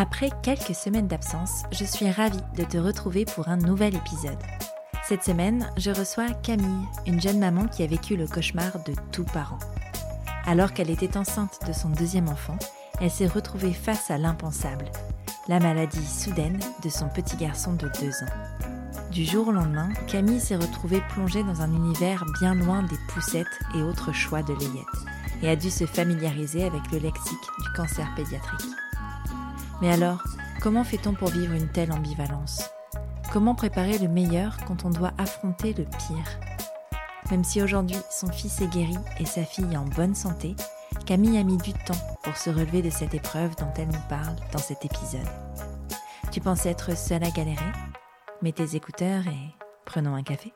[0.00, 4.38] Après quelques semaines d'absence, je suis ravie de te retrouver pour un nouvel épisode.
[5.06, 9.26] Cette semaine, je reçois Camille, une jeune maman qui a vécu le cauchemar de tout
[9.26, 9.58] parent.
[10.46, 12.56] Alors qu'elle était enceinte de son deuxième enfant,
[12.98, 14.86] elle s'est retrouvée face à l'impensable,
[15.48, 19.10] la maladie soudaine de son petit garçon de deux ans.
[19.10, 23.58] Du jour au lendemain, Camille s'est retrouvée plongée dans un univers bien loin des poussettes
[23.76, 28.08] et autres choix de layette, et a dû se familiariser avec le lexique du cancer
[28.16, 28.79] pédiatrique.
[29.80, 30.22] Mais alors,
[30.60, 32.70] comment fait-on pour vivre une telle ambivalence?
[33.32, 36.40] Comment préparer le meilleur quand on doit affronter le pire?
[37.30, 40.54] Même si aujourd'hui son fils est guéri et sa fille en bonne santé,
[41.06, 44.36] Camille a mis du temps pour se relever de cette épreuve dont elle nous parle
[44.52, 45.28] dans cet épisode.
[46.30, 47.72] Tu pensais être seule à galérer?
[48.42, 49.54] Mets tes écouteurs et
[49.86, 50.52] prenons un café.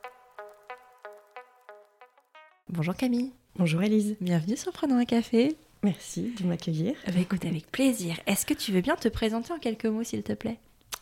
[2.69, 3.33] Bonjour Camille.
[3.57, 4.17] Bonjour Elise.
[4.21, 5.57] Bienvenue sur Prenons un café.
[5.85, 6.95] Merci de m'accueillir.
[7.07, 8.17] Bah, écoute, avec plaisir.
[8.27, 10.59] Est-ce que tu veux bien te présenter en quelques mots, s'il te plaît?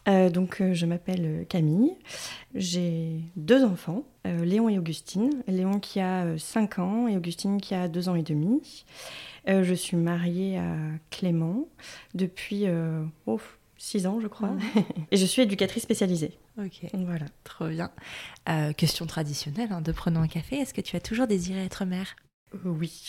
[0.08, 1.92] Euh, donc, euh, je m'appelle euh, Camille.
[2.56, 5.30] J'ai deux enfants, Léon et Augustine.
[5.46, 8.84] Léon qui a 5 ans et Augustine qui a 2 ans et demi.
[9.46, 10.74] je suis mariée à
[11.10, 11.68] Clément
[12.14, 12.64] depuis
[13.26, 13.40] oh,
[13.78, 14.50] 6 ans, je crois.
[14.50, 14.62] Mhm.
[15.12, 16.32] et je suis éducatrice spécialisée.
[16.58, 16.86] Ok.
[16.92, 17.26] Voilà.
[17.44, 17.90] Trop bien.
[18.76, 20.56] question traditionnelle hein, de Prenons un café.
[20.56, 22.16] Est-ce que tu as toujours désiré être mère?
[22.64, 23.08] Oui.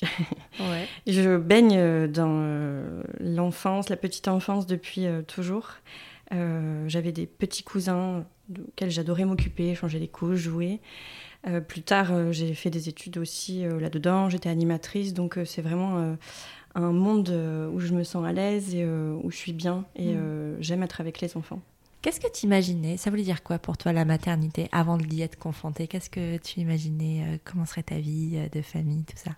[1.07, 5.71] Je baigne euh, dans euh, l'enfance, la petite enfance depuis euh, toujours.
[6.87, 10.79] J'avais des petits cousins auxquels j'adorais m'occuper, changer les couches, jouer.
[11.67, 14.31] plus tard, j'ai fait des études aussi là-dedans.
[14.31, 16.17] J'étais animatrice, donc c'est vraiment
[16.73, 17.29] un monde
[17.71, 20.55] où je me sens à l'aise et où je suis bien et mm.
[20.59, 21.61] j'aime être avec les enfants.
[22.03, 25.39] Qu'est-ce que tu imaginais Ça voulait dire quoi pour toi la maternité avant d'y être
[25.39, 25.87] confrontée?
[25.87, 29.31] Qu'est-ce que tu imaginais euh, Comment serait ta vie euh, de famille, tout ça?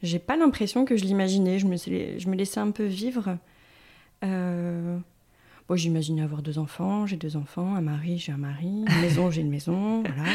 [0.00, 1.58] J'ai pas l'impression que je l'imaginais.
[1.58, 3.38] Je me, je me laissais un peu vivre.
[4.22, 4.98] Euh...
[5.68, 7.06] Bon, j'imaginais avoir deux enfants.
[7.06, 10.30] J'ai deux enfants, un mari, j'ai un mari, une maison, j'ai une maison, voilà.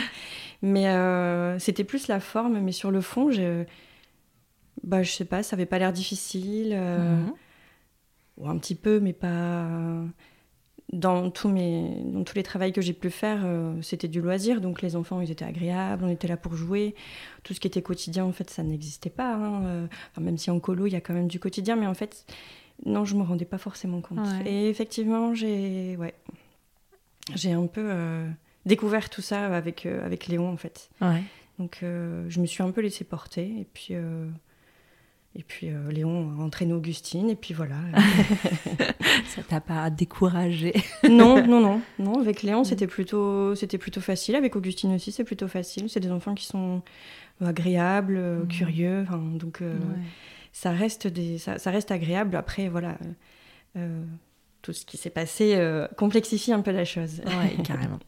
[0.61, 3.63] Mais euh, c'était plus la forme, mais sur le fond, je,
[4.83, 6.75] bah, je sais pas, ça avait pas l'air difficile.
[6.75, 7.33] Mhm.
[8.39, 9.69] Ou un petit peu, mais pas
[10.93, 14.61] dans, tous mes, dans tous les travaux que j'ai pu faire, euh, c'était du loisir.
[14.61, 16.95] Donc les enfants, ils étaient agréables, on était là pour jouer.
[17.43, 19.33] Tout ce qui était quotidien, en fait, ça n'existait pas.
[19.35, 19.87] Hein, euh,
[20.21, 22.25] même si en colo, il y a quand même du quotidien, mais en fait,
[22.85, 24.19] non, je me rendais pas forcément compte.
[24.45, 26.13] Et effectivement, j'ai ouais,
[27.35, 28.29] j'ai un peu euh,
[28.65, 30.89] découvert tout ça avec, avec Léon, en fait.
[31.59, 33.45] Donc je me suis un peu laissée porter.
[33.59, 33.95] Et puis
[35.35, 37.75] et puis euh, Léon a entraîné Augustine, et puis voilà.
[39.27, 40.73] ça t'a pas découragé
[41.09, 42.19] Non, non, non, non.
[42.19, 42.65] Avec Léon, mm.
[42.65, 44.35] c'était plutôt, c'était plutôt facile.
[44.35, 45.89] Avec Augustine aussi, c'est plutôt facile.
[45.89, 46.81] C'est des enfants qui sont
[47.43, 48.47] agréables, mm.
[48.47, 49.05] curieux.
[49.39, 49.61] Donc
[50.53, 52.35] ça reste des, ça, ça, reste agréable.
[52.35, 52.97] Après, voilà.
[53.75, 54.03] Euh,
[54.63, 57.21] tout ce qui s'est passé euh, complexifie un peu la chose.
[57.25, 57.99] Oui, carrément.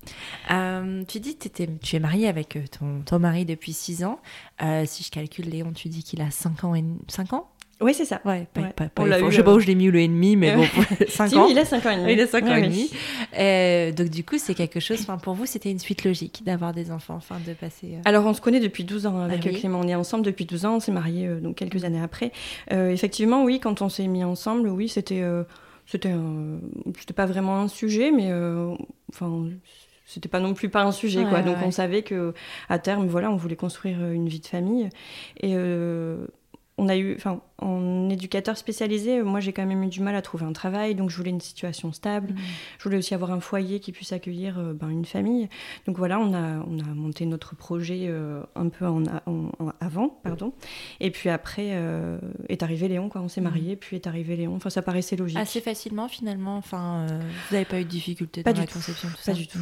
[0.51, 4.19] Euh, tu dis que tu es mariée avec euh, ton, ton mari depuis 6 ans.
[4.85, 7.49] si je calcule, Léon, tu dis qu'il a 5 ans et 5 ans?
[7.81, 8.21] Oui, c'est ça.
[8.23, 10.55] Ouais, pas, Pas, pas, je sais pas où je l'ai mis ou le ennemi, mais
[10.55, 10.63] bon,
[11.09, 11.47] 5 ans.
[11.49, 12.13] Il a 5 ans et demi.
[12.13, 12.89] Il a 5 ans et demi.
[13.93, 17.15] donc, du coup, c'est quelque chose, pour vous, c'était une suite logique d'avoir des enfants,
[17.15, 17.97] enfin, de passer.
[18.05, 19.81] Alors, on se connaît depuis 12 ans avec ah Clément.
[19.81, 22.31] On est ensemble depuis 12 ans, on s'est mariés donc quelques années après.
[22.71, 25.21] effectivement, oui, quand on s'est mis ensemble, oui, c'était
[25.85, 26.13] c'était
[26.99, 28.75] c'était pas vraiment un sujet mais euh,
[29.11, 29.49] enfin
[30.05, 31.41] c'était pas non plus pas un sujet quoi.
[31.41, 32.33] Donc on savait que
[32.69, 34.89] à terme voilà on voulait construire une vie de famille.
[35.41, 36.27] Et euh,
[36.77, 40.21] on a eu, enfin, en éducateur spécialisé, moi j'ai quand même eu du mal à
[40.21, 42.33] trouver un travail, donc je voulais une situation stable.
[42.33, 42.37] Mmh.
[42.79, 45.47] Je voulais aussi avoir un foyer qui puisse accueillir euh, ben, une famille.
[45.87, 49.03] Donc voilà, on a, on a monté notre projet euh, un peu en,
[49.79, 50.53] avant, pardon.
[50.99, 52.19] Et puis après euh,
[52.49, 53.21] est arrivé Léon, quoi.
[53.21, 53.43] On s'est mmh.
[53.45, 54.55] mariés, puis est arrivé Léon.
[54.55, 55.37] Enfin, ça paraissait logique.
[55.37, 56.57] Assez facilement finalement.
[56.57, 59.59] Enfin, vous n'avez pas eu de difficultés dans la conception, tout pas du tout.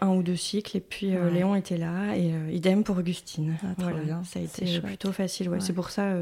[0.00, 3.56] Un, ou deux cycles, et puis Léon était là, et idem pour Augustine.
[3.62, 5.48] Ah, voilà, ça a été plutôt facile.
[5.48, 5.60] Ouais.
[5.60, 6.16] C'est pour ça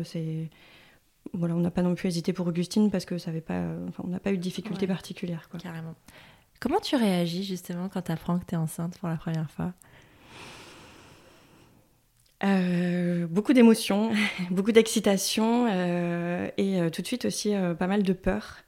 [1.33, 3.63] voilà, on n'a pas non plus hésité pour Augustine parce que ça avait pas,
[4.03, 5.49] on n'a pas eu de difficultés particulières.
[5.49, 5.61] Quoi.
[5.61, 5.95] Carrément.
[6.61, 9.73] Comment tu réagis justement quand tu apprends que tu es enceinte pour la première fois?
[12.43, 14.13] Euh, beaucoup d'émotions,
[14.51, 18.59] beaucoup d'excitation euh, et euh, tout de suite aussi pas mal de peur.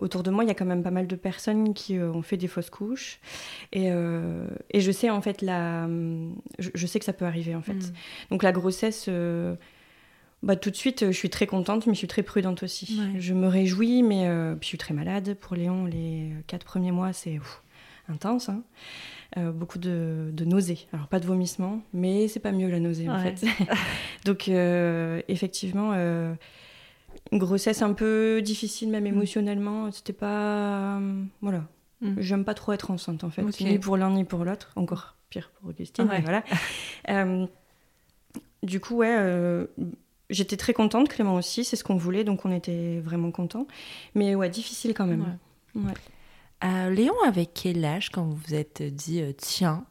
[0.00, 2.36] autour de moi, il y a quand même pas mal de personnes qui ont fait
[2.36, 3.20] des fausses couches
[3.72, 3.88] et,
[4.70, 5.88] et, je sais en fait la,
[6.58, 7.74] je, sais que ça peut arriver en fait.
[7.74, 7.92] Mm.
[8.30, 9.08] Donc la grossesse,
[10.44, 13.00] bah, tout de suite, je suis très contente, mais je suis très prudente aussi.
[13.18, 14.28] Je me réjouis, mais
[14.60, 15.34] puis je suis très malade.
[15.40, 17.40] Pour Léon, les quatre premiers mois, c'est
[18.08, 18.48] intense.
[18.48, 18.62] Hein.
[19.36, 20.86] Euh, beaucoup de, nausées.
[20.92, 23.44] Alors pas de vomissements, mais c'est pas mieux la nausée en fait.
[24.24, 26.34] Donc euh, effectivement, euh,
[27.32, 29.08] une grossesse un peu difficile même mm.
[29.08, 29.90] émotionnellement.
[29.90, 31.00] C'était pas
[31.40, 31.64] voilà.
[32.00, 32.20] Mm.
[32.20, 34.70] J'aime pas trop être enceinte en fait, ni pour l'un ni pour l'autre.
[34.76, 36.08] Encore pire pour Augustine.
[36.22, 36.44] Voilà.
[38.62, 39.66] du coup ouais.
[40.34, 43.66] J'étais très contente, Clément aussi, c'est ce qu'on voulait, donc on était vraiment contents.
[44.14, 45.38] Mais ouais, difficile quand même.
[45.74, 45.92] Ouais.
[46.64, 49.84] Euh, Léon, avec quel âge quand vous vous êtes dit euh, tiens,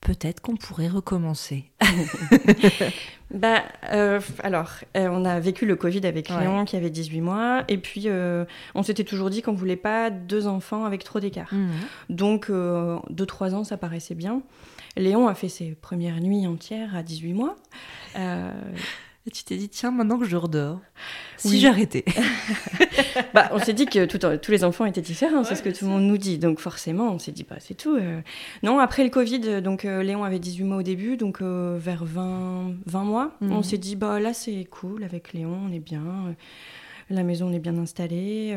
[0.00, 1.64] peut-être qu'on pourrait recommencer
[3.34, 7.78] bah, euh, Alors, on a vécu le Covid avec Léon qui avait 18 mois, et
[7.78, 8.06] puis
[8.74, 11.52] on s'était toujours dit qu'on voulait pas deux enfants avec trop d'écart.
[11.52, 11.68] Mmh.
[12.10, 14.42] Donc, 2-3 ans, ça paraissait bien.
[14.96, 17.56] Léon a fait ses premières nuits entières à 18 mois.
[19.28, 20.80] Et tu t'es dit, tiens, maintenant que je redors,
[21.36, 22.02] si j'arrêtais.
[23.34, 25.90] bah, on s'est dit que tous les enfants étaient différents, c'est ce que tout le
[25.90, 26.38] monde nous dit.
[26.38, 27.94] Donc forcément, on s'est dit, bah, c'est tout.
[27.94, 28.22] Euh.
[28.62, 32.06] Non, après le Covid, donc euh, Léon avait 18 mois au début, donc euh, vers
[32.06, 33.52] 20, 20 mois, mhm.
[33.52, 36.34] on s'est dit, bah là c'est cool avec Léon, on est bien,
[37.10, 38.56] la maison on est bien installée.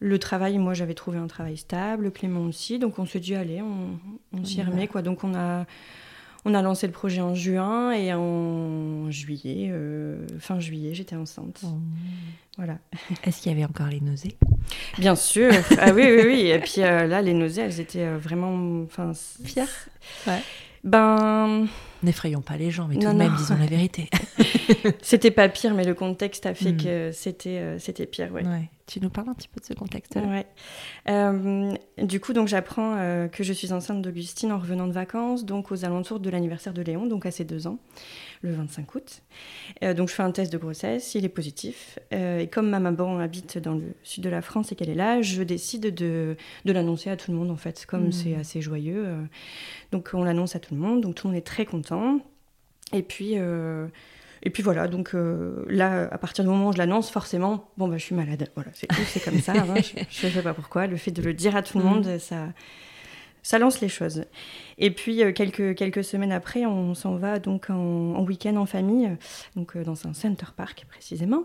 [0.00, 3.62] le travail, moi j'avais trouvé un travail stable, Clément aussi, donc on s'est dit, allez,
[3.62, 4.00] on,
[4.36, 4.88] on s'y remet.
[4.88, 5.02] Quoi.
[5.02, 5.64] Donc on a
[6.44, 11.62] on a lancé le projet en juin et en juillet, euh, fin juillet, j'étais enceinte.
[11.64, 11.78] Oh.
[12.56, 12.78] Voilà.
[13.24, 14.36] Est-ce qu'il y avait encore les nausées?
[14.98, 15.52] Bien sûr.
[15.78, 16.40] Ah oui, oui, oui.
[16.46, 19.12] Et puis euh, là, les nausées, elles étaient euh, vraiment, enfin,
[19.44, 19.88] fières.
[20.26, 20.40] Ouais.
[20.84, 21.66] Ben.
[22.02, 24.10] N'effrayons pas les gens, mais tout de même, disons la vérité.
[25.02, 26.76] c'était pas pire, mais le contexte a fait hmm.
[26.76, 28.42] que c'était euh, c'était pire, ouais.
[28.86, 30.44] Tu nous parles un petit peu de ce contexte Ouais.
[31.08, 31.72] Euh,
[32.02, 35.72] du coup, donc j'apprends euh, que je suis enceinte d'Augustine en revenant de vacances, donc
[35.72, 37.78] aux alentours de l'anniversaire de Léon, donc à ses deux ans
[38.44, 39.22] le 25 août.
[39.82, 41.98] Euh, donc je fais un test de grossesse, il est positif.
[42.12, 44.94] Euh, et comme ma maman habite dans le sud de la France et qu'elle est
[44.94, 48.12] là, je décide de, de l'annoncer à tout le monde en fait, comme mmh.
[48.12, 49.04] c'est assez joyeux.
[49.06, 49.22] Euh.
[49.92, 52.20] donc on l'annonce à tout le monde, donc tout le monde est très content.
[52.92, 53.36] Et puis...
[54.46, 57.96] Et puis voilà, donc là, à partir du moment où je l'annonce, forcément, bon, bah,
[57.96, 58.50] je suis malade.
[58.54, 59.52] Voilà, c'est c'est comme ça.
[59.52, 59.76] Hein,
[60.10, 60.86] je ne sais pas pourquoi.
[60.86, 61.88] Le fait de le dire à tout le mmh.
[61.88, 62.48] monde, ça,
[63.44, 64.24] ça lance les choses.
[64.78, 69.10] Et puis euh, quelques, quelques semaines après, on s'en va donc en, week-end en famille,
[69.54, 71.44] donc euh, dans un Center Park précisément.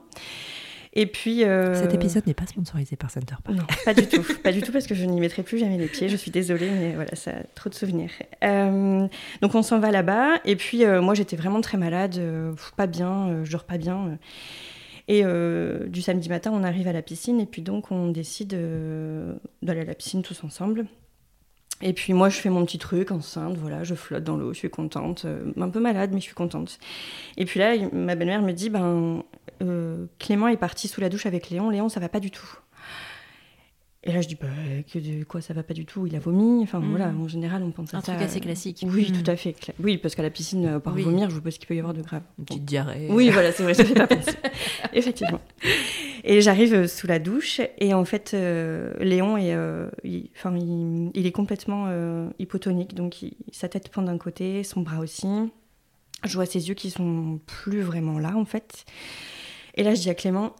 [0.93, 3.55] Et puis euh, cet épisode n'est pas sponsorisé par Center Park.
[3.55, 5.87] Non, pas du tout, pas du tout parce que je n'y mettrai plus jamais les
[5.87, 6.09] pieds.
[6.09, 8.09] Je suis désolée, mais voilà, ça a trop de souvenirs.
[8.41, 10.39] donc on s'en va là-bas.
[10.45, 12.19] Et puis moi j'étais vraiment très malade,
[12.75, 14.17] pas bien, je dors pas bien.
[15.07, 18.57] Et du samedi matin, on arrive à la piscine et puis donc on décide
[19.61, 20.87] d'aller à la piscine tous ensemble.
[21.81, 24.59] Et puis moi, je fais mon petit truc enceinte, voilà, je flotte dans l'eau, je
[24.59, 26.77] suis contente, euh, un peu malade, mais je suis contente.
[27.37, 29.23] Et puis là, ma belle-mère me dit, ben,
[29.61, 32.59] euh, Clément est parti sous la douche avec Léon, Léon, ça va pas du tout.
[34.05, 34.47] Et là, je dis, bah,
[34.91, 36.63] que, quoi, ça va pas du tout, il a vomi.
[36.63, 37.21] Enfin, voilà, mm.
[37.21, 38.13] en général, on pense à ça.
[38.13, 38.85] Un truc assez classique.
[38.87, 39.21] Oui, mm.
[39.21, 39.55] tout à fait.
[39.77, 41.93] Oui, parce qu'à la piscine, euh, par vomir, je vois ce qu'il peut y avoir
[41.93, 42.21] de grave.
[42.37, 43.07] Une petite diarrhée.
[43.09, 44.37] Oui, voilà, c'est vrai, fait pas penser.
[44.93, 45.41] Effectivement.
[46.23, 49.53] Et j'arrive euh, sous la douche, et en fait, euh, Léon est,
[50.05, 51.89] il, enfin, il, est complètement
[52.39, 53.17] hypotonique, donc
[53.51, 55.27] sa tête pend d'un côté, son bras aussi.
[56.23, 58.85] Je vois ses yeux qui sont plus vraiment là, en fait.
[59.75, 60.55] Et là, je dis à Clément,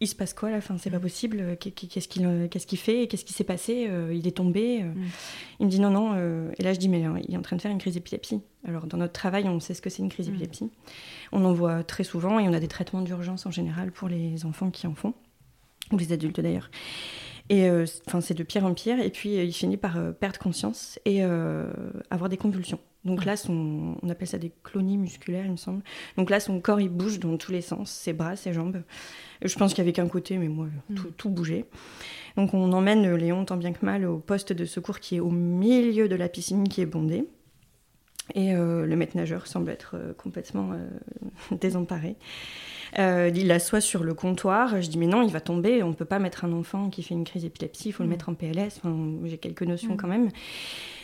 [0.00, 0.58] il se passe quoi là?
[0.58, 1.38] Enfin, C'est pas possible.
[1.40, 4.82] Euh, qu'est-ce qu'il euh, qu'est-ce qu'il fait Qu'est-ce qui s'est passé euh, Il est tombé.
[4.82, 4.94] Mm.
[5.60, 6.14] Il me dit non, non.
[6.56, 8.42] et là, je dis mais il est en train de faire une crise d'épilepsie.
[8.66, 10.32] Alors, dans notre travail, on sait ce que c'est une crise mm.
[10.32, 10.70] d'épilepsie.
[11.32, 14.44] On en voit très souvent et on a des traitements d'urgence en général pour les
[14.44, 15.14] enfants qui en font,
[15.92, 16.70] ou les adultes d'ailleurs.
[17.48, 17.70] Et
[18.06, 18.98] enfin, c'est de pire en pire.
[19.00, 21.22] Et puis, il finit par perdre conscience et
[22.10, 22.80] avoir des convulsions.
[23.06, 25.82] Donc là, son, on appelle ça des clonies musculaires, il me semble.
[26.16, 28.82] Donc là, son corps, il bouge dans tous les sens, ses bras, ses jambes.
[29.42, 30.96] Je pense qu'il n'y avait qu'un côté, mais moi, mm.
[31.16, 31.66] tout, bougeait.
[32.36, 35.30] Donc on emmène Léon, tant bien que mal, au poste de secours qui est au
[35.30, 37.26] milieu de la piscine qui est bondée.
[38.34, 42.16] Et euh, le maître nageur semble être euh, complètement euh, désemparé.
[42.98, 44.80] il l'assoit sur le comptoir.
[44.80, 45.82] Je dis mais non, il va tomber.
[45.82, 47.90] On ne peut pas mettre un enfant qui fait une crise d'épilepsie.
[47.90, 48.10] Il faut le mm.
[48.10, 48.80] mettre en PLS.
[49.24, 49.96] J'ai quelques notions mm.
[49.96, 50.30] quand même.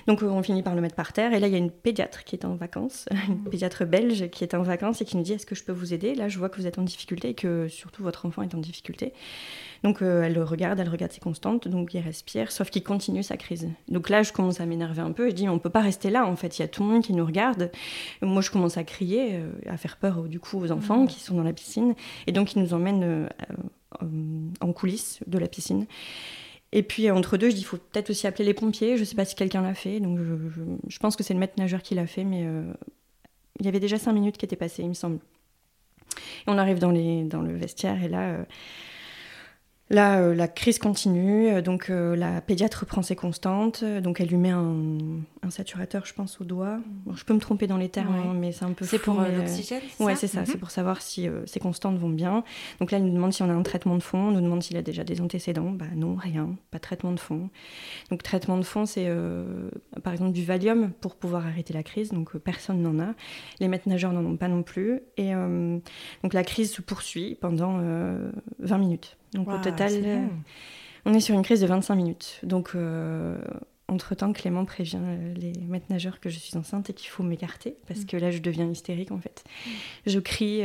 [0.07, 2.25] Donc on finit par le mettre par terre et là il y a une pédiatre
[2.25, 5.33] qui est en vacances, une pédiatre belge qui est en vacances et qui nous dit
[5.33, 6.15] est-ce que je peux vous aider?
[6.15, 8.59] Là je vois que vous êtes en difficulté et que surtout votre enfant est en
[8.59, 9.13] difficulté.
[9.83, 13.23] Donc euh, elle le regarde, elle regarde ses constantes, donc il respire, sauf qu'il continue
[13.23, 13.69] sa crise.
[13.89, 16.27] Donc là je commence à m'énerver un peu, je dis on peut pas rester là
[16.27, 17.71] en fait, il y a tout le monde qui nous regarde.
[18.23, 21.35] Moi je commence à crier, euh, à faire peur du coup aux enfants qui sont
[21.35, 21.95] dans la piscine
[22.27, 23.29] et donc ils nous emmènent euh,
[24.61, 25.87] en coulisses de la piscine.
[26.73, 28.97] Et puis entre deux, je dis il faut peut-être aussi appeler les pompiers.
[28.97, 30.19] Je ne sais pas si quelqu'un l'a fait, donc
[30.89, 32.47] je, pense que c'est le maître nageur qui l'a fait, mais
[33.61, 35.19] il y avait déjà cinq minutes qui étaient passées, il me semble.
[36.47, 38.47] Et on arrive dans, les, dans le vestiaire et là,
[39.93, 44.29] Là, euh, la crise continue, euh, donc euh, la pédiatre prend ses constantes, donc elle
[44.29, 44.81] lui met un,
[45.51, 46.79] saturateur, je pense, au doigt.
[47.15, 49.83] je peux me tromper dans les termes, hein, mais c'est un peu C'est pour l'oxygène
[50.01, 50.47] Ouais, c'est ça, mhm.
[50.47, 52.43] c'est pour savoir si ses constantes vont bien.
[52.81, 54.63] Donc là, elle nous demande si on a un traitement de fond, on nous demande
[54.63, 55.71] s'il a déjà des antécédents.
[55.71, 57.51] Bah non, rien, pas de traitement de fond.
[58.11, 59.11] Donc traitement de fond, c'est
[60.03, 63.13] par exemple du Valium pour pouvoir arrêter la crise, donc personne n'en a.
[63.61, 65.01] Les maîtres nageurs n'en ont pas non plus.
[65.19, 67.79] Et donc la crise se poursuit pendant
[68.61, 69.19] 20 minutes.
[69.35, 70.27] Donc au total, euh,
[71.05, 72.41] on est sur une crise de 25 minutes.
[72.43, 73.39] Donc euh,
[73.89, 77.77] entre-temps, Clément prévient euh, les maîtres nageurs que je suis enceinte et qu'il faut m'écarter
[77.87, 78.07] parce mm.
[78.07, 79.45] que là, je deviens hystérique en fait.
[80.07, 80.63] Je crie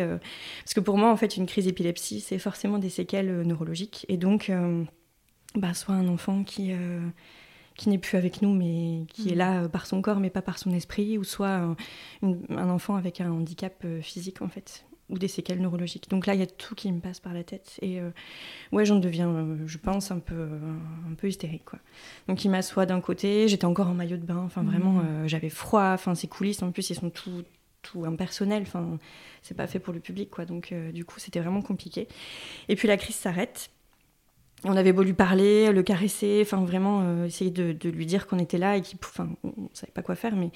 [0.64, 4.18] parce que pour moi, en fait, une crise d'épilepsie, c'est forcément des séquelles neurologiques et
[4.18, 4.52] donc,
[5.56, 6.72] bah, soit un enfant qui
[7.76, 9.38] qui n'est plus avec nous, mais qui est mm.
[9.38, 11.76] là par son corps, mais pas par son esprit, ou soit
[12.24, 16.10] un enfant avec un handicap physique, en fait ou des séquelles neurologiques.
[16.10, 17.80] Donc là, il y a tout qui me passe par la tête.
[17.82, 18.10] Et euh,
[18.72, 20.48] ouais, j'en deviens, euh, je pense, un peu,
[21.10, 21.66] un peu hystérique.
[21.66, 21.80] Quoi.
[22.28, 25.06] Donc il m'assoit d'un côté, j'étais encore en maillot de bain, enfin vraiment, mmh.
[25.06, 25.92] euh, j'avais froid.
[25.94, 27.44] Enfin, ces coulisses, en plus, ils sont tout,
[27.82, 28.64] tout impersonnels.
[28.64, 29.00] Enfin,
[29.42, 30.46] c'est pas fait pour le public, quoi.
[30.46, 32.08] Donc du coup, c'était vraiment compliqué.
[32.68, 33.70] Et puis la crise s'arrête.
[34.64, 38.40] On avait beau lui parler, le caresser, enfin vraiment euh, essayer de, lui dire qu'on
[38.40, 40.50] était là et qu'il, enfin, on ne savait pas quoi faire, mais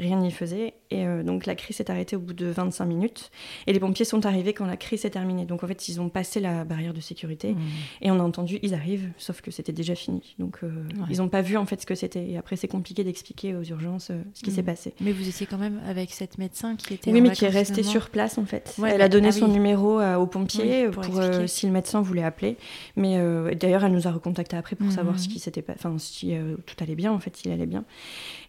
[0.00, 0.74] rien n'y faisait.
[0.90, 3.30] Et euh, donc la crise s'est arrêtée au bout de 25 minutes.
[3.66, 5.44] Et les pompiers sont arrivés quand la crise s'est terminée.
[5.44, 7.58] Donc en fait, ils ont passé la barrière de sécurité mmh.
[8.02, 10.34] et on a entendu, ils arrivent, sauf que c'était déjà fini.
[10.38, 10.68] Donc euh,
[11.10, 12.26] ils n'ont pas vu en fait ce que c'était.
[12.28, 14.54] Et après, c'est compliqué d'expliquer aux urgences ce qui mmh.
[14.54, 14.94] s'est passé.
[15.00, 17.12] Mais vous étiez quand même avec cette médecin qui était.
[17.12, 18.76] Oui, mais qui est restée sur place en fait.
[18.86, 21.04] Elle a donné ah son numéro aux pompiers pour,
[21.46, 22.56] si le médecin voulait appeler.
[22.96, 23.18] Mais
[23.54, 26.76] d'ailleurs, elle nous a recontacté après pour savoir ce qui s'était enfin si euh, tout
[26.80, 27.84] allait bien en fait, s'il allait bien.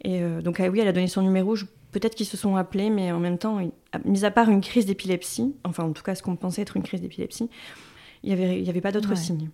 [0.04, 1.56] Et euh, donc ah oui, elle a donné son numéro.
[1.96, 3.62] Peut-être qu'ils se sont appelés, mais en même temps,
[4.04, 6.84] mis à part une crise d'épilepsie, enfin en tout cas ce qu'on pensait être une
[6.84, 7.50] crise d'épilepsie,
[8.22, 9.50] il n'y avait, il y avait pas d'autres signes.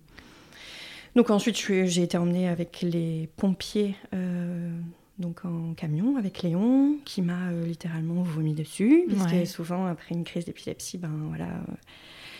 [1.14, 3.94] Donc ensuite, j'ai été emmenée avec les pompiers.
[4.12, 4.76] Euh,
[5.20, 10.44] donc en camion avec Léon, qui m'a littéralement vomi dessus, puisque souvent après une crise
[10.44, 11.46] d'épilepsie, ben voilà,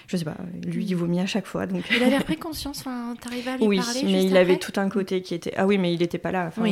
[0.07, 1.67] je sais pas, lui il vomit à chaque fois.
[1.67, 1.85] Donc...
[1.95, 4.89] Il avait repris conscience, enfin, t'arrives à lui oui, parler mais il avait tout un
[4.89, 5.53] côté qui était.
[5.57, 6.47] Ah oui, mais il n'était pas là.
[6.49, 6.65] Enfin,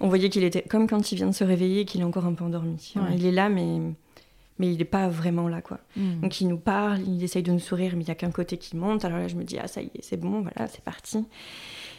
[0.00, 2.26] On voyait qu'il était comme quand il vient de se réveiller et qu'il est encore
[2.26, 2.94] un peu endormi.
[3.14, 3.80] Il est là, mais
[4.58, 5.80] mais il n'est pas vraiment là quoi.
[5.96, 6.20] Hmm.
[6.20, 8.58] Donc il nous parle, il essaye de nous sourire, mais il n'y a qu'un côté
[8.58, 9.04] qui monte.
[9.04, 11.26] Alors là je me dis ah ça y est, c'est bon, voilà, c'est parti.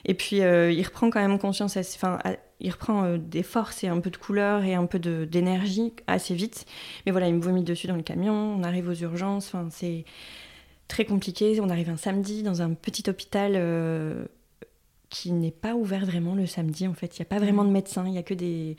[0.05, 2.19] Et puis euh, il reprend quand même conscience, enfin
[2.59, 6.35] il reprend euh, des forces et un peu de couleur et un peu d'énergie assez
[6.35, 6.65] vite.
[7.05, 10.05] Mais voilà, il me vomit dessus dans le camion, on arrive aux urgences, enfin c'est
[10.93, 11.59] très compliqué.
[11.59, 14.25] On arrive un samedi dans un petit hôpital euh,
[15.09, 16.87] qui n'est pas ouvert vraiment le samedi.
[16.87, 18.77] En fait, il n'y a pas vraiment de médecins, il n'y a que des,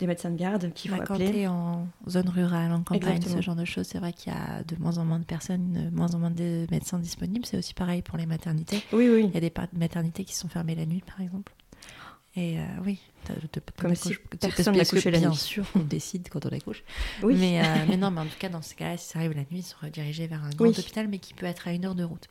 [0.00, 1.26] des, médecins de garde qu'il faut bah, appeler.
[1.26, 4.36] Quand tu en zone rurale, en campagne, ce genre de choses, c'est vrai qu'il y
[4.36, 7.44] a de moins en moins de personnes, de moins en moins de médecins disponibles.
[7.44, 8.82] C'est aussi pareil pour les maternités.
[8.92, 9.26] Oui, oui.
[9.28, 11.52] Il y a des maternités qui sont fermées la nuit, par exemple.
[12.36, 13.00] Et euh, oui,
[13.76, 15.26] comme si personne n'a couché la nuit.
[15.26, 16.84] Bien sûr, on décide quand on accouche.
[17.24, 17.34] Oui.
[17.36, 19.42] Mais, euh, mais, non, mais en tout cas, dans ce cas-là, si ça arrive la
[19.42, 21.96] nuit, ils sont redirigés vers un grand hôpital, mais qui peut être à une heure
[21.96, 22.28] de route.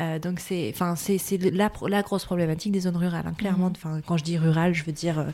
[0.00, 1.18] Euh, donc c'est, enfin c'est,
[1.52, 3.26] la, la, grosse problématique des zones rurales.
[3.26, 3.74] Hein, clairement, mhm.
[3.76, 5.26] enfin quand je dis rural, je veux dire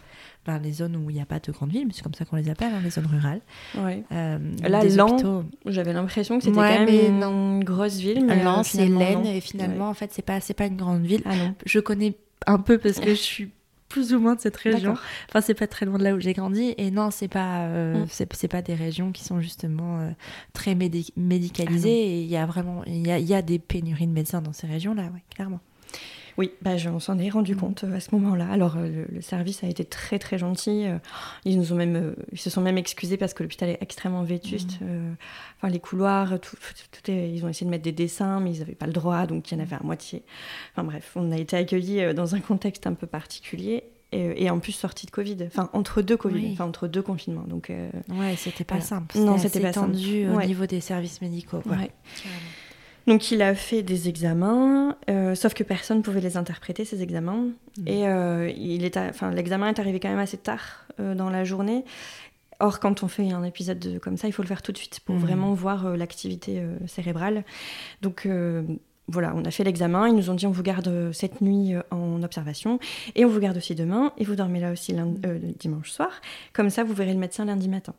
[0.45, 2.25] ben, les zones où il n'y a pas de grandes villes, mais c'est comme ça
[2.25, 3.41] qu'on les appelle, hein, les zones rurales.
[3.79, 4.03] Ouais.
[4.11, 8.27] Là, Lan, j'avais l'impression que c'était quand même une, grosse ville.
[8.27, 11.23] Mais Lan, c'est laine et finalement, en fait, c'est pas, c'est pas une grande ville.
[11.27, 11.55] Ah non.
[11.65, 13.51] Je connais un peu parce que je suis
[13.97, 14.95] plus ou moins de cette région.
[15.29, 16.75] Enfin, c'est pas très loin de là où j'ai grandi.
[16.77, 18.07] Et non, c'est pas, euh, mm.
[18.11, 20.11] c'est, pas des régions qui sont justement euh,
[20.53, 21.89] très médicalisées.
[21.89, 24.43] Ah et il y a vraiment, il y a, y a, des pénuries de médecins
[24.43, 25.61] dans ces régions-là, ouais, clairement.
[26.39, 27.59] Oui, bah, on s'en est rendu mm.
[27.59, 28.49] compte euh, à ce moment-là.
[28.51, 30.85] Alors, le, service a été très très gentil.
[31.45, 34.81] Ils nous ont même, ils se sont même excusés parce que l'hôpital est extrêmement vétuste.
[34.81, 35.17] Mm.
[35.57, 36.57] enfin, les couloirs, tout,
[36.93, 39.27] tout est, ils ont essayé de mettre des dessins, mais ils n'avaient pas le droit,
[39.27, 40.23] donc il y en avait à moitié.
[40.73, 43.85] Enfin bref, on a été accueillis dans un contexte un peu particulier.
[44.13, 47.45] Et, en plus sorti de Covid, enfin entre deux Covid, enfin entre deux confinements.
[47.47, 49.19] Donc ouais, c'était pas simple.
[49.19, 51.61] Non, c'était pas tendu au niveau des services médicaux.
[51.67, 51.91] Ouais.
[53.07, 57.03] Donc il a fait des examens, euh, sauf que personne ne pouvait les interpréter, ces
[57.03, 57.47] examens.
[57.79, 57.87] Mm.
[57.89, 61.31] Et euh, il est à- enfin, l'examen est arrivé quand même assez tard euh, dans
[61.31, 61.85] la journée.
[62.59, 64.79] Or, quand on fait un épisode de- comme ça, il faut le faire tout de
[64.79, 65.19] suite pour Mm.
[65.21, 67.45] vraiment voir l'activité cérébrale.
[68.03, 68.27] Donc
[69.09, 72.23] voilà, on a fait l'examen, ils nous ont dit on vous garde cette nuit en
[72.25, 72.81] observation
[73.15, 76.11] et on vous garde aussi demain et vous dormez là aussi lundi- euh, dimanche soir.
[76.53, 77.95] Comme ça, vous verrez le médecin lundi matin.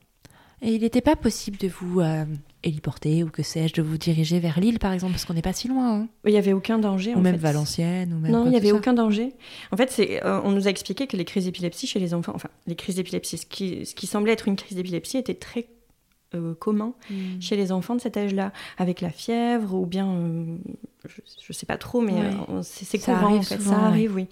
[0.62, 2.26] Et il n'était pas possible de vous euh,
[2.64, 5.54] héliporter ou que sais-je, de vous diriger vers Lille par exemple, parce qu'on n'est pas
[5.54, 6.00] si loin.
[6.02, 6.08] hein.
[6.26, 7.14] Il n'y avait aucun danger.
[7.14, 7.42] Ou en même fait.
[7.42, 9.34] Valenciennes, ou même Non, il n'y avait aucun danger.
[9.72, 12.32] En fait, c'est, euh, on nous a expliqué que les crises d'épilepsie chez les enfants,
[12.36, 15.68] enfin, les crises d'épilepsie, ce qui, ce qui semblait être une crise d'épilepsie était très
[16.36, 16.94] euh, commun.
[17.10, 17.40] Mm.
[17.40, 20.58] chez les enfants de cet âge-là, avec la fièvre ou bien, euh,
[21.08, 22.32] je, je sais pas trop, mais Ouais.
[22.50, 23.56] euh, c'est, courant arrive en fait.
[23.58, 23.88] souvent, ça ouais.
[23.88, 24.28] arrive, oui.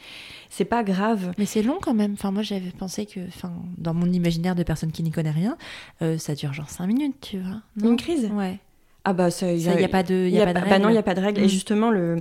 [0.49, 1.31] C'est pas grave.
[1.37, 2.13] Mais c'est long quand même.
[2.13, 5.57] Enfin, moi, j'avais pensé que, enfin, dans mon imaginaire de personne qui n'y connaît rien,
[6.01, 7.61] euh, ça dure genre 5 minutes, tu vois.
[7.77, 7.91] non?
[7.91, 8.29] Une crise?
[8.33, 8.59] Ouais.
[9.07, 10.83] Ah bah ça, Il n'y a, pas de, il y a pas de bah règle.
[10.83, 11.41] non, il n'y a pas de règle.
[11.41, 11.43] Mm.
[11.45, 12.17] Et justement, le,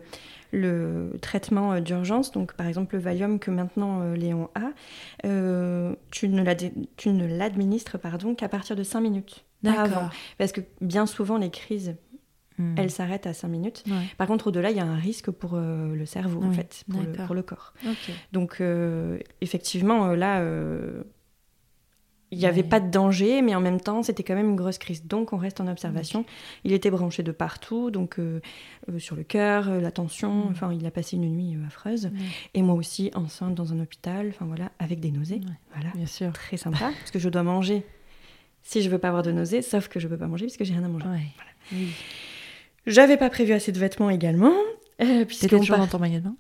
[0.55, 4.71] le traitement euh, d'urgence, donc par exemple le Valium que maintenant euh, Léon a,
[5.27, 9.45] euh, tu ne l'administres pardon, qu'à partir de 5 minutes.
[9.63, 10.11] D'accord.
[10.39, 11.97] Parce que bien souvent, les crises,
[12.59, 12.75] Mm.
[12.79, 13.83] elles s'arrêtent à 5 minutes.
[13.89, 13.95] Ouais.
[14.17, 17.01] Par contre, au-delà, il y a un risque pour euh, le cerveau, en fait, pour
[17.01, 17.27] le, d'accord.
[17.27, 17.75] pour le corps.
[18.33, 21.03] Donc, euh, effectivement, là, euh,
[22.31, 22.69] il n'y avait Ouais.
[22.69, 25.05] pas de danger, mais en même temps, c'était quand même une grosse crise.
[25.07, 26.25] Donc, on reste en observation.
[26.65, 28.41] Il était branché de partout, donc euh,
[28.91, 30.33] euh, sur le cœur, euh, la tension.
[30.47, 30.49] Mm.
[30.51, 32.11] Enfin, il a passé une nuit euh, affreuse.
[32.55, 35.41] Et moi aussi, enceinte dans un hôpital, enfin voilà, avec des nausées.
[35.45, 35.53] Ouais.
[35.75, 36.33] Voilà, Bien sûr.
[36.33, 37.85] très sympa, parce que je dois manger
[38.67, 40.65] si je veux pas avoir de nausées, sauf que je peux pas manger parce que
[40.65, 41.07] j'ai rien à manger.
[41.07, 41.77] Ouais.
[42.87, 44.53] J'avais pas prévu assez de vêtements également.
[45.27, 46.37] Puisque toujours part- dans ton maillot de bain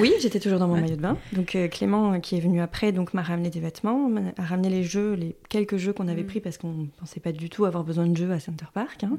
[0.00, 0.80] Oui, j'étais toujours dans mon Ouais.
[0.80, 1.16] maillot de bain.
[1.32, 4.42] Donc euh, Clément, euh, qui est venu après, donc m'a ramené des vêtements, m'a a
[4.42, 6.26] ramené les jeux, les quelques jeux qu'on avait Mm.
[6.26, 9.04] pris parce qu'on pensait pas du tout avoir besoin de jeux à Center Park.
[9.04, 9.16] hein.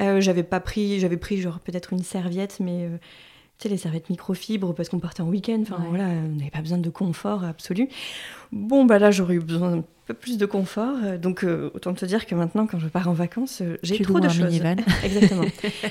[0.00, 2.96] Euh, j'avais pas pris, j'avais pris genre peut-être une serviette, mais euh,
[3.58, 5.60] tu sais les serviettes microfibres parce qu'on partait en week-end.
[5.62, 5.88] Enfin Ouais.
[5.90, 7.88] voilà, on n'avait pas besoin de confort absolu.
[8.52, 10.96] Bon bah là j'aurais eu besoin d'un peu plus de confort.
[11.04, 13.94] euh, donc euh, autant te dire que maintenant quand je pars en vacances, euh, j'ai
[14.04, 14.52] trop de choses.
[15.04, 15.44] Exactement.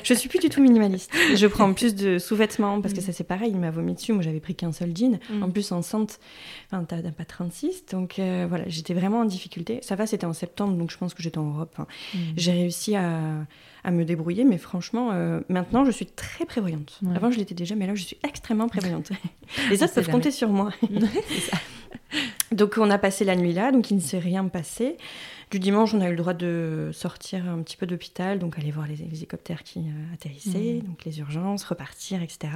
[0.03, 1.11] je suis plus du tout minimaliste.
[1.35, 3.03] Je prends plus de sous-vêtements parce que Mm.
[3.03, 4.13] ça c'est pareil, il m'a vomi dessus.
[4.13, 5.17] Moi j'avais pris qu'un seul jean.
[5.31, 5.43] Mm.
[5.43, 6.19] En plus enceinte,
[6.71, 7.85] enfin t'as pas 36.
[7.91, 9.79] Donc euh, voilà, j'étais vraiment en difficulté.
[9.81, 11.73] Ça va, c'était en septembre, donc je pense que j'étais en Europe.
[11.79, 11.87] hein.
[12.13, 12.17] Mm.
[12.37, 13.09] J'ai réussi à,
[13.83, 15.09] à me débrouiller, mais franchement,
[15.49, 16.99] maintenant je suis très prévoyante.
[17.01, 17.15] Ouais.
[17.15, 19.09] Avant je l'étais déjà, mais là je suis extrêmement prévoyante.
[19.71, 20.71] Les autres peuvent compter sur moi.
[22.51, 24.97] Donc on a passé la nuit là, donc il ne s'est rien passé.
[25.51, 28.71] Du dimanche, on a eu le droit de sortir un petit peu d'hôpital, donc aller
[28.71, 30.81] voir les, les hélicoptères qui euh, atterrissaient, Mhm.
[30.83, 32.53] donc les urgences, repartir, etc.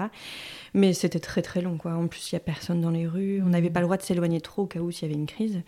[0.73, 1.93] Mais c'était très très long, quoi.
[1.95, 3.41] En plus, il y a personne dans les rues.
[3.43, 5.27] On n'avait pas le droit de s'éloigner trop au cas où s'il y avait une
[5.27, 5.62] crise.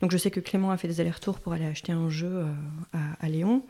[0.00, 2.44] Donc je sais que Clément a fait des allers-retours pour aller acheter un jeu euh,
[2.92, 3.62] à, à Léon.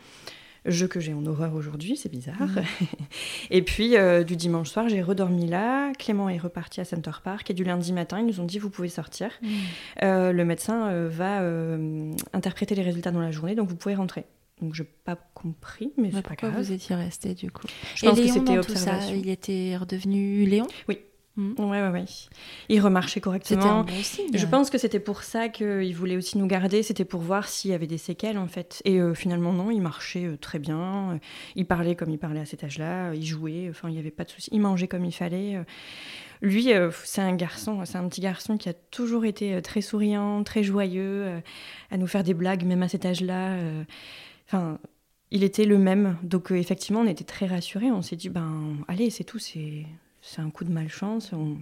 [0.67, 2.41] Jeu que j'ai en horreur aujourd'hui, c'est bizarre.
[2.41, 2.65] Mhm.
[3.51, 5.93] et puis euh, du dimanche soir, j'ai redormi là.
[5.99, 8.71] Clément est reparti à Center Park et du lundi matin, ils nous ont dit vous
[8.71, 9.31] pouvez sortir.
[9.43, 9.49] Mm.
[10.03, 11.41] Euh, le médecin euh, va
[12.33, 14.25] interpréter les résultats dans la journée, donc vous pouvez rentrer.
[14.61, 16.63] Donc je n'ai pas compris, mais Mais c'est pas pourquoi grave.
[16.63, 17.67] vous étiez resté du coup?
[17.95, 19.17] Je Et pense que c'était dans tout ça, observation.
[19.17, 20.67] il était redevenu Léon?
[21.59, 22.05] Ouais, ouais, ouais.
[22.69, 23.81] Il remarchait correctement.
[23.81, 24.31] un bon signe.
[24.33, 27.71] Je pense que c'était pour ça qu'il voulait aussi nous garder, c'était pour voir s'il
[27.71, 28.83] y avait des séquelles en fait.
[28.85, 31.19] Et euh, finalement non, il marchait euh, très bien, euh,
[31.57, 34.25] il parlait comme il parlait à cet âge-là, il jouait, enfin il n'y avait pas
[34.25, 35.59] de souci, il mangeait comme il fallait.
[36.43, 40.43] Lui, euh, c'est un garçon, c'est un petit garçon qui a toujours été très souriant,
[40.43, 41.43] très joyeux,
[41.91, 43.57] à nous faire des blagues même à cet âge-là.
[44.47, 44.79] Enfin,
[45.31, 46.17] il était le même.
[46.23, 47.91] Donc euh, effectivement, on était très rassurés.
[47.91, 49.87] On s'est dit, ben allez, c'est tout, c'est
[50.23, 51.33] c'est un coup de malchance.
[51.33, 51.57] On,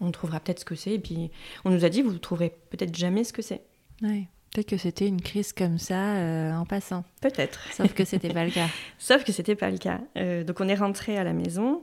[0.00, 0.94] on trouvera peut-être ce que c'est.
[0.94, 1.30] Et puis
[1.64, 3.62] on nous a dit, vous ne trouverez peut-être jamais ce que c'est.
[4.02, 4.28] Ouais.
[4.52, 7.04] Peut-être que c'était une crise comme ça euh, en passant.
[7.30, 7.60] Peut-être.
[7.72, 8.68] Sauf que c'était pas le cas.
[8.98, 10.00] Sauf que c'était pas le cas.
[10.16, 11.82] Euh, donc on est rentré à la maison.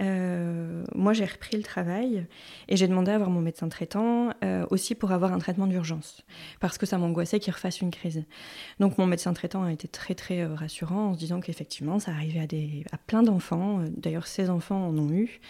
[0.00, 2.26] Euh, moi j'ai repris le travail
[2.68, 6.22] et j'ai demandé à voir mon médecin traitant euh, aussi pour avoir un traitement d'urgence
[6.60, 8.24] parce que ça m'angoissait qu'il refasse une crise.
[8.78, 12.40] Donc mon médecin traitant a été très très rassurant en se disant qu'effectivement ça arrivait
[12.40, 13.80] à, des, à plein d'enfants.
[13.96, 15.40] D'ailleurs ces enfants en ont eu.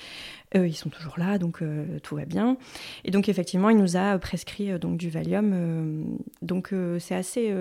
[0.54, 1.62] Ils sont toujours là donc
[2.02, 2.56] tout va bien.
[3.04, 6.18] Et donc effectivement il nous a prescrit donc du Valium.
[6.40, 7.52] donc c'est assez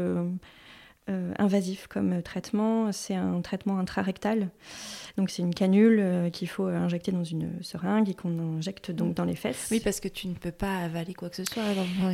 [1.09, 2.91] euh, euh, invasif comme euh, traitement.
[2.91, 4.49] C'est un traitement intrarectal.
[5.17, 8.91] Donc c'est une canule euh, qu'il faut euh, injecter dans une seringue et qu'on injecte
[8.91, 9.67] donc dans les fesses.
[9.71, 11.63] Oui, parce que tu ne peux pas avaler quoi que ce soit.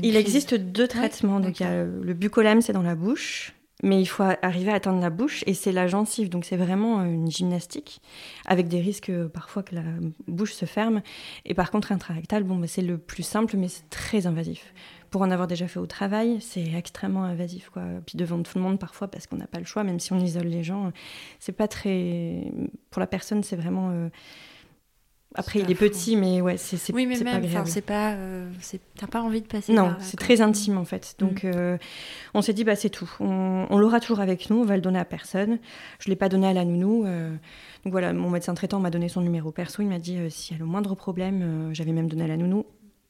[0.04, 0.16] Il crise.
[0.16, 1.40] existe deux traitements.
[1.40, 3.54] donc il y a euh, le bucolam, c'est dans la bouche.
[3.84, 6.30] mais il faut arriver à atteindre la bouche et c'est la gencive.
[6.30, 8.02] Donc c'est vraiment une gymnastique
[8.46, 9.84] avec des risques parfois que la
[10.28, 11.02] bouche se ferme.
[11.46, 14.74] Et par contre, intrarectal, bon, bah, c'est le plus simple, mais c'est très invasif.
[15.12, 17.70] Pour en avoir déjà fait au travail, c'est extrêmement invasif.
[17.70, 17.84] Quoi.
[18.06, 20.20] Puis devant tout le monde parfois parce qu'on n'a pas le choix, même si on
[20.20, 20.92] isole les gens,
[21.40, 22.52] c'est pas très.
[22.90, 23.90] Pour la personne, c'est vraiment.
[23.92, 24.10] Euh,
[25.34, 28.50] après, il est petit, mais ouais, c'est oui, mais même, c'est pas, euh,
[28.98, 29.72] t'as pas envie de passer.
[29.72, 31.16] Non, c'est très intime en fait.
[31.20, 31.52] Donc, mm.
[31.56, 31.78] euh,
[32.34, 33.10] on s'est dit, bah c'est tout.
[33.22, 34.58] On, l'aura toujours avec nous.
[34.58, 35.60] On va le donner à personne.
[36.00, 37.06] Je l'ai pas donné à la nounou.
[37.06, 37.30] Euh.
[37.86, 39.82] donc voilà, mon médecin traitant m'a donné son numéro perso.
[39.82, 42.66] Il m'a dit, s'il y a le moindre problème, j'avais même donné à la nounou.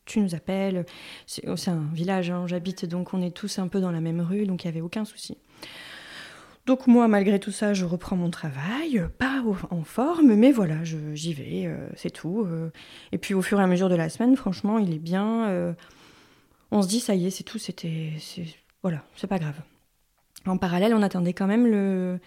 [0.05, 0.85] Tu nous appelles.
[1.25, 4.45] C'est un village, hein, j'habite, donc on est tous un peu dans la même rue,
[4.45, 5.37] donc il y avait aucun souci.
[6.65, 11.33] Donc moi, malgré tout ça, je reprends mon travail, pas en forme, mais voilà, j'y
[11.33, 12.45] vais, euh, c'est tout.
[12.45, 12.69] Euh.
[13.11, 15.49] Et puis au fur et à mesure de la semaine, franchement, il est bien.
[15.49, 15.73] Euh.
[16.69, 18.11] on se dit, ça y est, c'est tout, c'était...
[18.83, 19.59] Voilà, c'est pas grave.
[20.45, 22.19] En parallèle, on attendait quand même le,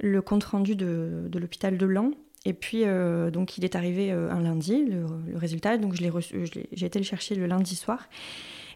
[0.00, 2.10] le compte-rendu de, de l'hôpital de Lan.
[2.48, 2.84] Et puis,
[3.32, 5.76] donc, il est arrivé un lundi, le, le résultat.
[5.76, 8.08] Donc, j'ai été le chercher le lundi soir.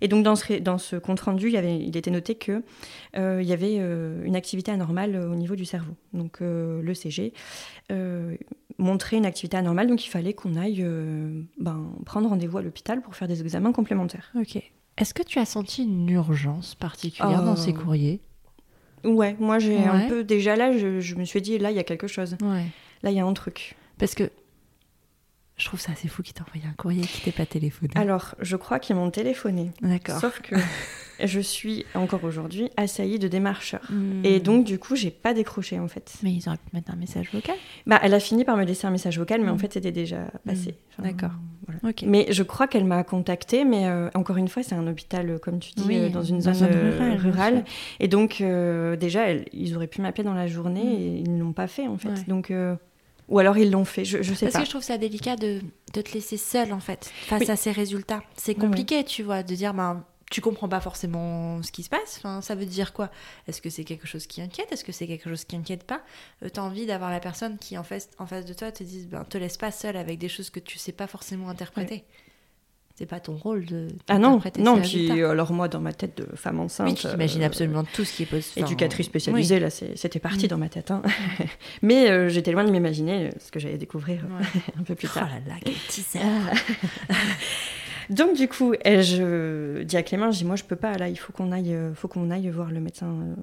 [0.02, 2.62] Et donc dans ce, dans ce compte rendu, il, y avait, il était noté qu'il
[3.16, 5.94] euh, y avait euh, une activité anormale au niveau du cerveau.
[6.12, 7.32] Donc euh, le CG
[8.78, 10.84] montrait une activité anormale, donc il fallait qu'on aille
[11.58, 14.32] ben, prendre rendez-vous à l'hôpital pour faire des examens complémentaires.
[14.34, 14.60] Ok.
[14.96, 18.20] Est-ce que tu as senti une urgence particulière dans ces courriers?
[19.04, 21.80] Ouais, moi j'ai un peu déjà là, je, je, me suis dit là il y
[21.80, 22.36] a quelque chose.
[22.40, 22.64] Ouais.
[23.02, 23.76] Là il y a un truc.
[23.98, 24.30] Parce que
[25.62, 27.92] je trouve ça assez fou qu'ils t'aient envoyé un courrier qui t'ait pas téléphoné.
[27.94, 29.70] Alors, je crois qu'ils m'ont téléphoné.
[29.80, 30.18] D'accord.
[30.18, 30.56] Sauf que
[31.24, 33.86] je suis encore aujourd'hui assaillie de démarcheurs.
[33.90, 34.24] Hmm.
[34.24, 36.14] Et donc, du coup, j'ai pas décroché en fait.
[36.22, 37.54] Mais ils auraient pu mettre un message vocal
[37.86, 39.58] Bah, elle a fini par me laisser un message vocal, mais en hmm.
[39.58, 40.74] fait, c'était déjà passé.
[40.98, 41.02] Hmm.
[41.04, 41.32] D'accord.
[41.66, 41.94] Voilà.
[42.06, 45.38] Mais je crois qu'elle m'a contactée, mais euh, encore une fois, c'est un hôpital, euh,
[45.38, 46.66] comme tu dis, euh, dans une zone,
[47.18, 47.64] rurale.
[48.00, 48.42] Et donc,
[48.98, 51.98] déjà, ils auraient pu m'appeler dans la journée et ils ne l'ont pas fait en
[51.98, 52.26] fait.
[52.26, 52.52] Donc,
[53.28, 54.52] ou alors ils l'ont fait, je, je sais pas.
[54.52, 55.60] Parce que je trouve ça délicat de,
[55.94, 58.22] de te laisser seule en fait face à ces résultats.
[58.36, 62.16] C'est compliqué, tu vois, de dire ben tu comprends pas forcément ce qui se passe.
[62.16, 63.10] Enfin, ça veut dire quoi?
[63.48, 64.72] Est-ce que c'est quelque chose qui inquiète?
[64.72, 66.00] Est-ce que c'est quelque chose qui inquiète pas?
[66.42, 68.82] Euh, Tu as envie d'avoir la personne qui en face, en face de toi te
[68.82, 72.04] dise ben te laisse pas seule avec des choses que tu sais pas forcément interpréter
[72.94, 76.36] c'est pas ton rôle de ah non non puis alors moi dans ma tête de
[76.36, 78.66] femme enceinte oui, tu imagines euh, absolument tout ce qui est possible.
[78.66, 81.02] Éducatrice spécialisée là c'était parti dans ma tête hein.
[81.82, 84.24] mais euh, j'étais loin de m'imaginer euh, ce que j'allais découvrir
[84.78, 85.28] un peu plus tard.
[85.30, 86.20] oh là là quel teaser.
[88.10, 91.16] Donc du coup je dis à Clément je dis moi je peux pas là il
[91.16, 93.36] faut qu'on aille faut qu'on aille voir le médecin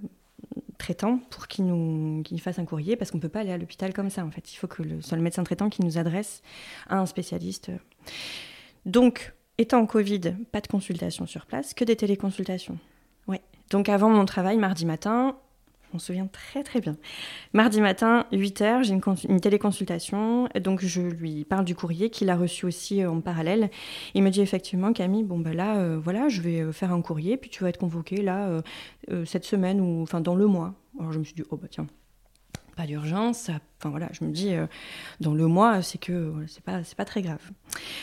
[0.78, 3.58] traitant pour qu'il nous, qu'il fasse un courrier parce qu'on ne peut pas aller à
[3.58, 4.52] l'hôpital comme ça en fait.
[4.54, 6.42] Il faut que le, soit le médecin traitant qui nous adresse
[6.88, 7.72] à un spécialiste.
[8.86, 10.22] Donc Étant en Covid,
[10.54, 12.78] pas de consultation sur place, que des téléconsultations.
[13.28, 13.42] Ouais.
[13.72, 15.36] Donc avant mon travail, mardi matin,
[15.84, 16.96] je m'en souviens très très bien.
[17.52, 18.94] Mardi matin, 8h, j'ai
[19.28, 20.48] une, téléconsultation.
[20.62, 23.70] Donc je lui parle du courrier qu'il a reçu aussi euh, en parallèle.
[24.14, 27.02] Il me dit effectivement, Camille, bon ben là, euh, voilà, je vais euh, faire un
[27.02, 28.62] courrier, puis tu vas être convoquée là,
[29.26, 30.74] cette semaine ou enfin dans le mois.
[31.02, 31.88] Alors je me suis dit, oh bah tiens,
[32.80, 33.50] pas d'urgence.
[33.78, 34.66] Enfin voilà, je me dis, euh,
[35.20, 37.42] dans le mois, c'est que c'est pas, pas très grave.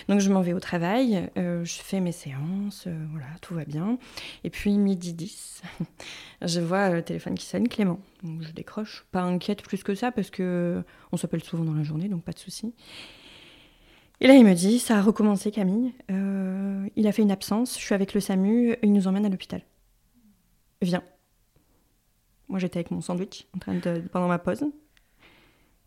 [0.06, 3.64] Donc je m'en vais au travail, euh, je fais mes séances, euh, voilà, tout va
[3.64, 3.98] bien.
[4.44, 5.62] Et puis midi 10,
[6.42, 8.00] je vois le téléphone qui sonne, Clément.
[8.22, 11.82] Donc je décroche, pas inquiète plus que ça parce que on s'appelle souvent dans la
[11.82, 12.74] journée, donc pas de souci.
[14.20, 15.94] Et là, il me dit, ça a recommencé, Camille.
[16.08, 17.78] il a fait une absence.
[17.78, 18.76] Je suis avec le SAMU.
[18.82, 19.60] Il nous emmène à l'hôpital.
[20.80, 21.02] Viens.
[22.48, 24.64] Moi, j'étais avec mon sandwich en train de, pendant ma pause.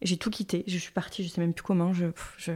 [0.01, 0.63] J'ai tout quitté.
[0.67, 1.93] Je suis partie, je sais même plus comment.
[1.93, 2.51] Je, je,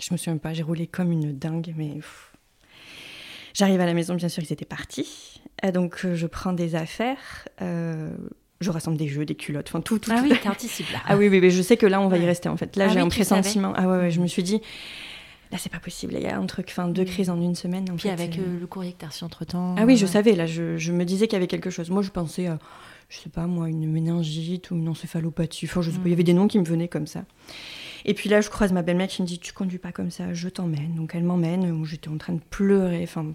[0.00, 0.52] je me souviens pas.
[0.52, 1.98] J'ai roulé comme une dingue, mais
[3.54, 4.14] j'arrive à la maison.
[4.14, 5.40] Bien sûr, ils étaient partis.
[5.62, 7.48] Et donc, euh, je prends des affaires.
[7.60, 8.10] Euh,
[8.60, 10.10] je rassemble des jeux, des culottes, enfin tout, tout.
[10.14, 11.00] Ah oui, t'anticipes là.
[11.06, 12.76] Ah oui, oui, mais je sais que là, on va y rester en fait.
[12.76, 13.72] Là, ah j'ai un pressentiment.
[13.76, 14.60] Ah ouais, ouais, je me suis dit,
[15.52, 17.06] là c'est pas possible, il y a un truc, enfin deux mm.
[17.06, 17.84] crises en une semaine.
[17.96, 19.74] Puis avec euh, le courrier que tu as reçu entre temps.
[19.78, 21.90] Ah oui, je savais, là je, je me disais qu'il y avait quelque chose.
[21.90, 22.48] Moi je pensais,
[23.08, 26.14] je sais pas moi, une méningite ou une encéphalopathie, enfin je sais pas, il y
[26.14, 27.24] avait des noms qui me venaient comme ça.
[28.04, 30.34] Et puis là je croise ma belle-mère qui me dit tu conduis pas comme ça,
[30.34, 30.94] je t'emmène.
[30.96, 33.26] Donc elle m'emmène, j'étais en train de pleurer, enfin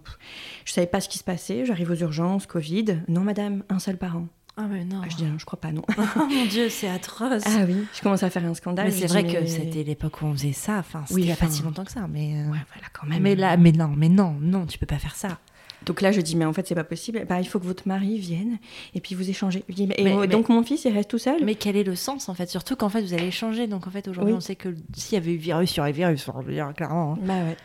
[0.65, 2.99] je savais pas ce qui se passait, j'arrive aux urgences, Covid.
[3.07, 4.27] Non madame, un seul parent.
[4.57, 5.01] Ah mais non.
[5.03, 5.83] Ah, je dis, je crois pas, non.
[5.97, 7.43] oh mon Dieu, c'est atroce.
[7.45, 8.87] Ah oui, je commence à faire un scandale.
[8.87, 10.77] Mais c'est vrai que c'était l'époque où on faisait ça.
[10.79, 12.33] Enfin, oui, il y a pas si longtemps que ça, mais.
[12.33, 13.21] Euh, ouais, voilà, quand même.
[13.21, 15.37] Mais là, mais non, mais non, non, tu peux pas faire ça.
[15.85, 17.23] Donc là, je dis, mais en fait, c'est pas possible.
[17.29, 18.57] Bah, il faut que votre mari vienne
[18.95, 19.63] et puis vous échangez.
[19.69, 21.43] et donc, mon fils, il reste tout seul?
[21.43, 22.49] Mais quel est le sens, en fait?
[22.49, 23.67] Surtout qu'en fait, vous allez échanger.
[23.67, 25.91] Donc, en fait, aujourd'hui, on sait que s'il y avait eu virus, il y aurait
[25.91, 27.13] virus, on dire clairement.
[27.13, 27.19] Hein.
[27.21, 27.57] Bah ouais.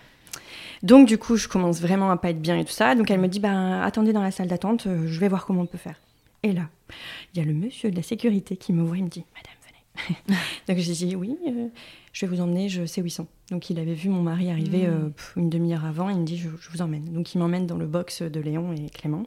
[0.82, 2.94] Donc, du coup, je commence vraiment à pas être bien et tout ça.
[2.94, 5.62] Donc, elle me dit, bah, attendez dans la salle d'attente, euh, je vais voir comment
[5.62, 5.96] on peut faire.
[6.42, 6.68] Et là,
[7.34, 10.16] il y a le monsieur de la sécurité qui me voit, il me dit Madame,
[10.26, 10.38] venez.
[10.68, 11.68] Donc j'ai dit Oui, euh,
[12.12, 13.28] je vais vous emmener, je sais où ils sont.
[13.50, 14.90] Donc il avait vu mon mari arriver Mm.
[14.90, 17.04] euh, une demi-heure avant, il me dit je, je vous emmène.
[17.12, 19.24] Donc il m'emmène dans le box de Léon et Clément.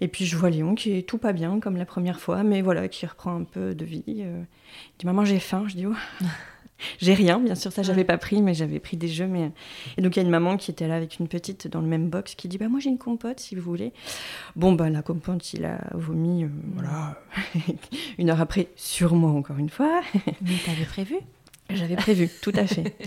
[0.00, 2.60] Et puis je vois Léon qui est tout pas bien comme la première fois, mais
[2.62, 4.04] voilà, qui reprend un peu de vie.
[4.08, 4.42] euh.
[4.42, 5.64] Il dit Maman, j'ai faim.
[5.68, 5.94] Je dis Oh.
[7.00, 9.26] J'ai rien, bien sûr, ça j'avais pas pris, mais j'avais pris des jeux.
[9.26, 9.50] Mais...
[9.96, 11.86] Et donc il y a une maman qui était là avec une petite dans le
[11.86, 13.92] même box qui dit Bah moi j'ai une compote si vous voulez.
[14.56, 17.20] Bon, bah la compote, il a vomi, euh, voilà.
[18.18, 20.00] une heure après, sur moi encore une fois.
[20.14, 21.16] Mais t'avais prévu?
[21.70, 22.96] J'avais prévu, tout à fait.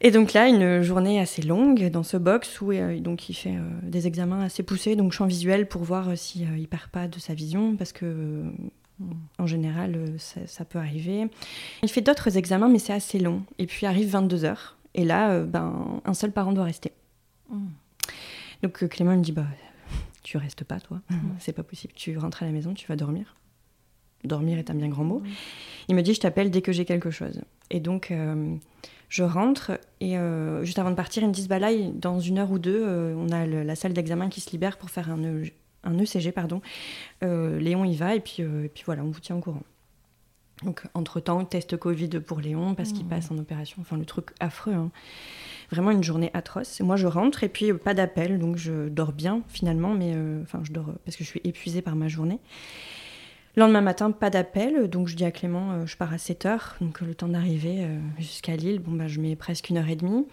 [0.00, 3.56] Et donc là, une journée assez longue dans ce box où euh, donc il fait
[3.56, 6.88] euh, des examens assez poussés, donc champ visuel pour voir euh, si euh, il perd
[6.88, 8.42] pas de sa vision, parce que
[9.38, 11.26] en général, euh, ça, ça peut arriver.
[11.82, 13.42] Il fait d'autres examens, mais c'est assez long.
[13.58, 16.92] Et puis arrive 22 heures, et là, euh, ben un seul parent doit rester.
[17.50, 17.66] Mm.
[18.62, 19.46] Donc euh, Clément me dit bah
[20.22, 21.18] tu restes pas toi, Mhm.
[21.38, 23.36] c'est pas possible, tu rentres à la maison, tu vas dormir.
[24.24, 25.22] Dormir est un bien grand mot.
[25.88, 27.42] Il me dit je t'appelle dès que j'ai quelque chose.
[27.70, 28.56] Et donc euh,
[29.10, 32.38] je rentre et euh, juste avant de partir ils me disent bah là dans une
[32.38, 35.10] heure ou deux euh, on a le- la salle d'examen qui se libère pour faire
[35.10, 35.50] un, E-
[35.84, 36.60] un ECG pardon.
[37.22, 39.62] Euh, Léon y va et puis euh, et puis voilà on vous tient au courant.
[40.62, 43.10] Donc entre temps test Covid pour Léon parce qu'il Mhm.
[43.10, 43.78] passe en opération.
[43.80, 44.72] Enfin le truc affreux.
[44.74, 44.90] hein.
[45.70, 46.80] Vraiment une journée atroce.
[46.82, 50.42] Moi, je rentre et puis euh, pas d'appel, donc je dors bien finalement, mais euh,
[50.42, 52.38] enfin, je dors parce que je suis épuisée par ma journée.
[53.56, 56.76] Lendemain matin, pas d'appel, donc je dis à Clément, euh, je pars à 7 heures,
[56.80, 57.86] donc le temps d'arriver
[58.18, 60.26] jusqu'à Lille, bon, bah, je mets presque une heure et demie.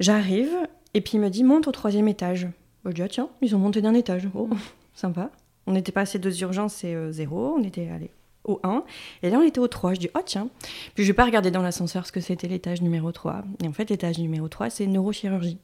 [0.00, 0.50] J'arrive,
[0.94, 2.46] et puis il me dit, monte au troisième étage.
[2.90, 4.28] Je dis, ah tiens, ils ont monté d'un étage.
[4.34, 4.48] Oh,
[4.94, 5.30] sympa.
[5.66, 8.10] On n'était pas ces deux urgences, c'est euh, zéro, on était allé
[8.44, 8.82] au 1,
[9.22, 9.92] et là on était au 3.
[9.94, 10.48] Je dis, oh tiens.
[10.94, 13.44] Puis je vais pas regarder dans l'ascenseur ce que c'était l'étage numéro 3.
[13.62, 15.58] Et en fait, l'étage numéro 3, c'est neurochirurgie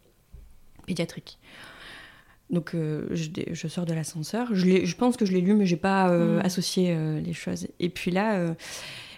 [0.86, 1.38] pédiatrique.
[2.50, 4.48] Donc euh, je, je sors de l'ascenseur.
[4.52, 6.44] Je, je pense que je l'ai lu, mais j'ai pas euh, Mm.
[6.44, 7.68] associé euh, les choses.
[7.80, 8.54] Et puis là,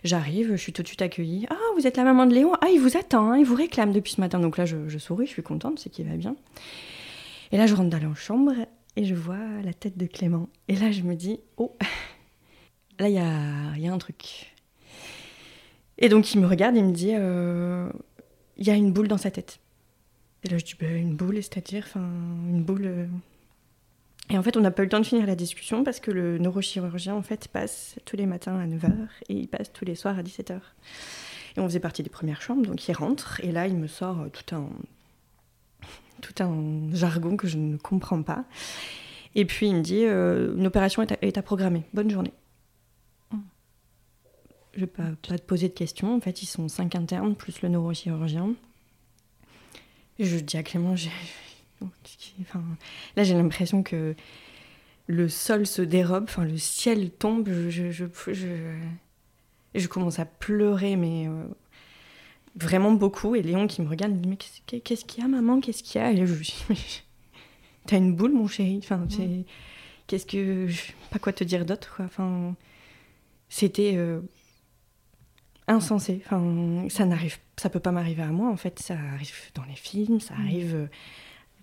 [0.04, 1.46] j'arrive, je suis tout de suite accueillie.
[1.50, 3.90] Ah, vous êtes la maman de Léon Ah, il vous attend, hein, il vous réclame
[3.92, 4.38] depuis ce matin.
[4.38, 6.36] Donc là, je, je souris, je suis contente, c'est qu'il va bien.
[7.52, 8.52] Et là, je rentre dans la chambre
[8.96, 10.48] et je vois la tête de Clément.
[10.68, 11.76] Et là, je me dis, oh,
[12.98, 14.54] là, il y a, y a un truc.
[15.98, 17.88] Et donc, il me regarde, il me dit, euh,
[18.56, 19.60] il y a une boule dans sa tête.
[20.44, 22.08] Et là, je dis, bah, une boule, c'est-à-dire, enfin,
[22.48, 22.86] une boule.
[22.86, 23.06] euh.
[24.28, 26.10] Et en fait, on n'a pas eu le temps de finir la discussion parce que
[26.10, 28.90] le neurochirurgien, en fait, passe tous les matins à 9h
[29.28, 30.58] et il passe tous les soirs à 17h.
[31.56, 34.26] Et on faisait partie des premières chambres, donc il rentre et là, il me sort
[34.32, 34.68] tout un,
[36.20, 38.44] tout un jargon que je ne comprends pas.
[39.34, 41.82] Et puis, il me dit, euh, une opération est à, est à programmer.
[41.94, 42.32] Bonne journée.
[43.32, 43.38] Mm.
[44.74, 46.14] Je vais pas, pas te poser de questions.
[46.16, 48.54] En fait, ils sont cinq internes, plus le neurochirurgien.
[50.18, 50.94] Et je dis à Clément.
[52.40, 52.62] Enfin,
[53.16, 54.14] là, j'ai l'impression que
[55.08, 57.48] le sol se dérobe, enfin, le ciel tombe.
[57.50, 58.78] Je, je, je, je-
[59.74, 61.44] je commence à pleurer, mais euh,
[62.56, 63.34] vraiment beaucoup.
[63.34, 64.28] Et Léon qui me regarde me dit
[64.72, 66.10] Mais qu'est-ce qu'il y a, maman Qu'est-ce qu'il y a?
[66.12, 66.76] Et je lui dis Mais
[67.86, 68.80] T'as une boule, mon chéri?
[68.82, 69.06] Enfin,
[70.06, 70.66] Qu'est-ce que.
[70.68, 72.04] Je sais pas quoi te dire d'autre, quoi?
[72.06, 72.54] Enfin,
[73.48, 73.94] c'était.
[73.96, 74.20] euh,
[75.68, 76.22] insensé.
[76.24, 78.48] Enfin, ça n'arrive, ça peut pas m'arriver à moi.
[78.50, 80.40] En fait, ça arrive dans les films, ça Mm.
[80.46, 80.86] arrive euh,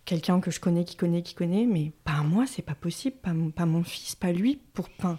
[0.06, 3.15] quelqu'un que je connais, qui connaît, qui connaît, mais pas à moi, c'est pas possible.
[3.21, 4.60] Pas mon, pas mon fils, pas lui.
[4.73, 5.17] Pour, enfin,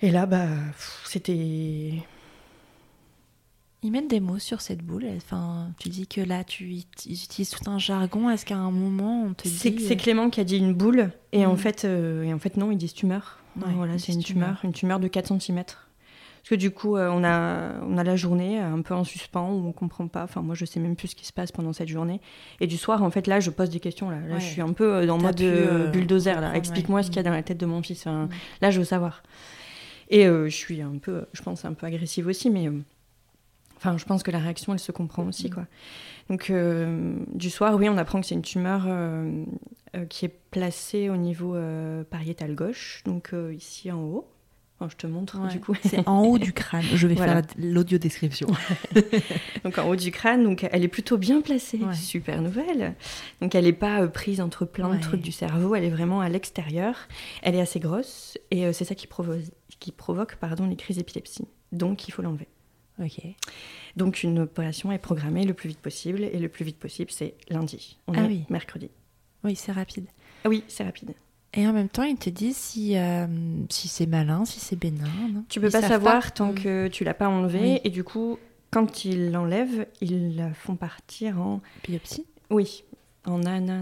[0.00, 0.48] et là, bah,
[1.04, 1.92] c'était.
[3.86, 5.06] Ils mettent des mots sur cette boule.
[5.16, 8.28] Enfin, tu dis que là, tu ils utilises tout un jargon.
[8.30, 11.10] Est-ce qu'à un moment, on te C'est dit c'est Clément qui a dit une boule,
[11.32, 11.56] et en Mm.
[11.56, 13.38] fait, euh, et en fait non, ils disent tumeur.
[13.56, 15.62] Ouais, voilà, c'est une tumeur, une tumeur de 4 cm.
[15.64, 19.04] Parce que du coup, euh, on, a, on a la journée euh, un peu en
[19.04, 20.24] suspens où on comprend pas.
[20.24, 22.20] Enfin, moi, je sais même plus ce qui se passe pendant cette journée.
[22.60, 24.10] Et du soir, en fait, là, je pose des questions.
[24.10, 24.40] Là, là Ouais.
[24.40, 26.40] je suis un peu euh, dans mode euh, euh, bulldozer.
[26.40, 27.02] Là, explique-moi ouais.
[27.04, 28.00] ce qu'il y a dans la tête de mon fils.
[28.06, 28.30] Enfin, Mm.
[28.62, 29.22] Là, je veux savoir.
[30.08, 32.78] Et euh, je suis un peu, je pense, un peu agressive aussi, mais euh,
[33.76, 35.66] enfin, je pense que la réaction, elle se comprend aussi, quoi.
[36.28, 39.44] Donc, euh, du soir, oui, on apprend que c'est une tumeur euh,
[39.96, 41.56] euh, qui est placée au niveau
[42.10, 44.28] pariétal gauche, donc ici en haut.
[44.78, 45.48] Enfin, je te montre, Ouais.
[45.48, 45.74] du coup.
[45.84, 46.82] C'est en haut du crâne.
[46.82, 47.42] Je vais Voilà.
[47.42, 48.46] faire l'audio description.
[49.64, 51.94] donc en haut du crâne, donc elle est plutôt bien placée, Ouais.
[51.94, 52.94] super nouvelle.
[53.40, 54.98] Donc elle n'est pas prise entre plein Ouais.
[54.98, 56.94] de trucs du cerveau, elle est vraiment à l'extérieur.
[57.42, 59.40] Elle est assez grosse et c'est ça qui, provo-
[59.80, 61.46] qui provoque pardon, les crises d'épilepsie.
[61.72, 62.46] Donc il faut l'enlever.
[63.96, 67.34] Donc une opération est programmée le plus vite possible et le plus vite possible c'est
[67.48, 67.98] lundi.
[68.06, 68.44] On Ah est oui.
[68.50, 68.90] mercredi.
[69.44, 70.06] Oui, c'est rapide.
[70.44, 71.12] Ah oui, c'est rapide.
[71.54, 73.26] Et en même temps, ils te disent si, euh,
[73.70, 75.04] si c'est malin, si c'est bénin.
[75.32, 75.44] non?
[75.48, 76.54] Tu peux Ils pas savoir tant Mm.
[76.56, 77.80] que tu l'as pas enlevé Oui.
[77.84, 78.38] et du coup
[78.70, 82.26] quand ils l'enlèvent, ils la font partir en Biopsie?
[82.50, 82.84] Oui,
[83.24, 83.80] en ana,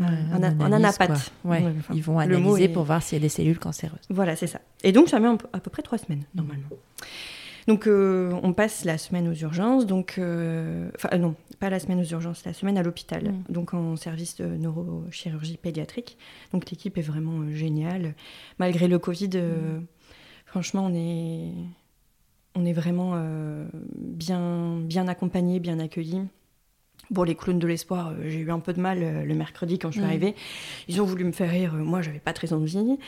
[0.00, 1.32] en, anapathe.
[1.94, 4.00] Ils vont analyser pour voir s'il y a des cellules cancéreuses.
[4.10, 4.60] Voilà, c'est ça.
[4.82, 6.68] Et donc, ça met à peu près trois semaines, normalement.
[7.66, 9.86] Donc, euh, on passe la semaine aux urgences.
[9.86, 13.24] Donc, euh, enfin, non, pas la semaine aux urgences, la semaine à l'hôpital.
[13.24, 13.52] Mm.
[13.52, 16.18] Donc, en service de neurochirurgie pédiatrique.
[16.52, 18.14] Donc, l'équipe est vraiment euh, géniale.
[18.58, 19.86] Malgré le Covid, mm.
[20.44, 21.52] franchement, on est,
[22.54, 23.18] on est vraiment
[23.96, 26.22] bien, bien accompagnés, bien accueillis.
[27.10, 29.94] Bon, les clowns de l'espoir, j'ai eu un peu de mal le mercredi quand je
[29.94, 30.08] suis mm.
[30.08, 30.34] arrivée.
[30.88, 32.98] Ils ont voulu me faire rire, moi j'avais pas très envie.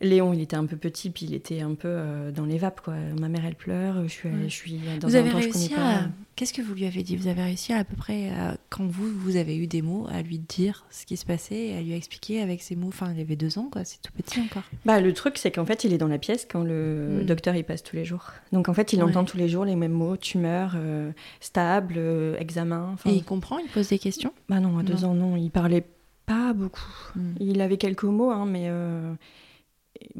[0.00, 2.82] Léon, il était un peu petit, puis il était un peu euh, dans les vapes,
[2.82, 2.94] quoi.
[3.18, 6.08] Ma mère, elle pleure, je suis, je suis dans vous un avez réussi à...
[6.36, 7.16] Qu'est-ce que vous lui avez dit?
[7.16, 8.30] Vous avez réussi à, peu près,
[8.68, 11.80] quand vous, vous avez eu des mots, à lui dire ce qui se passait, à
[11.80, 12.88] lui expliquer avec ses mots?
[12.88, 14.64] Enfin, il avait deux ans, quoi, c'est tout petit encore.
[14.84, 17.24] Bah, le truc, c'est qu'en fait, il est dans la pièce quand le mm.
[17.24, 18.32] docteur, il passe tous les jours.
[18.52, 22.36] Donc, en fait, il entend tous les jours les mêmes mots, tumeur, euh, stable, euh,
[22.38, 22.96] examen.
[23.06, 24.32] Et il comprend, il pose des questions?
[24.50, 25.86] Bah non, à deux ans, non, il parlait
[26.26, 26.80] pas beaucoup.
[27.14, 27.32] Mm.
[27.40, 28.68] Il avait quelques mots, hein, mais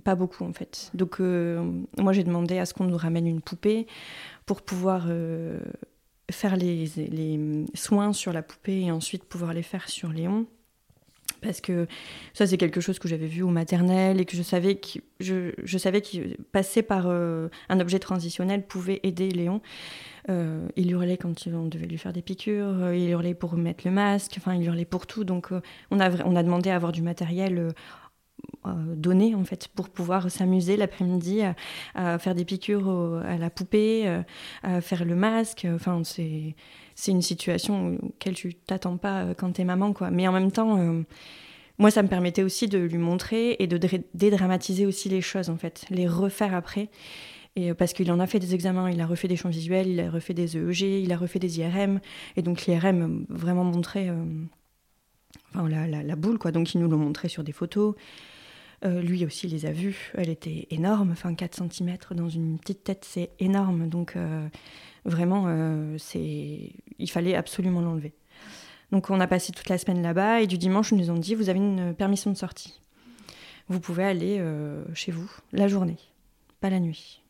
[0.04, 0.90] pas beaucoup en fait.
[0.94, 1.62] Donc euh,
[1.98, 3.86] moi j'ai demandé à ce qu'on nous ramène une poupée
[4.44, 5.58] pour pouvoir euh,
[6.30, 6.88] faire les,
[7.74, 10.46] soins sur la poupée et ensuite pouvoir les faire sur Léon.
[11.42, 11.86] Parce que
[12.32, 15.78] ça c'est quelque chose que j'avais vu au maternel et que je savais que je,
[15.78, 19.60] savais que passer par euh, un objet transitionnel pouvait aider Léon.
[20.28, 24.34] il hurlait quand on devait lui faire des piqûres, il hurlait pour mettre le masque,
[24.38, 25.24] enfin il hurlait pour tout.
[25.24, 25.50] Donc
[25.90, 27.72] on, a, on a demandé à avoir du matériel
[28.66, 31.42] euh, donner en fait pour pouvoir s'amuser l'après-midi
[31.94, 34.22] à, faire des piqûres à la poupée, euh,
[34.62, 35.66] à faire le masque.
[35.72, 36.54] Enfin, c'est
[36.94, 40.10] c'est une situation auquel tu t'attends pas euh, quand t'es maman, quoi.
[40.10, 40.78] Mais en même temps,
[41.78, 43.78] moi, ça me permettait aussi de lui montrer et de
[44.14, 46.88] dédramatiser aussi les choses, en fait, les refaire après.
[47.54, 50.00] Et parce qu'il en a fait des examens, il a refait des champs visuels, il
[50.00, 52.00] a refait des EEG, il a refait des IRM.
[52.36, 54.10] Et donc l'IRM vraiment montrait
[55.54, 56.52] enfin, la, boule, quoi.
[56.52, 57.94] Donc ils nous l'ont montré sur des photos.
[58.86, 60.12] Euh, lui aussi les a vus.
[60.14, 63.88] Elle était énorme, enfin 4 cm dans une petite tête, c'est énorme.
[63.88, 64.46] Donc euh,
[65.04, 68.14] vraiment, euh, c'est, il fallait absolument l'enlever.
[68.92, 71.34] Donc on a passé toute la semaine là-bas et du dimanche, ils nous ont dit,
[71.34, 72.80] vous avez une permission de sortie.
[73.68, 74.40] Vous pouvez aller
[74.94, 75.96] chez vous la journée,
[76.60, 77.20] pas la nuit.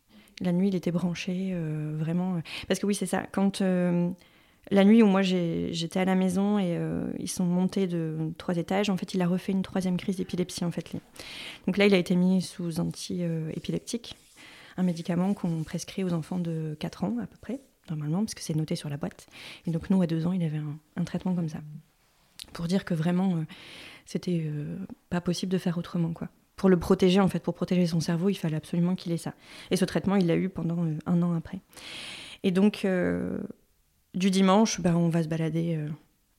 [0.42, 1.56] La nuit, il était branché,
[1.94, 2.42] vraiment.
[2.68, 3.22] Parce que oui, c'est ça.
[3.32, 3.62] Quand
[4.70, 8.56] la nuit où moi j'étais à la maison et euh, ils sont montés de trois
[8.56, 10.92] étages, en fait, il a refait une troisième crise d'épilepsie en fait.
[11.66, 14.16] Donc là, il a été mis sous anti-épileptique,
[14.76, 18.42] un médicament qu'on prescrit aux enfants de 4 ans à peu près, normalement, parce que
[18.42, 19.26] c'est noté sur la boîte.
[19.66, 20.60] Et donc nous, à 2 ans, il avait
[20.96, 21.58] un, traitement comme ça.
[22.52, 23.44] Pour dire que vraiment, euh,
[24.04, 24.76] c'était euh,
[25.10, 26.28] pas possible de faire autrement, quoi.
[26.56, 29.34] Pour le protéger, en fait, pour protéger son cerveau, il fallait absolument qu'il ait ça.
[29.70, 31.60] Et ce traitement, il l'a eu pendant un an après.
[32.44, 32.86] Et donc,
[34.16, 35.88] du dimanche, bah, on va se balader euh,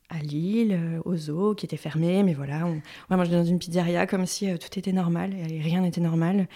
[0.09, 3.59] à Lille, euh, au zoo, qui était fermé, mais voilà, on, va manger dans une
[3.59, 6.47] pizzeria comme si euh, tout était normal, et rien n'était normal.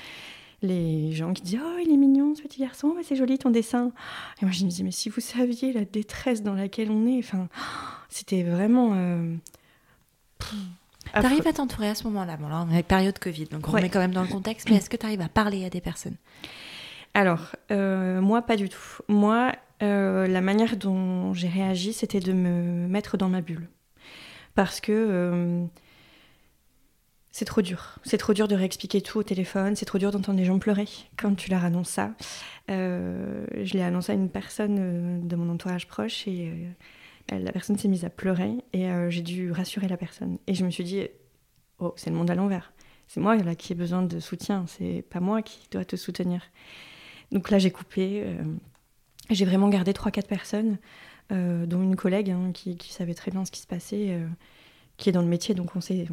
[0.63, 3.91] Les gens qui disent Oh, il est mignon ce petit garçon, c'est joli ton dessin.
[4.41, 7.17] Et moi je me dis Mais si vous saviez la détresse dans laquelle on est,
[7.17, 7.47] enfin,
[8.09, 8.95] c'était vraiment.
[11.13, 13.89] T'arrives à t'entourer à ce moment-là Bon, là, on est période Covid, donc on met
[13.89, 16.15] quand même dans le contexte, mais est-ce que tu arrives à parler à des personnes?
[17.15, 19.01] Alors, moi, pas du tout.
[19.07, 23.67] Moi, euh, la manière dont j'ai réagi, c'était de me mettre dans ma bulle.
[24.53, 25.65] Parce que euh,
[27.31, 27.97] c'est trop dur.
[28.03, 29.75] C'est trop dur de réexpliquer tout au téléphone.
[29.75, 32.11] C'est trop dur d'entendre des gens pleurer quand tu leur annonces ça.
[32.69, 36.51] Euh, je l'ai annoncé à une personne de mon entourage proche et
[37.31, 40.37] la personne s'est mise à pleurer et j'ai dû rassurer la personne.
[40.47, 41.07] Et je me suis dit,
[41.79, 42.73] oh, c'est le monde à l'envers.
[43.07, 44.65] C'est moi qui ai besoin de soutien.
[44.67, 46.43] C'est pas moi qui dois te soutenir.
[47.31, 48.25] Donc là, j'ai coupé.
[49.31, 50.77] J'ai vraiment gardé 3-4 personnes,
[51.31, 54.27] euh, dont une collègue hein, qui, savait très bien ce qui se passait, euh,
[54.97, 56.05] qui est dans le métier, donc on, sait,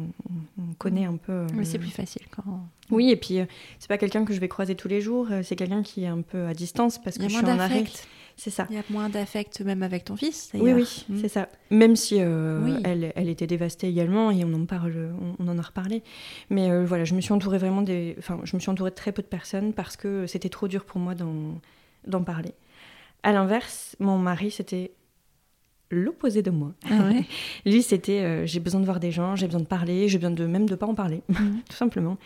[0.57, 1.45] on, connaît un peu.
[1.53, 2.43] Mais c'est euh, plus facile quand.
[2.89, 3.39] Oui, et puis
[3.77, 6.21] c'est pas quelqu'un que je vais croiser tous les jours, c'est quelqu'un qui est un
[6.21, 7.83] peu à distance parce que je suis en arrêt.
[8.37, 8.67] C'est ça.
[8.69, 10.49] Il y a moins d'affect même avec ton fils.
[10.53, 11.17] Oui, oui, hmm.
[11.19, 11.49] c'est ça.
[11.71, 16.03] Même si elle, elle, était dévastée également et on en parle, on, en a reparlé.
[16.49, 19.11] Mais voilà, je me suis entourée vraiment des, enfin, je me suis entourée de très
[19.11, 22.53] peu de personnes parce que c'était trop dur pour moi d'en parler.
[23.23, 24.91] À l'inverse, mon mari, c'était
[25.91, 26.73] l'opposé de moi.
[26.89, 27.09] Ah
[27.65, 30.31] Lui, c'était euh, j'ai besoin de voir des gens, j'ai besoin de parler, j'ai besoin
[30.31, 31.61] de même de pas en parler, mhm.
[31.69, 32.17] tout simplement.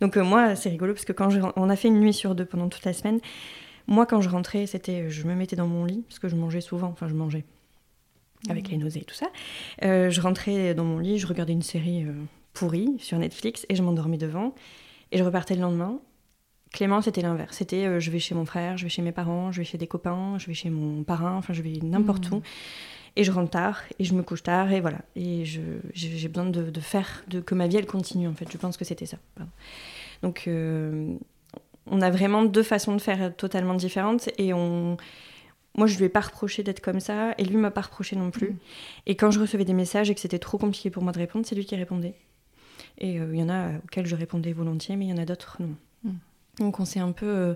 [0.00, 2.44] Donc euh, moi, c'est rigolo parce que quand on a fait une nuit sur deux
[2.44, 3.20] pendant toute la semaine,
[3.86, 6.60] moi quand je rentrais, c'était je me mettais dans mon lit parce que je mangeais
[6.60, 7.44] souvent, enfin je mangeais
[8.48, 9.26] avec les nausées et tout ça.
[9.84, 12.06] Euh, je rentrais dans mon lit, je regardais une série
[12.54, 14.54] pourrie sur Netflix et je m'endormais devant
[15.10, 16.00] et je repartais le lendemain
[16.72, 17.56] Clément, c'était l'inverse.
[17.56, 19.78] C'était euh, je vais chez mon frère, je vais chez mes parents, je vais chez
[19.78, 22.34] des copains, je vais chez mon parrain, enfin je vais n'importe mmh.
[22.34, 22.42] où.
[23.16, 24.98] et je rentre tard et je me couche tard et voilà.
[25.14, 28.50] Et j'ai besoin de, de faire de, que ma vie elle continue en fait.
[28.50, 29.18] Je pense que c'était ça.
[29.34, 29.50] Pardon.
[30.22, 31.14] Donc euh,
[31.86, 34.96] on a vraiment deux façons de faire totalement différentes et on.
[35.74, 38.30] Moi, je lui ai pas reproché d'être comme ça et lui m'a pas reproché non
[38.30, 38.50] plus.
[38.50, 38.58] Mm.
[39.06, 41.46] Et quand je recevais des messages et que c'était trop compliqué pour moi de répondre,
[41.46, 42.14] c'est lui qui répondait.
[42.98, 45.24] Et euh, il y en a auxquels je répondais volontiers, mais il y en a
[45.24, 45.74] d'autres non.
[46.58, 46.64] Mm.
[46.64, 47.54] Donc on s'est un peu euh,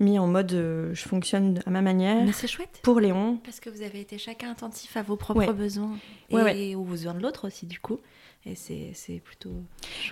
[0.00, 2.24] mis en mode euh, je fonctionne à ma manière.
[2.24, 2.80] Mais c'est chouette.
[2.82, 5.52] Pour Léon, Parce que vous avez été chacun attentif à vos propres Ouais.
[5.52, 5.96] besoins
[6.30, 6.74] et Ouais, ouais.
[6.74, 7.98] aux besoins de l'autre aussi, du coup.
[8.44, 9.52] Et c'est plutôt.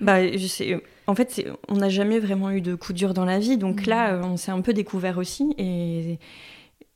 [0.01, 3.41] Bah, je sais, en fait, on n'a jamais vraiment eu de coup dur dans la
[3.41, 3.87] vie, donc Mhm.
[3.89, 6.13] là, euh, on s'est un peu découvert aussi, et,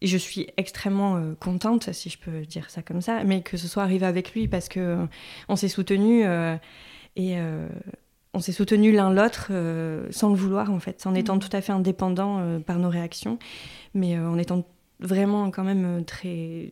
[0.00, 3.56] et je suis extrêmement euh, contente, si je peux dire ça comme ça, mais que
[3.56, 5.06] ce soit arrivé avec lui parce que euh,
[5.48, 6.56] on s'est soutenus euh,
[7.16, 7.34] et
[8.34, 11.40] on s'est soutenus l'un l'autre euh, sans le vouloir en fait, en étant Mhm.
[11.40, 13.38] tout à fait indépendants euh, par nos réactions,
[13.94, 14.64] mais euh, en étant
[15.00, 16.70] vraiment quand même très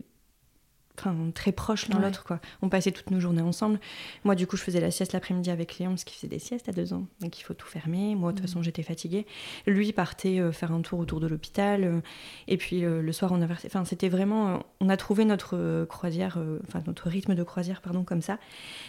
[0.99, 2.05] enfin très proches l'un Ouais.
[2.07, 2.41] l'autre quoi.
[2.63, 3.81] On passait toutes nos journées ensemble.
[4.25, 6.69] Moi du coup je faisais la sieste l'après-midi avec Léon parce qu'il faisait des siestes
[6.69, 8.15] à deux ans, donc il faut tout fermer.
[8.15, 8.49] Moi de toute Mhm.
[8.49, 9.27] façon j'étais fatiguée.
[9.67, 12.01] Lui partait euh, faire un tour autour de l'hôpital euh,
[12.49, 16.39] et puis euh, le soir on avait, enfin c'était vraiment, on a trouvé notre croisière,
[16.67, 18.39] enfin notre rythme de croisière pardon comme ça.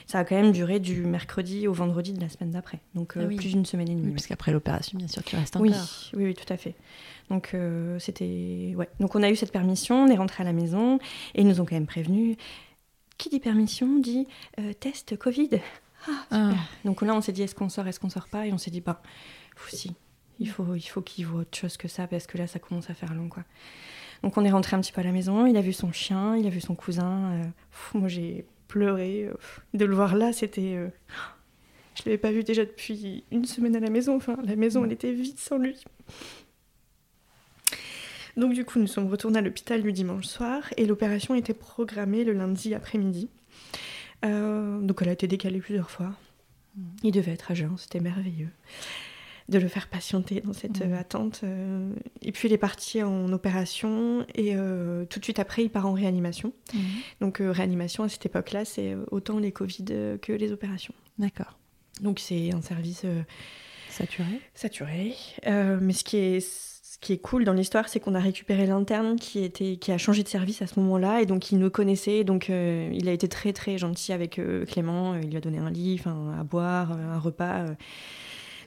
[0.07, 3.21] Ça a quand même duré du mercredi au vendredi de la semaine d'après, donc Ah
[3.27, 3.35] oui.
[3.37, 4.07] plus d'une semaine et demie.
[4.07, 5.67] Oui, parce qu'après l'opération, bien sûr, tu restes encore.
[5.69, 5.73] Oui,
[6.15, 6.75] oui, oui, tout à fait.
[7.29, 8.89] Donc euh, c'était, ouais.
[8.99, 10.97] Donc on a eu cette permission, on est rentré à la maison
[11.35, 12.35] et ils nous ont quand même prévenu.
[13.17, 14.27] Qui dit permission dit
[14.59, 15.49] euh, test Covid.
[16.07, 16.51] Ah, Ah.
[16.83, 18.71] Donc là on s'est dit est-ce qu'on sort, est-ce qu'on sort pas et on s'est
[18.71, 19.01] dit bah
[19.69, 19.93] si,
[20.39, 22.89] il faut, il faut qu'il voit autre chose que ça parce que là ça commence
[22.89, 23.43] à faire long quoi.
[24.23, 26.35] Donc on est rentré un petit peu à la maison, il a vu son chien,
[26.35, 27.31] il a vu son cousin.
[27.31, 29.29] euh, pff, moi j'ai pleuré
[29.73, 30.77] de le voir là, c'était.
[31.95, 34.15] je l'avais pas vu déjà depuis une semaine à la maison.
[34.15, 35.83] Enfin, la maison, elle était vide sans lui.
[38.37, 42.23] Donc du coup, nous sommes retournés à l'hôpital le dimanche soir et l'opération était programmée
[42.23, 43.29] le lundi après-midi.
[44.25, 46.13] Euh, donc elle a été décalée plusieurs fois.
[47.03, 48.49] Il devait être à jeun, c'était merveilleux
[49.49, 50.93] de le faire patienter dans cette Mhm.
[50.93, 51.41] euh, attente.
[51.43, 51.93] euh.
[52.21, 55.85] Et puis il est parti en opération et euh, tout de suite après, il part
[55.85, 56.53] en réanimation.
[56.73, 56.81] Mhm.
[57.19, 59.85] Donc euh, réanimation à cette époque-là, c'est autant les Covid
[60.21, 60.93] que les opérations.
[61.19, 61.59] D'accord.
[62.01, 63.21] Donc c'est un service euh,
[63.89, 64.39] Saturé.
[64.55, 65.13] saturé.
[65.45, 66.72] Mais ce qui est
[67.03, 70.23] qui est cool dans l'histoire, c'est qu'on a récupéré l'interne qui était qui a changé
[70.23, 72.23] de service à ce moment-là et donc il nous connaissait.
[72.23, 75.15] Donc euh, il a été très très gentil avec euh, Clément.
[75.15, 77.67] Il lui a donné un lit, à boire, euh, un repas.
[77.67, 77.75] euh.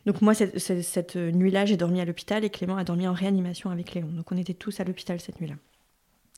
[0.06, 3.92] Donc moi cette, nuit-là, j'ai dormi à l'hôpital et Clément a dormi en réanimation avec
[3.94, 4.08] Léon.
[4.12, 5.56] Donc on était tous à l'hôpital cette nuit-là.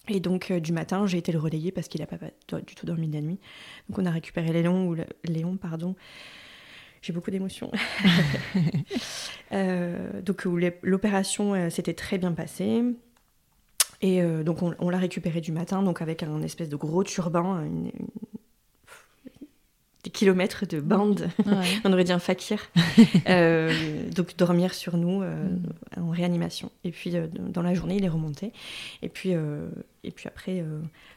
[0.08, 2.16] Et donc euh, du matin, j'ai été le relayer parce qu'il n'a pas,
[2.60, 3.38] du tout dormi de la nuit.
[3.88, 5.94] Donc on a récupéré Léon ou Léon pardon.
[7.02, 7.70] J'ai beaucoup d'émotions.
[9.52, 12.82] Euh, donc les- l'opération euh, s'était très bien passée.
[14.02, 17.02] Et euh, donc on, on l'a récupéré du matin, donc avec un espèce de gros
[17.02, 17.90] turban, une-
[20.04, 21.28] des kilomètres de bande.
[21.44, 21.64] Ouais.
[21.84, 22.70] On aurait dit un fakir.
[23.28, 25.48] Euh, donc dormir sur nous euh,
[25.96, 26.70] en réanimation.
[26.84, 28.52] Et puis euh, dans la journée, il est remonté.
[29.02, 30.64] Et puis, et puis après,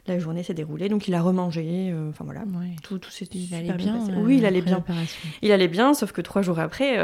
[0.07, 0.89] la journée s'est déroulée.
[0.89, 1.93] Donc il a remangé.
[2.09, 2.41] Enfin voilà.
[2.41, 2.75] Ouais.
[2.83, 3.99] Tout, tout s'est Il allait bien, bien.
[3.99, 4.11] passé.
[4.17, 4.83] Oui, il allait bien.
[5.41, 6.99] Il allait bien, sauf que trois jours après,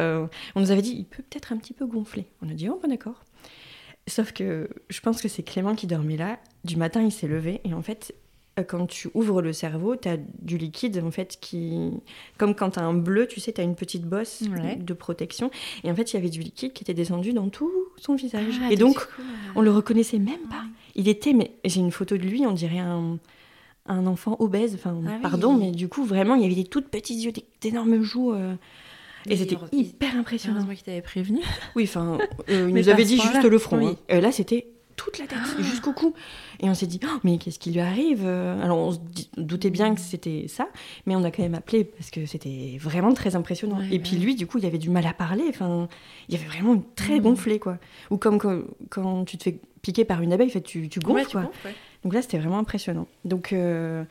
[0.55, 2.27] on nous avait dit il peut peut-être un petit peu gonfler.
[2.41, 3.23] On a dit oh, bon, d'accord.
[4.07, 6.39] Sauf que je pense que c'est Clément qui dormait là.
[6.63, 8.13] Du matin, il s'est levé et en fait,
[8.63, 11.91] quand tu ouvres le cerveau, tu as du liquide en fait qui.
[12.37, 14.75] Comme quand tu as un bleu, tu sais, tu as une petite bosse Ouais.
[14.75, 15.51] de protection.
[15.83, 18.59] Et en fait, il y avait du liquide qui était descendu dans tout son visage.
[18.63, 19.23] Ah, et donc, coup, euh,
[19.55, 20.55] on le reconnaissait même pas.
[20.57, 20.71] ouais.
[20.95, 23.19] Il était, mais j'ai une photo de lui, on dirait un,
[23.85, 24.73] un enfant obèse.
[24.75, 25.21] Enfin, Ah oui.
[25.21, 27.31] pardon, mais du coup, vraiment, il y avait des toutes petits yeux,
[27.61, 28.33] d'énormes joues.
[28.33, 28.55] euh,
[29.29, 30.55] et c'était hyper impressionnant.
[30.57, 31.39] Heureusement qu'il t'avait prévenu.
[31.75, 32.17] Oui, enfin,
[32.49, 33.77] euh, il nous avait dit juste le front.
[33.77, 33.87] oui.
[33.87, 33.95] hein.
[34.17, 34.67] Et là, c'était
[34.97, 36.13] toute la tête, jusqu'au cou.
[36.59, 38.25] Et on s'est dit, Oh, mais qu'est-ce qui lui arrive?
[38.27, 38.97] Alors, on se
[39.37, 40.67] doutait bien que c'était ça,
[41.05, 43.77] mais on a quand même appelé parce que c'était vraiment très impressionnant.
[43.79, 45.45] Ouais, et puis lui, du coup, il avait du mal à parler.
[45.47, 45.87] Enfin,
[46.27, 47.21] il avait vraiment une très Mhm.
[47.21, 47.77] gonflé, quoi.
[48.11, 51.19] Ou comme quand, quand tu te fais piquer par une abeille, fait, tu, tu gonfles,
[51.19, 51.43] Ouais, tu quoi.
[51.43, 51.73] gonfles.
[52.03, 53.07] Donc là, c'était vraiment impressionnant.
[53.23, 54.03] Donc, euh,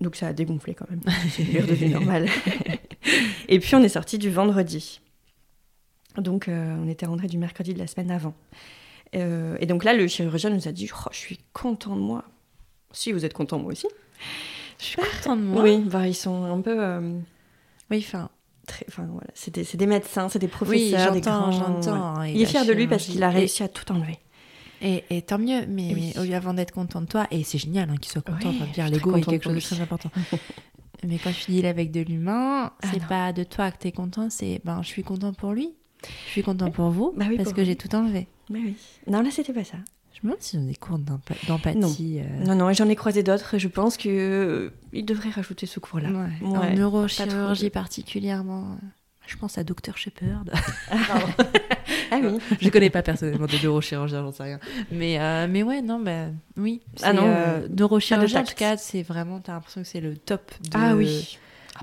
[0.00, 1.00] donc ça a dégonflé quand même.
[1.30, 2.26] C'est redevenu normal.
[3.48, 5.00] Et puis, on est sorti du vendredi.
[6.16, 8.34] Donc, euh, on était rentré du mercredi de la semaine avant.
[9.14, 12.24] Euh, et donc là, le chirurgien nous a dit oh, Je suis content de moi.
[12.92, 13.86] Si, vous êtes content, moi aussi.
[14.78, 15.62] Je suis contente de moi.
[15.62, 16.76] Oui, bah, ils sont un peu.
[16.82, 17.18] euh,
[17.90, 18.28] Oui, enfin.
[18.88, 19.28] enfin, voilà.
[19.34, 21.12] C'est des, des médecins, c'est des Oui, professeurs.
[21.12, 22.22] des j'entends, grands- j'entends.
[22.24, 24.18] Il est fier de lui parce qu'il a Et- réussi à tout enlever.
[24.82, 26.12] Et, et tant mieux, mais Oui.
[26.18, 28.70] au lieu avant d'être content de toi, et c'est génial hein, qu'il soit content, Oui,
[28.74, 30.10] dire l'ego est quelque chose de très important.
[31.06, 34.28] mais quand tu dis avec de l'humain, Ah c'est pas de toi que t'es content,
[34.28, 35.70] c'est ben je suis content pour lui,
[36.26, 38.26] je suis content pour vous, Bah oui, parce pour que j'ai tout enlevé.
[38.50, 38.76] Mais oui.
[39.06, 39.76] Non, là, c'était pas ça.
[40.14, 42.20] Je me demande s'ils ont des cours d'empa- d'empathie.
[42.20, 45.78] euh, Non, non, j'en ai croisé d'autres et je pense qu'ils euh, devraient rajouter ce
[45.80, 46.08] cours-là.
[46.08, 46.48] ouais.
[46.48, 48.62] Ouais, en neurochirurgie de- particulièrement.
[48.72, 48.86] euh,
[49.26, 50.44] Je pense à Dr Shepard.
[52.10, 52.38] Ah oui.
[52.60, 54.60] je connais pas personnellement de neurochirurgien, j'en sais rien.
[54.92, 56.26] Mais, euh, mais ouais, non, bah,
[56.56, 56.80] oui.
[57.02, 57.26] Ah non,
[57.76, 60.70] neurochirurgien, en de tout cas, c'est vraiment, t'as l'impression que c'est le top de.
[60.72, 61.36] Ah oui.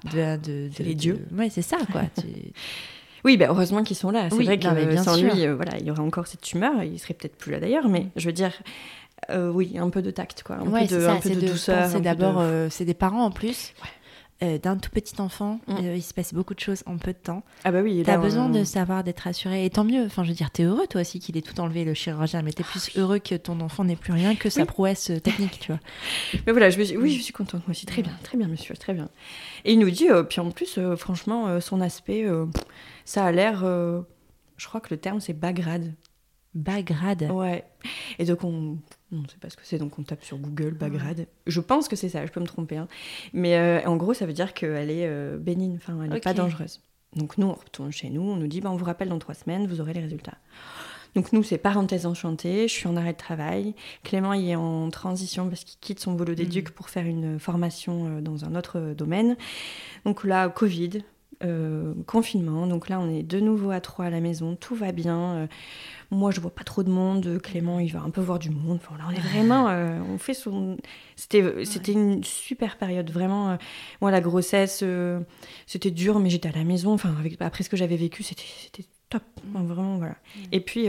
[0.06, 1.26] De, de- de- c'est les de- dieux.
[1.34, 2.04] Ouais, c'est ça, quoi.
[2.20, 2.52] Tu-
[3.24, 4.30] Oui, bah, heureusement qu'ils sont là.
[4.30, 5.34] C'est Oui, vrai que non, mais bien sans sûr.
[5.34, 6.84] lui, euh, voilà, il y aurait encore cette tumeur.
[6.84, 8.52] Il serait peut-être plus là d'ailleurs, mais je veux dire,
[9.30, 10.58] euh, oui, un peu de tact, quoi.
[10.58, 11.94] Un ouais, peu de, c'est ça, un peu c'est de de douceur.
[11.94, 13.74] de- d'abord, euh, c'est des parents en plus.
[13.82, 13.90] Ouais.
[14.42, 15.76] Euh, d'un tout petit enfant, Mm.
[15.86, 17.44] Euh, il se passe beaucoup de choses en peu de temps.
[17.64, 18.02] Ah bah oui.
[18.06, 19.66] T'as là, besoin on- de savoir d'être rassuré.
[19.66, 20.04] Et tant mieux.
[20.06, 22.52] Enfin, je veux dire, t'es heureux toi aussi qu'il ait tout enlevé le chirurgien, mais
[22.52, 25.72] t'es plus heureux que ton enfant n'ait plus rien que sa prouesse euh, technique, tu
[25.72, 25.80] vois.
[26.46, 27.86] Mais voilà, je me suis- oui, je suis contente moi aussi.
[27.86, 29.10] Très bien, très bien, monsieur, très bien.
[29.66, 32.26] Et il nous dit, euh, puis en plus, franchement, son aspect,
[33.06, 33.60] ça a l'air.
[33.62, 35.94] je crois que le terme c'est bagrade.
[36.56, 37.30] Bagrade.
[37.32, 37.66] Ouais.
[38.20, 38.78] Et donc on.
[39.16, 41.28] On ne sait pas ce que c'est, donc on tape sur Google bagrade.
[41.46, 42.78] Je pense que c'est ça, je peux me tromper.
[42.78, 42.88] hein.
[43.32, 46.34] Mais euh, en gros, ça veut dire qu'elle est euh, bénigne, enfin, elle n'est pas
[46.34, 46.82] dangereuse.
[47.16, 49.36] Donc nous, on retourne chez nous, on nous dit, bah, on vous rappelle dans trois
[49.36, 50.38] semaines, vous aurez les résultats.
[51.14, 53.76] Donc nous, c'est parenthèse enchantée, je suis en arrêt de travail.
[54.04, 58.18] Clément, il est en transition parce qu'il quitte son boulot d'éduc pour faire une formation
[58.18, 59.38] euh, dans un autre euh, domaine.
[60.06, 61.04] Donc là, Covid,
[61.44, 62.68] euh, confinement.
[62.68, 65.18] Donc là, on est de nouveau à trois à la maison, tout va bien.
[65.36, 65.48] Euh,
[66.12, 67.40] moi, je vois pas trop de monde.
[67.42, 68.80] Clément, il va un peu voir du monde.
[68.84, 70.78] Enfin, là, on est vraiment, euh, on fait son.
[71.16, 73.58] C'était, c'était une super période, vraiment.
[74.02, 74.84] moi, la grossesse,
[75.66, 76.94] c'était dur, mais j'étais à la maison.
[76.94, 79.24] Enfin, avec, après ce que j'avais vécu, c'était, c'était top.
[79.50, 80.16] Enfin, vraiment, voilà.
[80.52, 80.88] Et puis.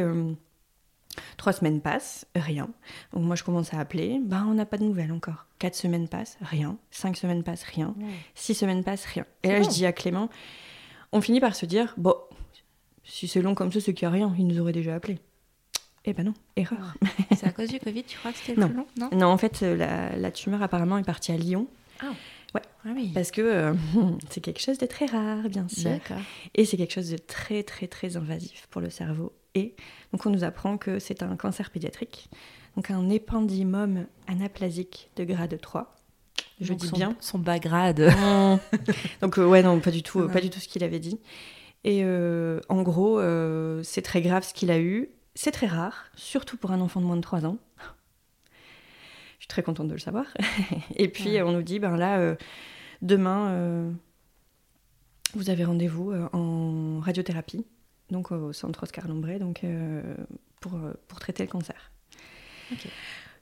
[1.36, 2.68] Trois semaines passent, rien.
[3.12, 4.20] Donc moi, je commence à appeler.
[4.22, 5.46] Ben, on n'a pas de nouvelles encore.
[5.58, 6.76] Quatre semaines passent, rien.
[6.90, 7.94] Cinq semaines passent, rien.
[8.34, 9.24] Six semaines passent, rien.
[9.42, 10.28] Et là, je dis à Clément,
[11.12, 12.14] on finit par se dire, bon,
[13.04, 14.34] si c'est long comme ça, c'est qu'il n'y a rien.
[14.38, 15.18] Il nous aurait déjà appelé.
[16.06, 16.94] Eh ben non, erreur.
[17.34, 19.08] C'est à cause du Covid, tu crois que c'était plus long Non?
[19.10, 21.66] Non, en fait, euh, la, la tumeur apparemment est partie à Lyon.
[22.86, 23.10] Ah oui.
[23.14, 23.74] Parce que euh,
[24.30, 25.90] c'est quelque chose de très rare, bien sûr.
[25.90, 26.22] D'accord.
[26.54, 29.32] Et c'est quelque chose de très, très, très invasif pour le cerveau.
[29.55, 29.74] Et
[30.12, 32.28] donc, on nous apprend que c'est un cancer pédiatrique.
[32.76, 35.94] Donc, un épendymome anaplasique de grade 3.
[36.61, 37.16] Je Donc dis son, bien.
[37.20, 38.00] Son bagrade.
[39.20, 41.18] Donc euh, ouais non pas du tout, pas du tout ce qu'il avait dit.
[41.82, 45.09] Et euh, en gros euh, c'est très grave ce qu'il a eu.
[45.34, 47.59] C'est très rare, surtout pour un enfant de moins de 3 ans.
[49.38, 50.26] Je suis très contente de le savoir.
[50.96, 51.42] Et puis Ouais.
[51.42, 52.36] on nous dit ben là
[53.02, 53.92] demain
[55.34, 57.66] vous avez rendez-vous en radiothérapie
[58.14, 60.02] donc au centre Oscar Lombré donc euh,
[60.60, 61.90] pour euh, pour traiter le cancer.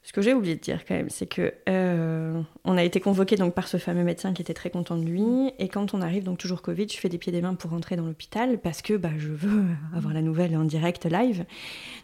[0.05, 3.37] Ce que j'ai oublié de dire quand même, c'est que euh, on a été convoqué
[3.37, 5.53] donc par ce fameux médecin qui était très content de lui.
[5.59, 7.71] Et quand on arrive, donc toujours Covid, je fais des pieds et des mains pour
[7.71, 9.63] rentrer dans l'hôpital parce que bah, je veux
[9.95, 11.45] avoir la nouvelle en direct live.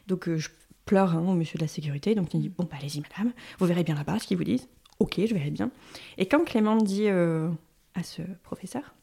[0.08, 0.48] Donc euh, je
[0.86, 2.16] pleure hein, au monsieur de la sécurité.
[2.16, 4.46] Donc il me dit bon bah allez-y madame, vous verrez bien là-bas ce qu'ils vous
[4.46, 4.70] disent.
[5.00, 5.70] Ok, je verrai bien.
[6.18, 7.50] Et quand Clément dit euh,
[7.96, 8.96] à ce professeur,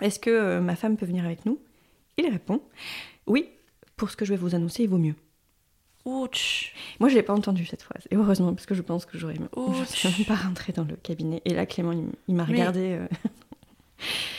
[0.00, 1.58] est-ce que ma femme peut venir avec nous?
[2.18, 2.60] Il répond
[3.26, 3.48] oui.
[3.96, 5.14] Pour ce que je vais vous annoncer, il vaut mieux.
[6.04, 6.74] Ouch.
[7.00, 8.02] Moi, je l'ai pas entendu cette phrase.
[8.10, 9.36] Et heureusement, parce que je pense que j'aurais.
[9.56, 9.76] Ouch.
[9.90, 11.40] Je suis même pas rentrée dans le cabinet.
[11.46, 12.80] Et là, Clément, il, m'a Mais- regardé.
[12.92, 13.06] euh,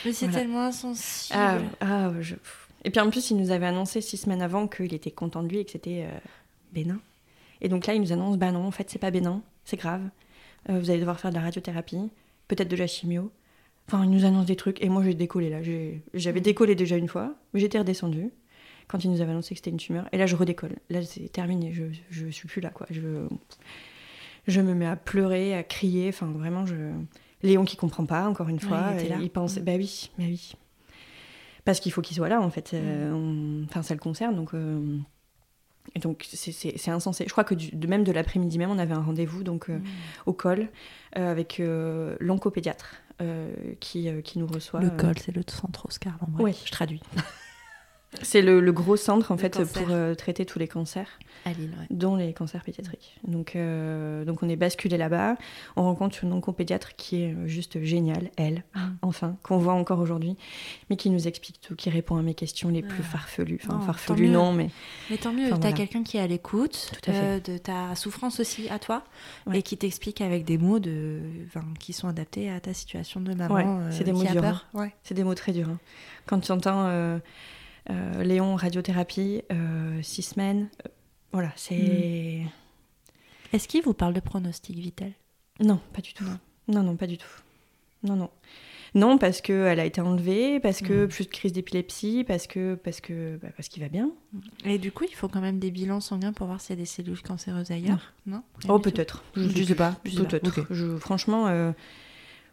[0.04, 0.40] Mais c'est Voilà.
[0.42, 1.36] tellement insensible.
[1.38, 2.36] ah, ah, je-
[2.84, 5.48] Et puis en plus, il nous avait annoncé six semaines avant qu'il était content de
[5.48, 6.18] lui et que c'était euh,
[6.72, 7.00] bénin.
[7.60, 10.02] Et donc là, il nous annonce bah non, en fait, c'est pas bénin, c'est grave.
[10.68, 12.10] Euh, vous allez devoir faire de la radiothérapie,
[12.46, 13.32] peut-être de la chimio.
[13.88, 14.82] Enfin, il nous annonce des trucs.
[14.82, 15.58] Et moi, j'ai décollé là.
[16.14, 16.42] J'avais Mm.
[16.42, 18.30] décollé déjà une fois, mais j'étais redescendue
[18.88, 20.08] quand il nous avait annoncé que c'était une tumeur.
[20.12, 20.76] Et là, je redécolle.
[20.90, 21.72] Là, c'est terminé.
[21.72, 22.86] Je, je suis plus là, quoi.
[22.90, 23.26] Je,
[24.48, 26.08] je me mets à pleurer, à crier.
[26.08, 26.74] Enfin, vraiment, je.
[27.42, 28.92] Léon qui comprend pas, encore une Ouais, fois.
[29.02, 29.18] il là.
[29.32, 29.62] pense, Mm.
[29.64, 30.52] bah oui, bah oui.
[31.64, 32.72] Parce qu'il faut qu'il soit là, en fait.
[32.74, 34.54] Euh, on- Enfin, ça le concerne, donc.
[34.54, 34.98] euh,
[35.94, 37.24] Et donc, c'est- insensé.
[37.26, 39.78] Je crois que du- de même de l'après-midi même, on avait un rendez-vous donc euh,
[39.78, 39.84] Mm.
[40.26, 40.68] au col
[41.16, 42.96] euh, avec euh, l'oncopédiatre
[43.80, 44.80] qui, euh, qui nous reçoit.
[44.80, 46.44] Le euh, col, c'est le centre Oscar Lambret.
[46.44, 46.62] Oui.
[46.64, 47.00] Je traduis.
[48.22, 49.82] C'est le, le gros centre en Le fait cancer.
[49.82, 51.08] pour euh, traiter tous les cancers,
[51.44, 51.86] À Lille, ouais.
[51.90, 53.18] dont les cancers pédiatriques.
[53.26, 55.36] Donc, euh, donc on est basculé là-bas.
[55.76, 58.80] On rencontre une oncopédiatre qui est euh, juste géniale, elle, Mm.
[59.02, 60.36] enfin, qu'on voit encore aujourd'hui,
[60.90, 63.60] mais qui nous explique tout, qui répond à mes questions les plus farfelues.
[63.64, 64.70] Enfin, farfelues non, mais
[65.10, 65.76] Mais tant mieux, Enfin, t'as voilà.
[65.76, 69.04] quelqu'un qui est à l'écoute euh, de ta souffrance aussi à toi
[69.46, 69.58] Ouais.
[69.58, 73.34] et qui t'explique avec des mots de, enfin, qui sont adaptés à ta situation de
[73.34, 73.54] maman.
[73.54, 74.66] Ouais, c'est des mots durs.
[74.74, 74.92] Ouais.
[75.02, 75.68] c'est des mots très durs.
[75.68, 75.78] hein.
[76.26, 76.86] Quand tu entends
[78.22, 80.90] Léon, radiothérapie, euh, six semaines, euh,
[81.32, 82.42] voilà, c'est.
[83.52, 85.12] Est-ce qu'il vous parle de pronostic vital
[85.60, 86.24] Non, pas du tout.
[86.24, 86.38] Non.
[86.68, 87.28] Non, non, pas du tout.
[88.02, 88.30] non, non.
[88.94, 91.08] Non, parce qu'elle a été enlevée, parce que Mm.
[91.08, 94.10] plus de crise d'épilepsie, parce que parce que bah, parce qu'il va bien.
[94.64, 96.82] Et du coup, il faut quand même des bilans sanguins pour voir s'il y a
[96.82, 99.22] des cellules cancéreuses ailleurs, non Oh, peut-être.
[99.34, 99.96] Je sais pas.
[100.04, 100.28] je sais pas.
[100.38, 100.98] Peut-être.
[100.98, 101.72] Franchement, euh,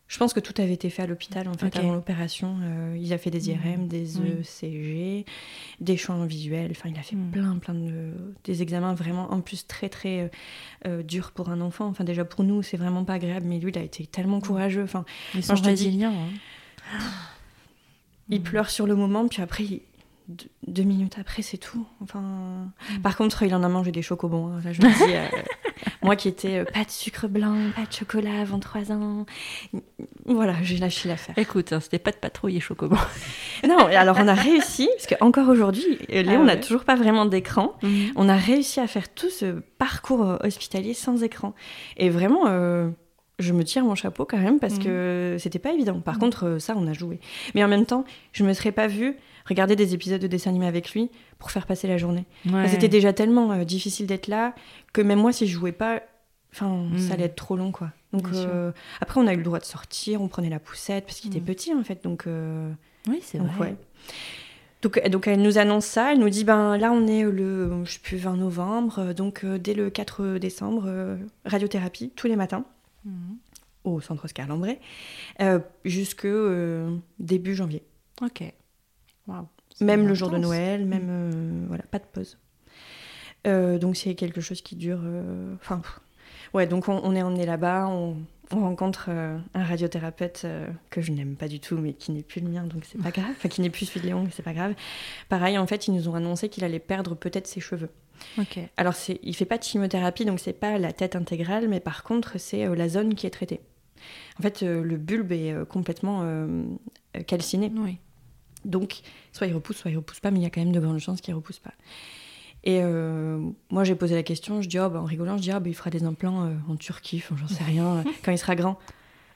[0.08, 2.58] je pense que tout avait été fait à l'hôpital en fait avant l'opération.
[2.62, 4.32] Euh, il a fait des IRM, des Oui.
[4.42, 5.26] ECG,
[5.80, 6.70] des champs visuels.
[6.72, 7.32] Enfin, il a fait Mm.
[7.32, 8.12] plein, plein de
[8.44, 10.28] des examens vraiment en plus très, très euh,
[10.88, 11.88] euh, durs pour un enfant.
[11.88, 14.84] Enfin, déjà pour nous, c'est vraiment pas agréable, mais lui, il a été tellement courageux.
[14.84, 16.14] Enfin, Ils sont je te dis- résilients.
[16.14, 17.00] hein.
[18.30, 18.44] il Mm.
[18.44, 19.82] pleure sur le moment, puis après, il-
[20.30, 21.86] deux, deux minutes après, c'est tout.
[22.02, 22.22] Enfin,
[22.92, 23.00] Mm.
[23.02, 24.48] par contre, il en a mangé des chocobons.
[24.48, 24.62] hein.
[24.64, 25.28] Là, je me dis, euh,
[26.04, 29.26] moi qui étais euh, pas de sucre blanc, pas de chocolat avant 3 ans,
[30.26, 31.38] voilà, j'ai lâché l'affaire.
[31.38, 32.96] Écoute, hein, c'était pas de patrouille et chocobo.
[33.68, 36.96] Non, et alors on a réussi, parce qu'encore aujourd'hui, euh, Léon Ah n'a toujours pas
[36.96, 37.74] vraiment d'écran.
[37.82, 38.12] Mhm.
[38.18, 41.54] On a réussi à faire tout ce parcours euh, hospitalier sans écran.
[41.96, 42.90] Et vraiment, euh,
[43.40, 44.84] je me tire mon chapeau quand même parce Mhm.
[44.84, 46.02] que c'était pas évident.
[46.02, 46.20] Par Mhm.
[46.20, 47.22] contre, ça, on a joué.
[47.56, 49.16] Mais en même temps, je me serais pas vue
[49.46, 52.26] regarder des épisodes de dessin animé avec lui pour faire passer la journée.
[52.50, 52.68] Ouais.
[52.68, 54.54] C'était déjà tellement euh, difficile d'être là
[54.94, 56.02] que même moi, si je jouais pas,
[56.54, 57.92] enfin, ça allait être trop long, quoi.
[58.14, 58.72] Donc euh,
[59.02, 61.44] après, on a eu le droit de sortir, on prenait la poussette parce qu'il était
[61.46, 62.04] petit en fait.
[62.04, 62.72] Donc euh,
[63.08, 63.50] Oui, c'est vrai.
[63.60, 63.76] ouais.
[64.84, 67.94] Donc, donc elle nous annonce ça, elle nous dit ben là on est le je
[67.94, 72.66] sais plus 20 novembre, donc dès le 4 décembre, radiothérapie tous les matins
[73.06, 73.38] Mhm.
[73.86, 74.80] au centre Oscar Lambret,
[75.42, 77.84] euh, jusque euh, début janvier.
[78.22, 78.44] Ok.
[79.82, 80.38] Même le jour de.
[80.38, 82.38] Noël, même euh, voilà, pas de pause.
[83.48, 85.00] Euh, donc c'est quelque chose qui dure.
[85.04, 85.82] euh, Enfin,
[86.54, 88.18] ouais, donc on, on est emmené là-bas, on,
[88.52, 90.46] on rencontre un radiothérapeute
[90.90, 93.12] que je n'aime pas du tout, mais qui n'est plus le mien, donc c'est pas
[93.22, 93.32] grave.
[93.32, 94.76] Enfin, qui n'est plus celui de Léon, mais c'est pas grave.
[95.30, 97.90] Pareil, en fait, ils nous ont annoncé qu'il allait perdre peut-être ses cheveux.
[98.38, 98.60] Ok.
[98.78, 102.04] Alors, c'est, il fait pas de chimiothérapie, donc c'est pas la tête intégrale, mais par
[102.04, 103.60] contre, c'est la zone qui est traitée.
[104.40, 106.24] En fait, le bulbe est complètement
[107.28, 107.72] calciné.
[107.76, 107.98] Oui.
[108.66, 109.02] Donc,
[109.32, 111.00] soit il repousse, soit il repousse pas, mais il y a quand même de grandes
[111.00, 111.74] chances qu'il repousse pas.
[112.66, 113.40] Et euh,
[113.72, 115.70] moi, j'ai posé la question, je dis, oh, bah, en rigolant, je dis, ah, bah,
[115.70, 118.80] il fera des implants euh, en Turquie, enfin, j'en sais rien, quand il sera grand.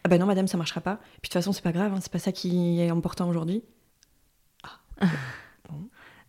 [0.03, 0.95] Ah, bah non, madame, ça marchera pas.
[0.95, 3.63] Puis de toute façon, c'est pas grave, hein, c'est pas ça qui est important aujourd'hui.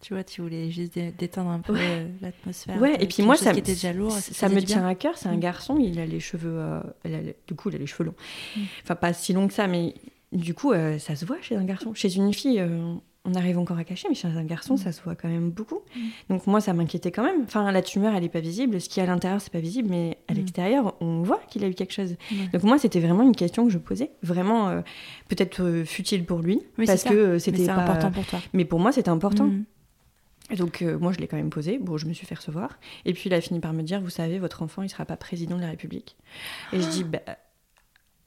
[0.00, 1.80] Tu vois, tu voulais juste dé- détendre un peu Ouais.
[1.82, 2.80] euh, l'atmosphère.
[2.80, 4.12] Ouais, et puis moi, ça, déjà lourd.
[4.12, 5.18] ça, me tient à cœur.
[5.18, 5.40] C'est un Mm.
[5.40, 6.54] garçon, il a les cheveux.
[6.56, 8.14] euh, il a- du coup, il a les cheveux longs.
[8.56, 8.60] Mm.
[8.84, 9.94] Enfin, pas si longs que ça, mais
[10.32, 11.94] du coup, euh, ça se voit chez un garçon.
[11.94, 14.78] Chez une fille, euh, on arrive encore à cacher, mais chez un garçon, Mm.
[14.78, 15.80] ça se voit quand même beaucoup.
[15.96, 16.00] Mm.
[16.30, 17.42] Donc, moi, ça m'inquiétait quand même.
[17.44, 18.80] Enfin, la tumeur, elle est pas visible.
[18.80, 20.36] Ce qui est à l'intérieur, c'est pas visible, mais à Mm.
[20.36, 22.16] l'extérieur, on voit qu'il a eu quelque chose.
[22.52, 24.10] Donc, moi, c'était vraiment une question que je posais.
[24.22, 24.80] Vraiment, euh,
[25.28, 27.74] peut-être futile pour lui, Oui, parce que c'était pas.
[27.74, 28.38] important pour toi.
[28.52, 29.50] Mais pour moi, c'était important.
[30.56, 31.76] Donc, euh, moi, je l'ai quand même posé.
[31.78, 32.78] Bon, je me suis fait recevoir.
[33.04, 35.16] Et puis, il a fini par me dire Vous savez, votre enfant, il sera pas
[35.18, 36.16] président de la République.
[36.72, 37.18] Et je dis Bah.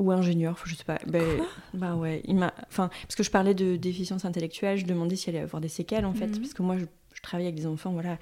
[0.01, 0.97] Ou ingénieur, je sais pas.
[1.05, 1.19] Bah,
[1.75, 2.53] bah ouais, il m'a.
[2.67, 6.05] Enfin, parce que je parlais de déficience intellectuelle, je demandais s'il allait avoir des séquelles,
[6.05, 6.25] en fait.
[6.25, 6.39] Mhm.
[6.39, 8.17] Parce que moi, je, je travaille avec des enfants, voilà,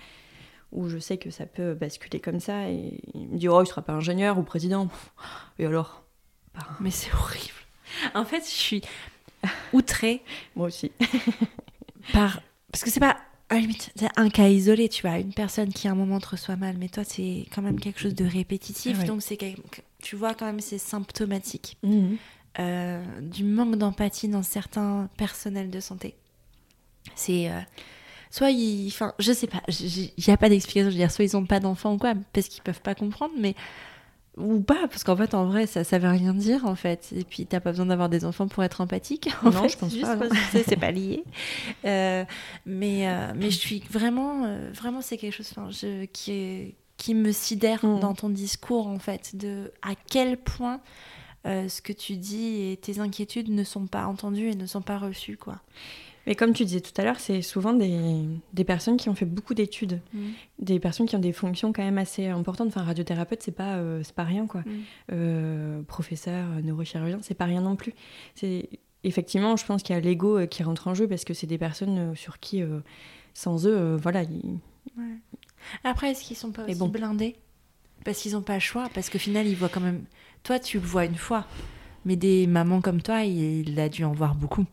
[0.73, 2.69] où je sais que ça peut basculer comme ça.
[2.69, 4.89] Et il me dit Oh, il sera pas ingénieur ou président.
[5.57, 6.03] Et alors?
[6.53, 7.53] Bah, Mais c'est horrible.
[8.13, 8.81] En fait, je suis
[9.71, 10.21] outrée
[10.57, 10.91] Moi aussi.
[12.13, 12.41] par.
[12.73, 13.17] Parce que c'est pas.
[13.51, 16.19] À la limite, c'est un cas isolé, tu vois, une personne qui à un moment
[16.19, 19.07] te reçoit mal, mais toi, c'est quand même quelque chose de répétitif, Ah ouais.
[19.07, 19.37] donc c'est
[20.01, 22.17] tu vois quand même, c'est symptomatique Mhm.
[22.59, 26.15] euh, du manque d'empathie dans certains personnels de santé.
[27.15, 27.49] C'est.
[27.49, 27.59] euh,
[28.31, 28.87] soit ils.
[28.89, 31.45] Enfin, je sais pas, il n'y a pas d'explication, je veux dire, soit ils ont
[31.45, 33.55] pas d'enfants ou quoi, parce qu'ils peuvent pas comprendre, mais.
[34.37, 37.09] Ou pas, parce qu'en fait, en vrai, ça, ça veut rien dire, en fait.
[37.13, 39.27] Et puis, t'as pas besoin d'avoir des enfants pour être empathique.
[39.43, 41.23] En Non, fait, je pense juste pas, c'est- pas lié.
[41.85, 42.23] Euh,
[42.65, 46.75] mais, euh, mais je suis vraiment, euh, vraiment, c'est quelque chose enfin, je, qui, est-
[46.99, 47.99] qui me sidère Mm.
[48.01, 50.79] dans ton discours, en fait, de à quel point
[51.47, 54.81] euh, ce que tu dis et tes inquiétudes ne sont pas entendues et ne sont
[54.81, 55.61] pas reçues, quoi.
[56.27, 58.19] Mais comme tu disais tout à l'heure, c'est souvent des,
[58.53, 60.01] des personnes qui ont fait beaucoup d'études.
[60.59, 62.67] des personnes qui ont des fonctions quand même assez importantes.
[62.67, 64.61] Enfin, radiothérapeute, c'est pas, euh, pas rien, quoi.
[64.61, 64.71] Mm.
[65.13, 67.93] Euh, professeur, neurochirurgien, c'est pas rien non plus.
[68.35, 68.69] C'est
[69.05, 71.47] effectivement, je pense qu'il y a l'ego euh, qui rentre en jeu parce que c'est
[71.47, 72.61] des personnes sur qui,
[73.33, 74.59] sans eux, voilà, ils-
[74.97, 75.15] Ouais.
[75.83, 76.87] Après, est-ce qu'ils sont pas aussi bon.
[76.87, 77.35] blindés?
[78.05, 80.03] Parce qu'ils n'ont pas le choix, parce qu'au final, ils voient quand même.
[80.43, 81.45] Toi, tu le vois une fois,
[82.05, 84.65] mais des mamans comme toi, il, il a dû en voir beaucoup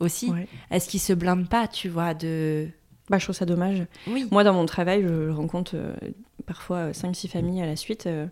[0.00, 0.30] aussi.
[0.30, 0.48] ouais.
[0.70, 2.68] Est-ce qu'ils se blindent pas, tu vois, de.
[3.10, 3.84] Bah, je trouve ça dommage.
[4.06, 4.26] Oui.
[4.30, 5.94] Moi, dans mon travail, je rencontre euh,
[6.46, 8.06] parfois 5-6 familles à la suite.
[8.06, 8.26] euh,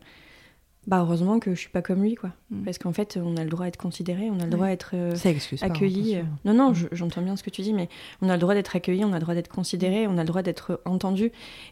[0.89, 2.31] bah, heureusement que je suis pas comme lui, quoi.
[2.51, 2.65] Mm.
[2.65, 4.93] Parce qu'en fait, on a le droit d'être considéré, on a le droit d'être.
[4.95, 6.17] euh, excuse accueilli.
[6.17, 7.89] euh, Non, non, je- j'entends bien ce que tu dis, mais
[8.23, 10.27] on a le droit d'être accueilli, on a le droit d'être considéré, on a le
[10.27, 11.31] droit d'être entendu.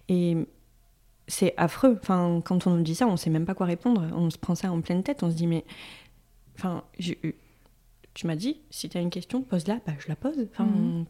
[0.08, 0.36] Et
[1.28, 1.98] c'est affreux.
[2.02, 4.04] Enfin, quand on nous dit ça, on sait même pas quoi répondre.
[4.14, 5.22] On se prend ça en pleine tête.
[5.22, 5.64] On se dit, mais.
[6.58, 7.34] Enfin, j'ai eu-
[8.16, 10.34] tu m'as dit, si tu as une question, pose-la, bah, je la pose.
[10.52, 11.04] Enfin, Mhm.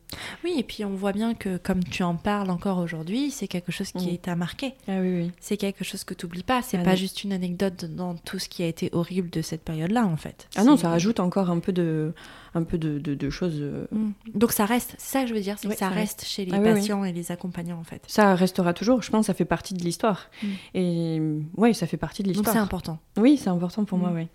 [0.44, 3.70] Oui, et puis on voit bien que comme tu en parles encore aujourd'hui, c'est quelque
[3.72, 4.18] chose qui Mhm.
[4.18, 4.74] t'a marqué.
[4.88, 5.30] Ah oui, oui.
[5.40, 6.62] C'est quelque chose que tu n'oublies pas.
[6.62, 6.96] C'est Ah pas non.
[6.96, 10.48] juste une anecdote dans tout ce qui a été horrible de cette période-là, en fait.
[10.56, 12.12] Ah non, ça rajoute encore un peu de,
[12.56, 13.58] un peu de, de- de choses.
[13.60, 14.10] euh, Mm.
[14.34, 16.24] Donc ça reste, c'est ça que je veux dire, c'est Ouais, que ça ça reste
[16.24, 16.74] chez les Ah oui, oui.
[16.74, 18.02] patients et les accompagnants, en fait.
[18.06, 19.02] Ça restera toujours.
[19.02, 20.30] Je pense ça fait partie de l'histoire.
[20.42, 20.46] Mm.
[20.74, 21.22] Et
[21.56, 22.54] oui, ça fait partie de Donc l'histoire.
[22.56, 22.98] c'est important.
[23.16, 24.16] Oui, c'est important pour moi, Mm.
[24.16, 24.28] oui.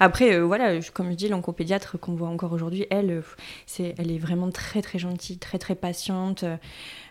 [0.00, 3.22] Après, euh, voilà, je- comme je dis, l'oncopédiatre qu'on voit encore aujourd'hui, elle, euh,
[3.66, 6.44] c'est, elle est vraiment très, très gentille, très, très patiente.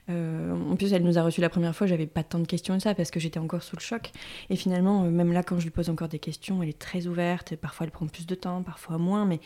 [0.09, 2.75] Euh, en plus, elle nous a reçus la première fois, j'avais pas tant de questions
[2.75, 4.11] de ça parce que j'étais encore sous le choc.
[4.49, 7.07] Et finalement, euh, même là, quand je lui pose encore des questions, elle est très
[7.07, 7.51] ouverte.
[7.51, 9.39] Et parfois, elle prend plus de temps, parfois moins, mais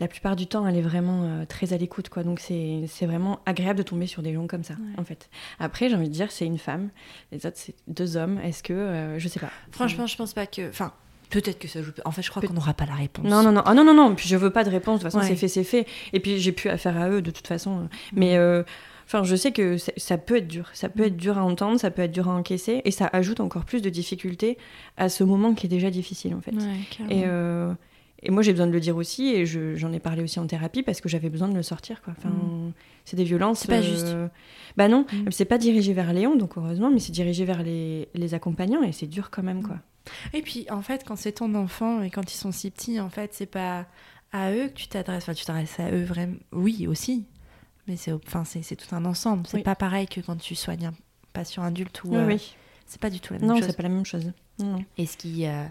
[0.00, 2.24] la plupart du temps, elle est vraiment euh, très à l'écoute, quoi.
[2.24, 4.98] Donc, c'est, vraiment agréable de tomber sur des gens comme ça, Ouais.
[5.00, 5.28] en fait.
[5.58, 6.90] Après, j'ai envie de dire, c'est une femme.
[7.30, 8.38] Les autres, c'est deux hommes.
[8.40, 9.50] Est-ce que, euh, je sais pas.
[9.70, 10.68] Franchement, je pense pas que.
[10.68, 10.92] Enfin,
[11.30, 11.92] peut-être que ça joue.
[12.04, 13.24] En fait, je crois qu'on n'aura pas la réponse.
[13.24, 13.62] Non, non, non.
[13.64, 14.14] Ah non, non, non.
[14.14, 15.00] Puis je veux pas de réponse.
[15.00, 15.28] De toute façon, Ouais.
[15.28, 15.86] c'est fait, c'est fait.
[16.12, 17.88] Et puis j'ai plus affaire à eux de toute façon.
[18.12, 18.62] Mais euh,
[19.12, 20.70] enfin, je sais que ça peut être dur.
[20.72, 22.80] Ça peut être dur à entendre, ça peut être dur à encaisser.
[22.84, 24.56] Et ça ajoute encore plus de difficultés
[24.96, 26.52] à ce moment qui est déjà difficile, en fait.
[26.54, 27.10] Ouais, carrément.
[27.20, 27.72] Et, euh,
[28.22, 29.28] et moi, j'ai besoin de le dire aussi.
[29.34, 32.00] Et je- j'en ai parlé aussi en thérapie parce que j'avais besoin de le sortir,
[32.02, 32.14] quoi.
[32.16, 32.72] Enfin, Mm.
[33.04, 33.60] c'est des violences.
[33.60, 34.14] C'est pas juste.
[34.76, 35.30] Bah non, Mm.
[35.30, 38.82] c'est pas dirigé vers Léon, donc heureusement, mais c'est dirigé vers les, les accompagnants.
[38.82, 39.76] Et c'est dur quand même, quoi.
[40.32, 43.10] Et puis, en fait, quand c'est ton enfant et quand ils sont si petits, en
[43.10, 43.86] fait, c'est pas
[44.32, 45.24] à eux que tu t'adresses.
[45.24, 46.36] Enfin, tu t'adresses à eux vraiment.
[46.52, 47.26] Oui, aussi.
[47.88, 49.46] Mais c'est enfin, tout un ensemble.
[49.46, 49.62] C'est Oui.
[49.62, 50.94] pas pareil que quand tu soignes un
[51.32, 52.10] patient adulte ou.
[52.10, 52.54] Oui, euh, oui.
[52.86, 53.66] C'est pas du tout la même Non, chose.
[53.66, 54.32] c'est pas la même chose.
[54.58, 54.84] Non, non.
[54.98, 55.46] Et ce qui.
[55.46, 55.64] euh,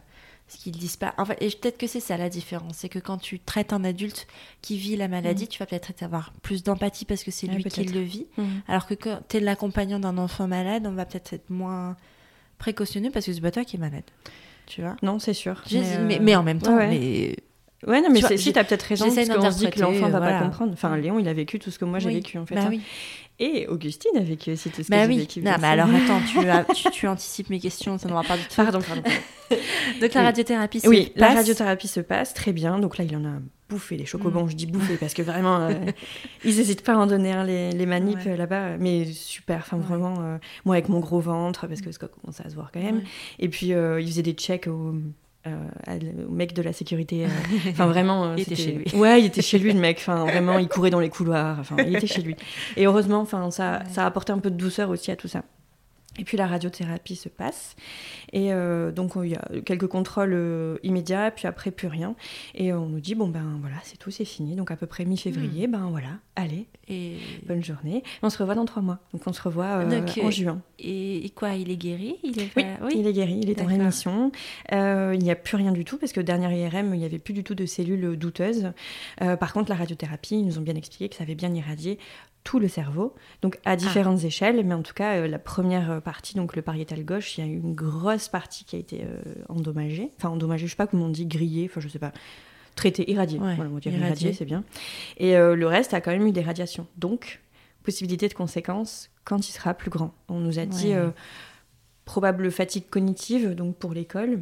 [0.48, 1.14] ce qu'ils disent pas.
[1.18, 3.86] En fait, et peut-être que c'est ça la différence, c'est que quand tu traites un
[3.86, 4.28] adulte
[4.62, 7.64] qui vit la maladie, tu vas peut-être avoir plus d'empathie parce que c'est Ouais, lui
[7.64, 8.28] qui le vit.
[8.38, 8.44] Mm.
[8.68, 11.96] Alors que quand tu es l'accompagnant d'un enfant malade, on va peut-être être moins
[12.58, 14.04] précautionneux parce que c'est pas toi qui es malade.
[14.66, 14.98] Tu vois?
[15.02, 15.64] Non, c'est sûr.
[15.72, 16.90] mais, euh, mais, mais en même temps, ouais.
[16.90, 17.36] mais
[17.88, 19.80] Ouais, non, mais Tu vois, j'ai- si, t'as peut-être raison, parce qu'on se dit que
[19.80, 20.40] l'enfant va voilà.
[20.40, 20.72] pas comprendre.
[20.74, 22.16] Enfin, Léon, il a vécu tout ce que moi j'ai Oui.
[22.16, 22.56] vécu, en fait.
[22.56, 22.68] bah hein.
[22.70, 22.82] oui.
[23.40, 25.18] Et Augustine a vécu aussi tout ce que Bah j'ai oui.
[25.18, 25.42] vécu.
[25.42, 28.44] Non, mais alors attends, tu, as- tu, tu anticipes mes questions, ça n'aura pas du
[28.44, 28.56] tout.
[28.56, 29.02] Pardon, pardon.
[30.02, 32.78] Donc la radiothérapie, c'est oui, la radiothérapie se passe très bien.
[32.80, 34.46] Donc là, il en a bouffé les chocobons.
[34.46, 34.50] Mm.
[34.52, 35.74] Je dis bouffé parce que vraiment, euh,
[36.46, 38.32] ils n'hésitent pas à en donner les, les manips Ouais.
[38.34, 38.78] euh, là-bas.
[38.78, 39.84] Mais super, enfin Ouais.
[39.84, 42.82] vraiment, euh, moi avec mon gros ventre, parce que ça commence à se voir quand
[42.82, 42.98] même.
[42.98, 43.04] Ouais.
[43.40, 44.94] Et puis, euh, il faisait des checks au,
[45.48, 47.26] euh, au mec de la sécurité.
[47.26, 47.30] euh,
[47.70, 48.26] Enfin, vraiment.
[48.26, 48.86] euh, Il était chez lui.
[48.96, 49.98] Ouais, il était chez lui, le mec.
[50.00, 51.58] Enfin, vraiment, il courait dans les couloirs.
[51.60, 52.36] Enfin, il était chez lui.
[52.78, 53.90] Et heureusement, enfin, ça, Ouais.
[53.94, 55.44] ça a apporté un peu de douceur aussi à tout ça.
[56.20, 57.76] Et puis la radiothérapie se passe.
[58.34, 62.16] Et euh, donc il y a quelques contrôles euh, immédiats, puis après plus rien.
[62.54, 64.56] Et on nous dit, bon ben voilà, c'est tout, c'est fini.
[64.56, 68.04] Donc à peu près mi-février, ben voilà, allez, Et, bonne journée.
[68.24, 69.00] On se revoit dans trois mois.
[69.14, 70.62] Donc on se revoit euh, Donc, en euh, juin.
[70.80, 72.18] et, et quoi, il est guéri?
[72.24, 74.32] Il est Oui, il est guéri, il est en rémission.
[74.74, 77.20] Euh, il n'y a plus rien du tout parce que dernière IRM, il n'y avait
[77.20, 78.72] plus du tout de cellules douteuses.
[79.22, 82.00] Euh, par contre, la radiothérapie, ils nous ont bien expliqué que ça avait bien irradié
[82.44, 83.72] tout le cerveau, donc Ah.
[83.72, 87.04] à différentes échelles, mais en tout cas, euh, la première euh, partie, donc le pariétal
[87.06, 89.20] gauche, il y a eu une grosse partie qui a été euh,
[89.50, 90.10] endommagée.
[90.18, 92.12] Enfin, endommagée, je sais pas comment on dit, grillée, enfin, je sais pas.
[92.76, 93.38] Traité, irradié.
[93.38, 94.08] Ouais, voilà, on va dire irradié.
[94.10, 94.64] irradié, c'est bien.
[95.18, 96.88] Et euh, le reste a quand même eu des radiations.
[96.98, 97.42] Donc,
[97.84, 100.14] possibilité de conséquences quand il sera plus grand.
[100.30, 101.10] On nous a dit Ouais.
[102.06, 104.42] probable fatigue cognitive, donc pour l'école,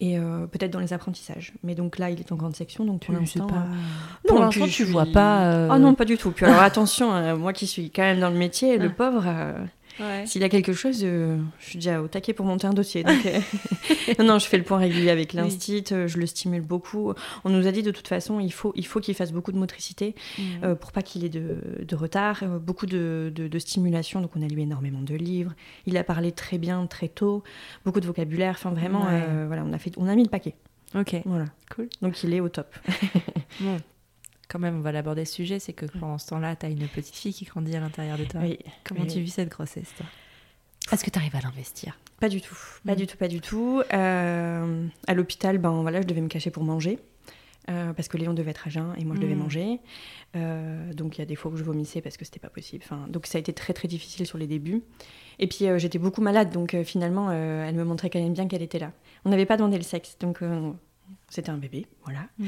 [0.00, 1.52] et euh, peut-être dans les apprentissages.
[1.62, 3.46] Mais donc là, il est en grande section, donc pour sais l'instant...
[3.46, 3.54] pas.
[3.56, 5.44] euh, Pour non, l'instant, tu je vois suis- pas.
[5.46, 6.30] euh, Ah non, pas du tout.
[6.32, 8.94] Puis alors attention, euh, moi qui suis quand même dans le métier, le Ah.
[8.96, 9.52] pauvre, euh,
[9.98, 10.26] Ouais.
[10.26, 13.02] s'il a quelque chose, euh, je suis déjà au taquet pour monter un dossier.
[13.02, 13.40] Donc, euh,
[14.18, 17.12] non, non, je fais le point régulier avec l'instit, euh, je le stimule beaucoup.
[17.44, 19.58] On nous a dit de toute façon, il faut, il faut qu'il fasse beaucoup de
[19.58, 20.14] motricité
[20.62, 24.20] euh, pour pas qu'il ait de, de retard, beaucoup de, de- de stimulation.
[24.20, 25.54] Donc on a lu énormément de livres.
[25.86, 27.42] Il a parlé très bien, très tôt,
[27.84, 28.54] beaucoup de vocabulaire.
[28.58, 29.46] Enfin vraiment, Ouais.
[29.46, 30.54] voilà, on a fait, on a mis le paquet.
[30.94, 31.16] Ok.
[31.24, 31.46] Voilà.
[31.74, 31.88] Cool.
[32.02, 32.74] Donc il est au top.
[33.60, 33.76] Bon.
[34.48, 36.86] Quand même, on va l'aborder ce sujet, c'est que pendant ce temps-là, tu as une
[36.88, 38.40] petite fille qui grandit à l'intérieur de toi.
[38.42, 38.58] Oui.
[38.84, 39.06] Comment Oui.
[39.08, 40.06] tu vis cette grossesse, toi?
[40.92, 41.98] Est-ce que tu arrives à l'investir?
[42.20, 42.96] Pas du tout, pas Mm.
[42.96, 43.82] du tout, pas du tout.
[43.92, 46.98] Euh, à l'hôpital, ben voilà, je devais me cacher pour manger.
[47.68, 49.38] euh, parce que Léon devait être à jeun et moi je devais Mm.
[49.40, 49.80] manger.
[50.36, 52.84] Euh, donc il y a des fois où je vomissais parce que c'était pas possible.
[52.86, 54.82] Enfin, donc ça a été très très difficile sur les débuts.
[55.40, 58.62] Et puis euh, j'étais beaucoup malade, donc finalement elle me montrait quand même bien qu'elle
[58.62, 58.92] était là.
[59.24, 60.38] On n'avait pas demandé le sexe, donc
[61.28, 62.20] c'était un bébé, voilà.
[62.38, 62.46] Mm.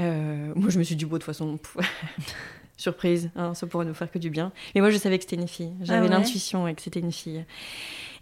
[0.00, 1.58] Euh, moi je me suis dit, bon, de toute façon,
[2.76, 4.52] surprise, hein, ça pourrait nous faire que du bien.
[4.74, 7.00] Mais moi je savais que c'était une fille, j'avais Ah ouais l'intuition ouais, que c'était
[7.00, 7.44] une fille.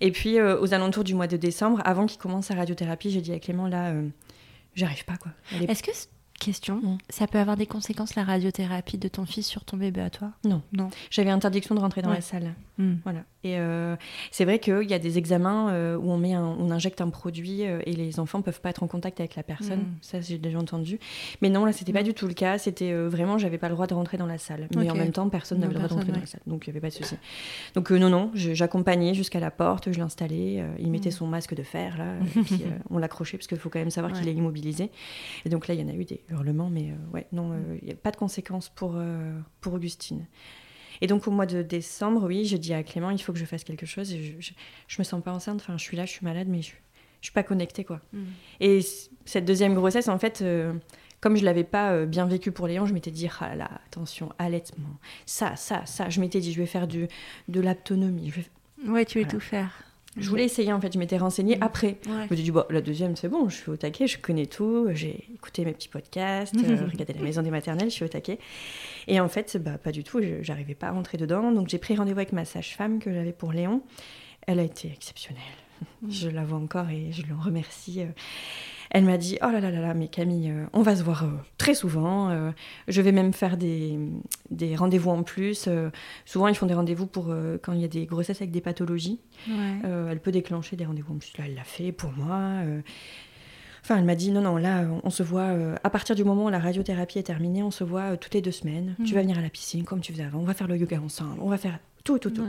[0.01, 3.20] Et puis euh, aux alentours du mois de décembre, avant qu'il commence sa radiothérapie, j'ai
[3.20, 4.09] dit à Clément, là, euh,
[4.74, 5.32] j'arrive pas quoi.
[5.55, 5.90] Elle est- Est-ce que
[6.41, 6.99] Question, Mm.
[7.11, 10.32] ça peut avoir des conséquences la radiothérapie de ton fils sur ton bébé à toi?
[10.45, 10.62] Non.
[10.72, 10.88] Non.
[11.11, 12.16] J'avais interdiction de rentrer dans Ouais.
[12.16, 12.55] la salle.
[12.78, 12.95] Hmm.
[13.05, 13.20] Voilà.
[13.45, 13.95] Et euh,
[14.30, 17.11] c'est vrai qu'il y a des examens euh, où on, met un- on injecte un
[17.11, 19.80] produit euh, et les enfants peuvent pas être en contact avec la personne.
[19.80, 19.95] Mm.
[20.01, 20.99] Ça, j'ai déjà entendu.
[21.43, 22.05] Mais non, là, c'était pas Mm.
[22.05, 22.57] du tout le cas.
[22.57, 24.66] C'était vraiment, j'avais pas le droit de rentrer dans la salle.
[24.74, 26.41] Mais en même temps, personne n'avait le droit de rentrer dans la salle.
[26.47, 27.16] Donc, il n'y avait pas de souci.
[27.74, 30.64] Donc, non, non, j'accompagnais jusqu'à la porte, je l'installais.
[30.78, 31.12] il mettait Mm.
[31.12, 32.14] son masque de fer, là.
[32.36, 34.91] et puis, on l'accrochait parce qu'il faut quand même savoir qu'il est immobilisé.
[35.45, 36.70] Et donc, là, il y en a eu des hurlements.
[36.70, 40.26] Mais euh, ouais, non, euh, il n'y a pas de conséquences pour, euh, pour Augustine.
[41.03, 43.45] Et donc au mois de décembre, oui, je dis à Clément, il faut que je
[43.47, 44.12] fasse quelque chose.
[44.12, 44.53] Et je, je,
[44.87, 45.61] je me sens pas enceinte.
[45.61, 46.72] Enfin, je suis là, je suis malade, mais je,
[47.20, 48.01] je suis pas connectée, quoi.
[48.12, 48.24] Hmm.
[48.61, 48.81] Et
[49.24, 50.74] cette deuxième grossesse, en fait, euh,
[51.20, 54.31] comme je l'avais pas euh, bien vécu pour Léon, je m'étais dit, ah là, attention,
[54.39, 54.89] allaitement,
[55.26, 56.09] ça, ça, ça.
[56.11, 57.09] Je m'étais dit, je vais faire du,
[57.49, 57.70] de vais-
[58.87, 59.31] Ouais, tu veux Voilà.
[59.31, 59.85] tout faire.
[60.16, 60.92] Je voulais essayer, en fait.
[60.92, 61.62] Je m'étais renseignée Mm.
[61.62, 61.86] après.
[62.06, 62.24] Ouais.
[62.26, 64.46] Je me suis dit, bon, la deuxième, c'est bon, je suis au taquet, je connais
[64.46, 68.08] tout, j'ai écouté mes petits podcasts, euh, regardé la maison des maternelles, je suis au
[68.08, 68.38] taquet.
[69.06, 71.52] Et en fait, bah, pas du tout, j'arrivais pas à rentrer dedans.
[71.52, 73.82] Donc j'ai pris rendez-vous avec ma sage-femme que j'avais pour Léon.
[74.46, 75.42] Elle a été exceptionnelle.
[76.02, 76.11] Mm.
[76.11, 78.02] Je la vois encore et je l'en remercie.
[78.93, 81.22] Elle m'a dit, oh là là là là, mais Camille, euh, on va se voir
[81.24, 81.28] euh,
[81.59, 82.28] très souvent.
[82.30, 82.51] euh,
[82.88, 83.99] je vais même faire des,
[84.51, 85.68] des rendez-vous en plus.
[86.24, 87.32] souvent, ils font des rendez-vous pour
[87.62, 89.20] quand il y a des grossesses avec des pathologies.
[89.49, 89.78] Ouais.
[90.11, 91.32] Elle peut déclencher des rendez-vous en plus.
[91.38, 92.62] Là, elle l'a fait pour moi.
[93.82, 96.45] Enfin, elle m'a dit non, non, là, on- se voit euh, à partir du moment
[96.45, 98.95] où la radiothérapie est terminée, on se voit euh, toutes les deux semaines.
[98.99, 99.14] Tu Mhm.
[99.14, 100.38] vas venir à la piscine comme tu faisais avant.
[100.41, 101.38] On va faire le yoga ensemble.
[101.41, 102.43] On va faire tout, tout, tout.
[102.43, 102.49] Ouais.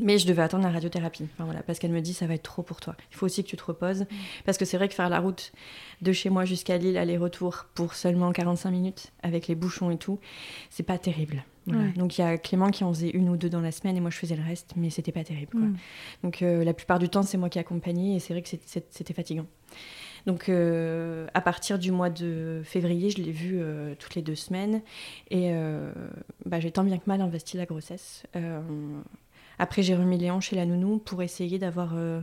[0.00, 1.26] Mais je devais attendre la radiothérapie.
[1.34, 2.94] Enfin, voilà, parce qu'elle me dit ça va être trop pour toi.
[3.10, 4.06] Il faut aussi que tu te reposes.
[4.44, 5.52] Parce que c'est vrai que faire la route
[6.02, 10.18] de chez moi jusqu'à Lille, aller-retour, pour seulement 45 minutes, avec les bouchons et tout,
[10.70, 11.44] c'est pas terrible.
[11.68, 11.88] Voilà.
[11.88, 11.92] Ouais.
[11.92, 14.00] Donc il y a Clément qui en faisait une ou deux dans la semaine et
[14.00, 15.52] moi je faisais le reste, mais c'était pas terrible.
[15.52, 15.60] Quoi.
[15.60, 15.76] Hmm.
[16.22, 19.14] Donc euh, la plupart du temps, c'est moi qui accompagnais et c'est vrai que c'était
[19.14, 19.46] fatigant.
[20.26, 24.34] Donc euh, à partir du mois de février, je l'ai vu euh, toutes les deux
[24.34, 24.82] semaines
[25.30, 25.52] et
[26.44, 28.24] bah, j'ai tant bien que mal investi la grossesse.
[29.58, 32.20] Après, j'ai remis Léon chez la nounou pour essayer d'avoir euh,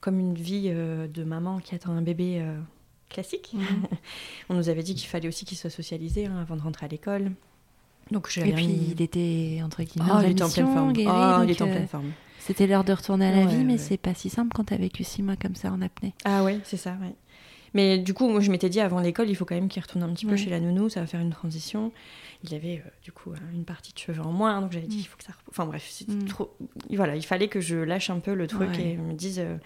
[0.00, 2.58] comme une vie euh, de maman qui attend un bébé euh,
[3.08, 3.50] classique.
[3.54, 3.64] Mhm.
[4.48, 6.88] On nous avait dit qu'il fallait aussi qu'il soit socialisé hein, avant de rentrer à
[6.88, 7.32] l'école.
[8.10, 10.74] Donc je Et puis remis- il était entre guillemets Oh, en il était en pleine
[10.74, 10.92] forme.
[10.92, 12.10] guéri, Oh, il était en pleine forme.
[12.40, 13.78] C'était l'heure de retourner à la Ouais, vie, mais ouais.
[13.78, 16.14] c'est pas si simple quand t'as vécu six mois comme ça en apnée.
[16.24, 17.14] Ah ouais, c'est ça, ouais.
[17.74, 20.02] Mais du coup, moi, je m'étais dit avant l'école, il faut quand même qu'il retourne
[20.02, 20.36] un petit peu Ouais.
[20.38, 21.92] chez la nounou, ça va faire une transition.
[22.42, 24.96] Il avait euh, du coup euh, une partie de cheveux en moins, donc j'avais dit
[24.96, 25.00] Mm.
[25.00, 25.32] il faut que ça.
[25.50, 26.24] Enfin bref, c'était Mm.
[26.28, 26.56] trop.
[26.90, 28.92] Voilà, il fallait que je lâche un peu le truc Ouais.
[28.92, 29.56] et me dise euh,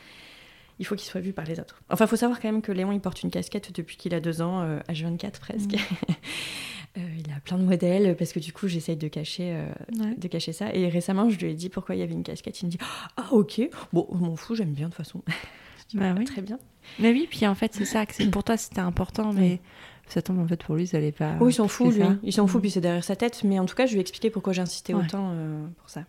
[0.81, 1.81] il faut qu'il soit vu par les autres.
[1.89, 4.19] Enfin, il faut savoir quand même que Léon il porte une casquette depuis qu'il a
[4.21, 5.73] deux ans, euh, H24 presque.
[5.75, 5.77] Mm.
[6.97, 9.67] Euh, il a plein de modèles parce que du coup j'essaye de cacher euh,
[9.99, 10.15] Ouais.
[10.17, 10.73] de cacher ça.
[10.73, 12.61] Et récemment, je lui ai dit pourquoi il y avait une casquette.
[12.63, 12.79] Il me dit
[13.17, 15.21] Ah, ok, bon, je m'en fous, j'aime bien de toute façon.
[15.89, 16.25] Dis, Bah oui.
[16.25, 16.59] Très bien.
[16.99, 19.61] Mais oui, puis en fait c'est ça, que pour toi c'était important, mais
[20.07, 21.37] ça tombe en fait pour lui ça allait pas.
[21.41, 22.03] Oui, il s'en fout, lui.
[22.03, 22.17] ça.
[22.23, 22.63] Il s'en fout, Mm.
[22.63, 23.43] puis c'est derrière sa tête.
[23.45, 25.03] Mais en tout cas, je lui ai expliqué pourquoi j'insistais Ouais.
[25.05, 26.05] autant euh, pour ça.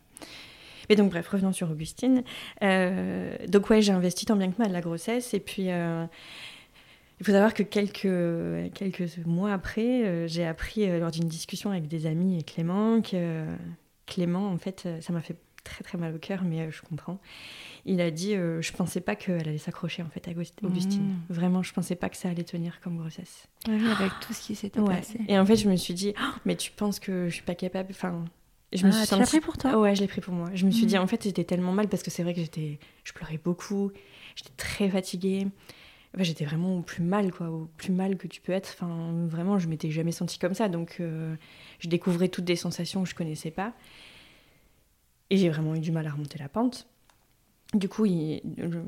[0.90, 2.24] Mais donc, bref, revenons sur Augustine.
[2.62, 5.34] Euh, donc, ouais, j'ai investi tant bien que mal la grossesse.
[5.34, 6.06] Et puis, euh,
[7.20, 12.06] il faut savoir que quelques, quelques mois après, j'ai appris lors d'une discussion avec des
[12.06, 13.46] amis et Clément que
[14.06, 17.20] Clément, en fait, ça m'a fait très très mal au cœur, mais euh, je comprends.
[17.86, 21.12] Il a dit euh, Je pensais pas qu'elle allait s'accrocher en fait à August- Augustine.
[21.30, 23.48] Vraiment, je pensais pas que ça allait tenir comme grossesse.
[23.68, 24.96] Ouais, oui, avec tout ce qui s'était Ouais.
[24.98, 25.20] passé.
[25.28, 27.56] Et en fait, je me suis dit, Oh, mais tu penses que je suis pas
[27.56, 28.24] capable Enfin,
[28.74, 29.80] je me Ah, suis l'as pris pour toi?
[29.80, 30.50] Ouais, je l'ai pris pour moi.
[30.54, 32.80] Je me suis dit, en fait, j'étais tellement mal parce que c'est vrai que j'étais,
[33.04, 33.92] je pleurais beaucoup,
[34.36, 35.48] j'étais très fatiguée.
[36.14, 38.70] Enfin, j'étais vraiment au plus mal, quoi, au plus mal que tu peux être.
[38.74, 40.70] Enfin, vraiment, je m'étais jamais sentie comme ça.
[40.70, 41.36] Donc, euh,
[41.80, 43.74] je découvrais toutes des sensations que je connaissais pas.
[45.30, 46.88] Et j'ai vraiment eu du mal à remonter la pente.
[47.74, 48.42] Du coup, il-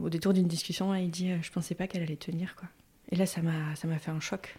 [0.04, 2.68] au détour d'une discussion, là, il dit euh, Je pensais pas qu'elle allait tenir, quoi.
[3.12, 4.56] Et là, ça m'a, ça m'a fait un choc.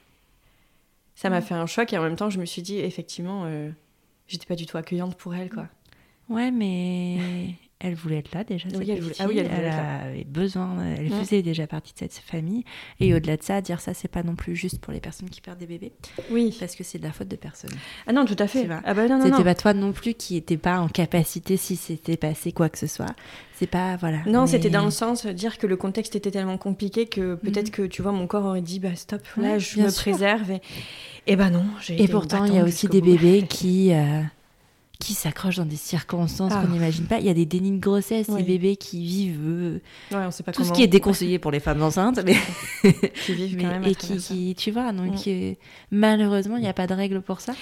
[1.15, 3.71] Ça m'a fait un choc et en même temps, je me suis dit, effectivement, euh,
[4.29, 5.69] j'étais pas du tout accueillante pour elle, quoi.
[6.29, 8.69] Ouais, mais elle voulait être là déjà.
[8.75, 10.01] Oui, cette elle voulait- ah oui, elle voulait là.
[10.03, 11.21] avait besoin, elle Mm.
[11.21, 12.65] faisait déjà partie de cette famille.
[12.99, 15.41] Et au-delà de ça, dire ça, c'est pas non plus juste pour les personnes qui
[15.41, 15.93] perdent des bébés,
[16.33, 16.57] Oui.
[16.59, 17.71] parce que c'est de la faute de personne.
[18.09, 18.69] Ah non, tout à fait.
[18.85, 19.45] Ah bah non, non, C'était non.
[19.45, 22.87] pas toi non plus qui était pas en capacité si c'était passé quoi que ce
[22.89, 23.15] soit.
[23.55, 24.19] C'est pas voilà.
[24.27, 27.35] Non, mais- c'était dans le sens euh, dire que le contexte était tellement compliqué que
[27.37, 27.71] peut-être Mhm.
[27.73, 30.03] que tu vois mon corps aurait dit bah stop là Ouais, je me sûr.
[30.03, 30.61] préserve et,
[31.27, 33.13] et bah non j'ai Et pourtant, il y a aussi des bout.
[33.17, 34.23] bébés qui euh,
[35.01, 36.61] qui s'accrochent dans des circonstances Ah.
[36.63, 37.19] qu'on n'imagine pas.
[37.21, 38.39] Il y a des dénis de grossesse, Oui.
[38.43, 39.81] des bébés qui vivent euh,
[40.11, 42.35] ouais on sait pas tout ce comment qui est déconseillé pour les femmes enceintes, mais,
[43.25, 45.31] qui vivent mais- quand même à et qui, tu vois, donc Mm.
[45.31, 45.55] euh,
[45.93, 47.55] malheureusement, il n'y a pas de règle pour ça.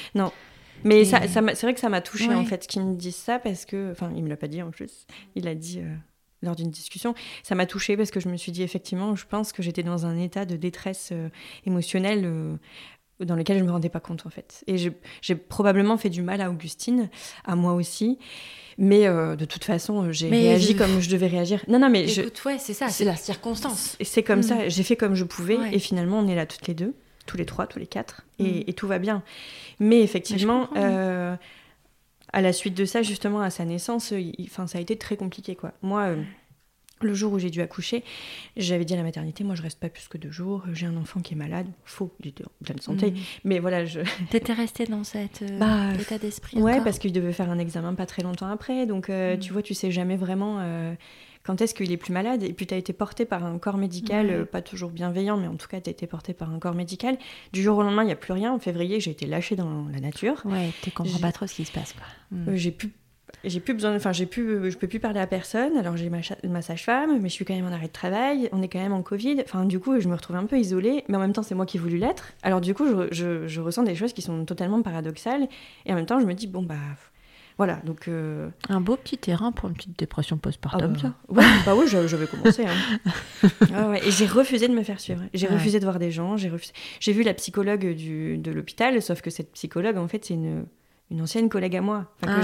[0.84, 2.45] mais Et- ça, ça m'a- c'est vrai que ça m'a touché en Ouais.
[2.47, 5.07] fait qu'ils me disent ça parce que enfin il me l'a pas dit en plus
[5.34, 5.95] il a dit euh,
[6.43, 9.53] lors d'une discussion ça m'a touché parce que je me suis dit effectivement je pense
[9.53, 11.28] que j'étais dans un état de détresse euh,
[11.66, 12.24] émotionnelle
[13.20, 14.64] dans lesquels je me rendais pas compte en fait.
[14.66, 17.08] Et j'ai probablement fait du mal à Augustine,
[17.44, 18.18] à moi aussi.
[18.78, 21.64] Mais euh, de toute façon, j'ai réagi comme je devais réagir.
[21.66, 22.48] Non, non, mais Écoute, je...
[22.48, 23.96] ouais, c'est ça, c'est la circonstance.
[24.02, 24.42] C'est comme mm.
[24.42, 24.68] ça.
[24.68, 26.94] J'ai fait comme je pouvais, et finalement, on est là toutes les deux,
[27.24, 28.74] tous les trois, tous les quatre, et, mm.
[28.74, 29.22] tout va bien.
[29.80, 31.34] Mais effectivement, euh,
[32.32, 34.12] à la suite de ça, justement, à sa naissance,
[34.42, 35.72] enfin, ça a été très compliqué, quoi.
[35.82, 36.02] Moi.
[36.02, 36.22] Euh,
[37.03, 38.03] le jour où j'ai dû accoucher,
[38.57, 40.97] j'avais dit à la maternité, moi je reste pas plus que deux jours, j'ai un
[40.97, 43.16] enfant qui est malade, faux, il était en pleine santé, mhm.
[43.44, 44.01] mais voilà, je...
[44.30, 47.94] T'étais restée dans cet euh, bah, état d'esprit Ouais, parce qu'il devait faire un examen
[47.94, 49.40] pas très longtemps après, donc euh, mhm.
[49.40, 50.94] tu vois, tu sais jamais vraiment euh,
[51.42, 53.76] quand est-ce qu'il est plus malade, et puis tu as été portée par un corps
[53.76, 56.74] médical, pas toujours bienveillant, mais en tout cas tu as été portée par un corps
[56.74, 57.18] médical.
[57.53, 59.86] Du jour au lendemain, il n'y a plus rien, en février j'ai été lâchée dans
[59.92, 60.42] la nature.
[60.44, 62.57] Ouais, tu comprends pas trop ce qui se passe, quoi.
[62.57, 62.90] j'ai pu
[63.47, 65.76] j'ai plus besoin, enfin j'ai plus, je peux plus parler à personne.
[65.76, 68.49] Alors j'ai ma, ma sage-femme, mais je suis quand même en arrêt de travail.
[68.53, 69.42] On est quand même en Covid.
[69.44, 71.66] Enfin du coup, je me retrouve un peu isolée, mais en même temps c'est moi
[71.66, 72.32] qui ai voulu l'être.
[72.42, 75.49] Alors du coup, je, je, je, ressens des choses qui sont totalement paradoxales,
[75.84, 76.74] et en même temps je me dis bon bah
[77.59, 81.14] voilà donc euh, un beau petit terrain pour une petite dépression postpartum, ah, ça.
[81.28, 82.66] Ouais, bah oui, je, vais commencer.
[82.66, 83.11] Hein.
[83.74, 84.07] ah ouais.
[84.07, 85.22] Et j'ai refusé de me faire suivre.
[85.32, 86.36] J'ai refusé de voir des gens.
[86.36, 86.72] J'ai refusé...
[87.07, 90.66] vu la psychologue du, de l'hôpital, sauf que cette psychologue en fait c'est une
[91.11, 92.11] une ancienne collègue à moi.
[92.26, 92.40] Ah.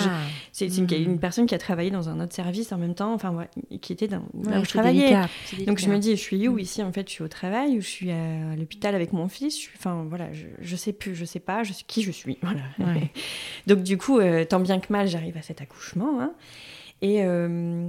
[0.52, 0.94] c'est une, hmm.
[0.94, 3.46] une, personne qui a travaillé dans un autre service en même temps, enfin,
[3.80, 5.16] qui était dans là où je travaillais.
[5.66, 6.60] Donc je me dis, je suis où hmm.
[6.60, 9.68] ici En fait, je suis au travail ou je suis à l'hôpital avec mon fils?
[9.76, 12.38] enfin, voilà, je, je, sais plus, je sais pas je sais qui je suis.
[12.82, 13.00] Voilà.
[13.66, 16.20] Donc du coup, euh, tant bien que mal, j'arrive à cet accouchement.
[16.20, 16.32] Hein.
[17.00, 17.88] et euh,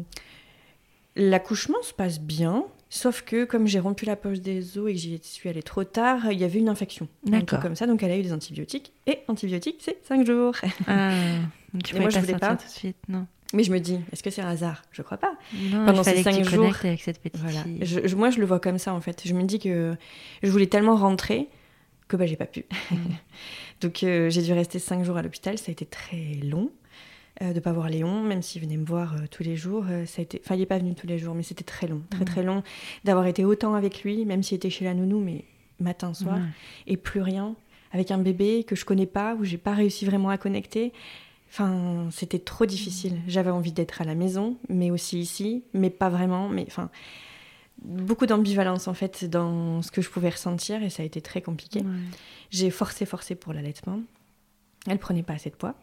[1.16, 2.66] l'accouchement se passe bien.
[2.94, 5.84] Sauf que comme j'ai rompu la poche des os et que j'y suis allée trop
[5.84, 7.08] tard, il y avait une infection.
[7.26, 7.60] D'accord.
[7.60, 8.94] Comme ça, donc elle a eu des antibiotiques.
[9.08, 10.54] Et antibiotiques, c'est 5 jours.
[10.86, 11.12] Ah,
[11.84, 12.56] tu et moi, je voulais pas.
[12.56, 13.26] tout de suite, non.
[13.52, 14.84] Mais je me dis, est-ce que c'est un hasard?
[14.92, 15.34] Je crois pas.
[15.72, 16.72] Non, Pendant ces 5 jours.
[16.84, 17.64] avec cette petite voilà.
[17.82, 19.24] Je, moi, je le vois comme ça en fait.
[19.26, 19.96] Je me dis que
[20.44, 21.50] je voulais tellement rentrer
[22.08, 22.64] que bah, j'ai pas pu.
[22.92, 22.96] Mm.
[23.82, 25.58] donc euh, j'ai dû rester 5 jours à l'hôpital.
[25.58, 26.70] Ça a été très long.
[27.42, 29.86] Euh, de ne pas voir Léon, même s'il venait me voir euh, tous les jours.
[29.90, 30.40] Euh, ça a été...
[30.44, 32.62] Enfin, il n'est pas venu tous les jours, mais c'était très long, très très long
[33.06, 35.46] d'avoir été autant avec lui, même s'il était chez la nounou, mais
[35.80, 36.38] matin, soir,
[36.86, 37.56] et plus rien,
[37.92, 40.94] avec un bébé que je connais pas, où j'ai pas réussi vraiment à connecter.
[41.50, 43.20] Enfin, c'était trop difficile.
[43.28, 46.50] J'avais envie d'être à la maison, mais aussi ici, mais pas vraiment.
[46.50, 46.92] Mais enfin,
[47.82, 51.42] beaucoup d'ambivalence en fait dans ce que je pouvais ressentir et ça a été très
[51.42, 51.84] compliqué.
[52.52, 54.00] J'ai forcé, forcé pour l'allaitement.
[54.88, 55.76] Elle prenait pas assez de poids.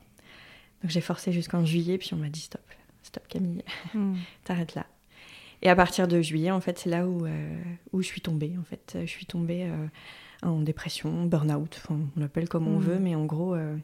[0.83, 2.63] Donc j'ai forcé jusqu'en juillet, puis on m'a dit stop,
[3.03, 3.63] stop Camille,
[3.95, 4.17] hmm.
[4.45, 4.87] t'arrêtes là.
[5.63, 7.63] Et à partir de juillet, en fait, c'est là où, euh,
[7.93, 8.55] où je suis tombée.
[8.59, 9.87] En fait, je suis tombée euh,
[10.43, 12.83] en dépression, burn-out, on l'appelle comme on hmm.
[12.83, 13.77] veut, mais en gros, euh,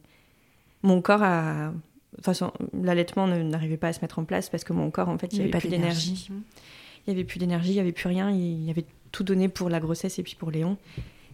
[0.82, 1.72] mon corps a.
[2.12, 5.10] De toute façon, l'allaitement n'arrivait pas à se mettre en place parce que mon corps,
[5.10, 6.30] en fait, il n'y avait, avait, plus d'énergie.
[6.30, 8.30] Il n'y avait plus d'énergie, il n'y avait plus rien.
[8.30, 10.78] Il y avait tout donné pour la grossesse et puis pour Léon.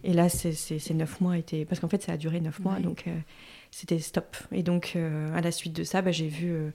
[0.03, 1.63] Et là, ces neuf mois étaient.
[1.63, 2.81] Parce qu'en fait, ça a duré neuf mois.
[2.81, 3.05] Donc,
[3.73, 4.37] c'était stop.
[4.51, 6.51] Et donc, euh, à la suite de ça, bah, j'ai vu.
[6.51, 6.69] Euh,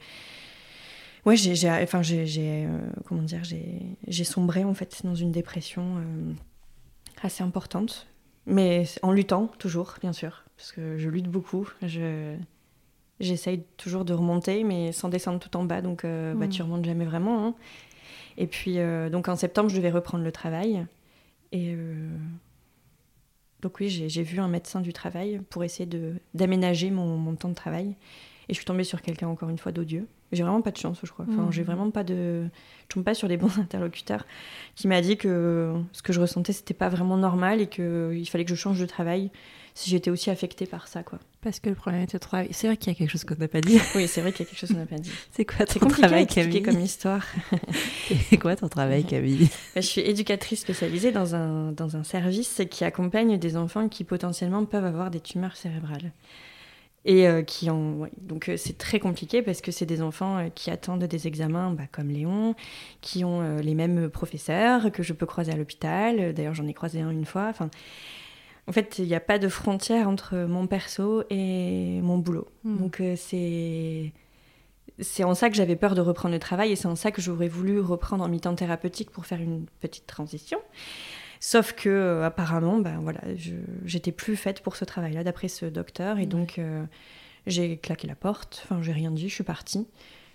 [1.26, 2.26] ouais, j'ai, enfin, j'ai,
[2.66, 6.03] euh, comment dire, j'ai sombré en fait dans une dépression
[7.22, 8.09] assez importante,
[8.46, 11.68] mais en luttant toujours, bien sûr, parce que je lutte beaucoup.
[11.82, 12.34] Je,
[13.20, 16.49] j'essaye toujours de remonter, mais sans descendre tout en bas, donc bah, mmh.
[16.49, 17.46] tu remontes jamais vraiment.
[17.46, 17.55] Hein.
[18.38, 18.78] Et puis,
[19.12, 20.84] donc en septembre, je devais reprendre le travail.
[21.53, 21.76] Et
[23.61, 25.88] donc oui, j'ai vu un médecin du travail pour essayer
[26.34, 27.96] d'aménager mon, mon, temps de travail.
[28.48, 30.06] Et je suis tombée sur quelqu'un, encore une fois, d'odieux.
[30.32, 31.26] J'ai vraiment pas de chance, je crois.
[31.28, 31.52] Enfin, mmh.
[31.52, 32.46] j'ai vraiment pas de...
[32.88, 34.26] Je tombe pas sur les bons interlocuteurs
[34.74, 38.44] qui m'a dit que ce que je ressentais, c'était pas vraiment normal et qu'il fallait
[38.44, 39.30] que je change de travail
[39.74, 41.18] si j'étais aussi affectée par ça, quoi.
[41.41, 42.49] Parce que le problème était le travail.
[42.51, 43.78] C'est vrai qu'il y a quelque chose qu'on n'a pas dit.
[43.95, 45.11] Oui, c'est vrai qu'il y a quelque chose qu'on n'a pas dit.
[45.30, 47.24] c'est quoi ton travail, Camille comme histoire.
[48.28, 52.84] c'est quoi ton travail, Camille Je suis éducatrice spécialisée dans un, dans un service qui
[52.84, 56.12] accompagne des enfants qui potentiellement peuvent avoir des tumeurs cérébrales.
[57.05, 58.11] Et euh, qui ont.
[58.20, 61.70] Donc euh, c'est très compliqué parce que c'est des enfants euh, qui attendent des examens
[61.70, 62.57] bah, comme Léon,
[63.01, 66.34] qui ont les mêmes professeurs que je peux croiser à l'hôpital.
[66.34, 67.47] D'ailleurs, j'en ai croisé un une fois.
[67.49, 67.70] Enfin
[68.68, 72.48] en fait, il n'y a pas de frontière entre mon perso et mon boulot.
[72.64, 72.76] Hmm.
[72.76, 74.12] Donc euh, c'est
[75.00, 77.22] c'est en ça que j'avais peur de reprendre le travail et c'est en ça que
[77.22, 80.58] j'aurais voulu reprendre en mi-temps thérapeutique pour faire une petite transition.
[81.40, 83.20] Sauf que euh, apparemment, ben voilà,
[83.84, 86.84] j'étais plus faite pour ce travail-là d'après ce docteur et donc euh,
[87.46, 88.60] j'ai claqué la porte.
[88.64, 89.86] Enfin, j'ai rien dit, je suis partie.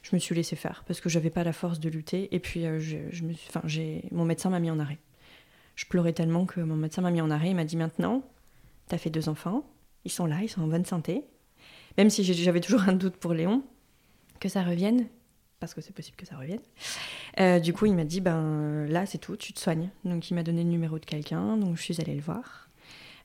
[0.01, 2.63] Je me suis laissée faire parce que j'avais pas la force de lutter et puis
[2.79, 4.97] je, je me enfin, j'ai mon médecin m'a mis en arrêt.
[5.75, 7.49] Je pleurais tellement que mon médecin m'a mis en arrêt.
[7.49, 8.23] Il m'a dit maintenant,
[8.89, 9.65] tu as fait deux enfants,
[10.05, 11.23] ils sont là, ils sont en bonne santé.
[11.97, 13.63] Même si j'avais toujours un doute pour Léon,
[14.39, 15.07] que ça revienne,
[15.59, 16.59] parce que c'est possible que ça revienne.
[17.39, 19.89] Euh, du coup, il m'a dit ben là, c'est tout, tu te soignes.
[20.03, 22.69] Donc, il m'a donné le numéro de quelqu'un, donc je suis allée le voir.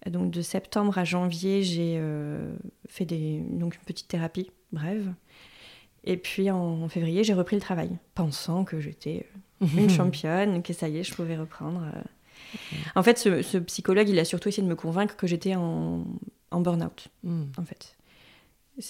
[0.07, 2.55] Donc de septembre à janvier, j'ai euh,
[2.89, 5.13] fait des, donc une petite thérapie brève.
[6.05, 9.27] Et puis en février, j'ai repris le travail, pensant que j'étais
[9.63, 11.83] euh, une championne, que ça y est, je pouvais reprendre.
[12.97, 16.05] En fait, ce, ce psychologue, il a surtout essayé de me convaincre que j'étais en,
[16.51, 17.45] en burn-out, Mm.
[17.59, 17.95] en fait.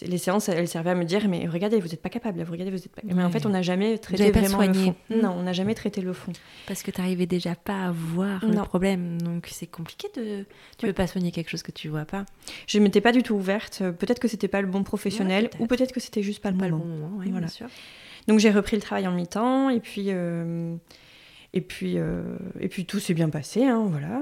[0.03, 2.77] Les séances, elles servaient à me dire, mais regardez, vous n'êtes pas capable, regardez, vous
[2.77, 3.01] n'êtes pas...
[3.05, 4.95] Mais en fait, on n'a jamais traité vraiment le fond.
[5.09, 5.21] Mm.
[5.23, 6.33] Non, on n'a jamais traité le fond.
[6.67, 8.61] Parce que tu n'arrivais déjà pas à voir Non.
[8.61, 9.19] le problème.
[9.23, 10.45] Donc c'est compliqué de.
[10.77, 10.89] Tu Ouais.
[10.89, 12.27] veux pas soigner quelque chose que tu vois pas.
[12.67, 13.79] Je m'étais pas du tout ouverte.
[13.99, 16.59] Peut-être que c'était pas le bon professionnel, Ouais, ou peut-être que c'était juste pas le
[16.59, 16.85] Pas le moment.
[16.85, 17.39] bon moment, Voilà.
[17.39, 17.69] bien sûr.
[18.27, 20.77] Donc j'ai repris le travail en mi-temps et puis euh,
[21.53, 22.23] et puis euh,
[22.61, 24.21] et puis tout s'est bien passé, hein, voilà.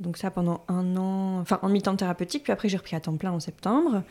[0.00, 3.16] Donc ça pendant un an, enfin en mi-temps thérapeutique, puis après j'ai repris à temps
[3.16, 4.02] plein en septembre.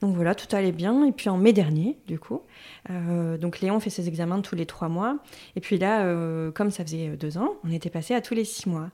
[0.00, 1.04] Donc voilà, tout allait bien.
[1.06, 2.42] Et puis en mai dernier, du coup,
[2.90, 5.18] euh, donc Léon fait ses examens tous les trois mois.
[5.56, 8.44] Et puis là, euh, comme ça faisait deux ans, on était passé à tous les
[8.44, 8.90] six mois.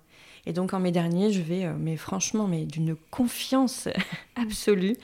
[0.47, 3.89] Et donc en mai dernier, je vais, euh, mais franchement, mais d'une confiance
[4.37, 4.97] absolue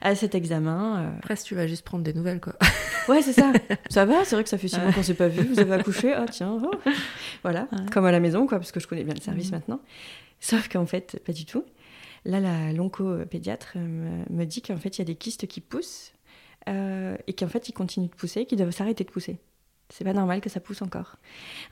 [0.00, 1.00] à cet examen.
[1.16, 2.54] euh, Presque tu vas juste prendre des nouvelles quoi.
[3.08, 3.52] Ouais, c'est ça.
[3.90, 5.42] Ça va, c'est vrai que ça fait six mois qu'on s'est pas vu.
[5.42, 6.58] Vous avez accouché Ah, tiens.
[6.62, 6.70] oh.
[7.42, 7.78] Voilà, Ouais.
[7.92, 9.52] comme à la maison, quoi, parce que je connais bien le service Mhm.
[9.58, 9.80] maintenant.
[10.38, 11.64] Sauf qu'en fait, pas du tout.
[12.24, 15.60] Là, la l'onco-pédiatre euh, me, me dit qu'en fait, il y a des kystes qui
[15.60, 16.12] poussent
[16.68, 19.38] euh, et qu'en fait, ils continuent de pousser, qu'ils doivent s'arrêter de pousser.
[19.92, 21.16] C'est pas normal que ça pousse encore.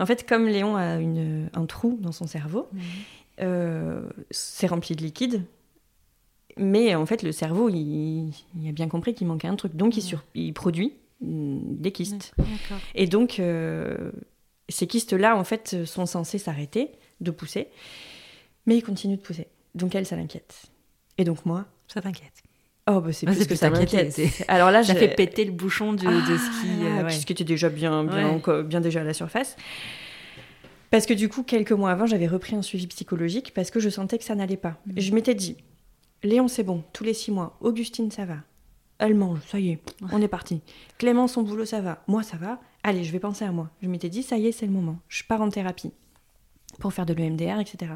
[0.00, 2.68] En fait, comme Léon a une, un trou dans son cerveau,
[3.40, 5.44] euh, c'est rempli de liquide.
[6.56, 9.76] Mais en fait, le cerveau, il, il a bien compris qu'il manquait un truc.
[9.76, 10.06] Donc, il, Ouais.
[10.06, 12.34] sur- il produit mm, des kystes.
[12.96, 14.10] Et donc, euh,
[14.68, 16.90] ces kystes-là, en fait, sont censés s'arrêter
[17.20, 17.68] de pousser.
[18.66, 19.46] Mais ils continuent de pousser.
[19.76, 20.66] Donc, elle, ça l'inquiète.
[21.16, 22.42] Et donc, moi, Ça t'inquiète.
[22.88, 24.20] Oh, bah, c'est Bah, plus que ça m'inquiète.
[24.48, 26.68] Alors là, j'ai- fait péter le bouchon du, de ce qui.
[26.82, 27.10] ah, euh, ouais.
[27.10, 28.62] ce qui était déjà bien, bien, Ouais.
[28.64, 29.56] bien déjà à la surface.
[30.90, 33.90] Parce que du coup, quelques mois avant, j'avais repris un suivi psychologique parce que je
[33.90, 34.76] sentais que ça n'allait pas.
[34.96, 35.56] Et Je m'étais dit,
[36.22, 37.56] Léon, c'est bon, tous les six mois.
[37.60, 38.36] Augustine, ça va.
[38.98, 39.78] Elle mange, ça y est,
[40.10, 40.60] on est parti.
[40.98, 42.02] Clément, son boulot, ça va.
[42.08, 42.58] Moi, ça va.
[42.82, 43.70] Allez, je vais penser à moi.
[43.82, 44.98] Je m'étais dit, ça y est, c'est le moment.
[45.08, 45.92] Je pars en thérapie
[46.80, 47.92] pour faire de l'EMDR, etc.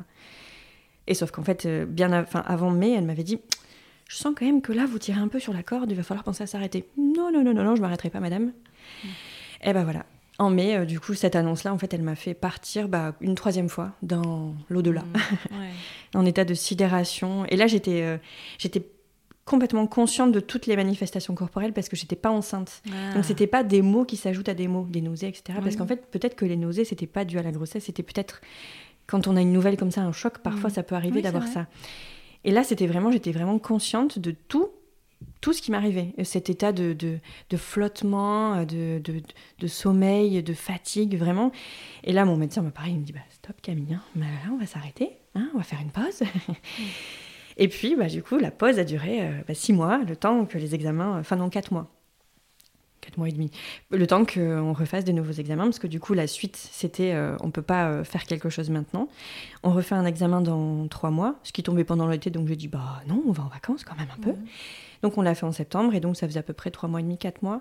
[1.08, 3.40] Et sauf qu'en fait, euh, bien av- avant mai, elle m'avait dit,
[4.08, 6.02] je sens quand même que là, vous tirez un peu sur la corde, il va
[6.02, 6.86] falloir penser à s'arrêter.
[6.98, 8.52] Non, non, non, non, non, je m'arrêterai pas, madame.
[9.64, 10.04] Et ben voilà.
[10.38, 13.34] En mai, euh, du coup, cette annonce-là, en fait, elle m'a fait partir bah, une
[13.34, 15.68] troisième fois dans l'au-delà, Mm, ouais.
[16.14, 17.44] en état de sidération.
[17.46, 18.16] Et là, j'étais, euh,
[18.58, 18.84] j'étais
[19.44, 22.82] complètement consciente de toutes les manifestations corporelles parce que j'étais pas enceinte.
[22.90, 23.14] Ah.
[23.14, 25.58] Donc c'était pas des mots qui s'ajoutent à des mots, des nausées, etc.
[25.62, 28.40] Parce qu'en fait, peut-être que les nausées, c'était pas dû à la grossesse, c'était peut-être
[29.08, 30.74] quand on a une nouvelle comme ça, un choc, parfois Mm.
[30.74, 31.66] ça peut arriver Oui, d'avoir ça.
[32.44, 34.68] Et là, c'était vraiment, j'étais vraiment consciente de tout,
[35.40, 36.12] tout ce qui m'arrivait.
[36.16, 37.18] Et Cet état de, de,
[37.50, 41.52] de flottement, de, de, sommeil, de fatigue, vraiment.
[42.04, 44.02] Et là, mon médecin m'a pareil, il me dit, bah, stop Camille, hein.
[44.14, 46.22] Bah, là, on va s'arrêter, hein, on va faire une pause.
[47.56, 50.46] Et puis, bah, du coup, la pause a duré euh, bah, six mois, le temps
[50.46, 51.90] que les examens, enfin non, quatre mois.
[53.02, 53.50] Quatre mois et demi.
[53.90, 57.36] Le temps qu'on refasse de nouveaux examens, parce que du coup, la suite, c'était euh,
[57.40, 59.08] on peut pas euh, faire quelque chose maintenant.
[59.64, 62.68] On refait un examen dans trois mois, ce qui tombait pendant l'été, donc j'ai dit
[62.68, 64.34] bah non, on va en vacances quand même un peu.
[65.02, 67.00] Donc on l'a fait en septembre, et donc ça faisait à peu près trois mois
[67.00, 67.60] et demi, quatre mois,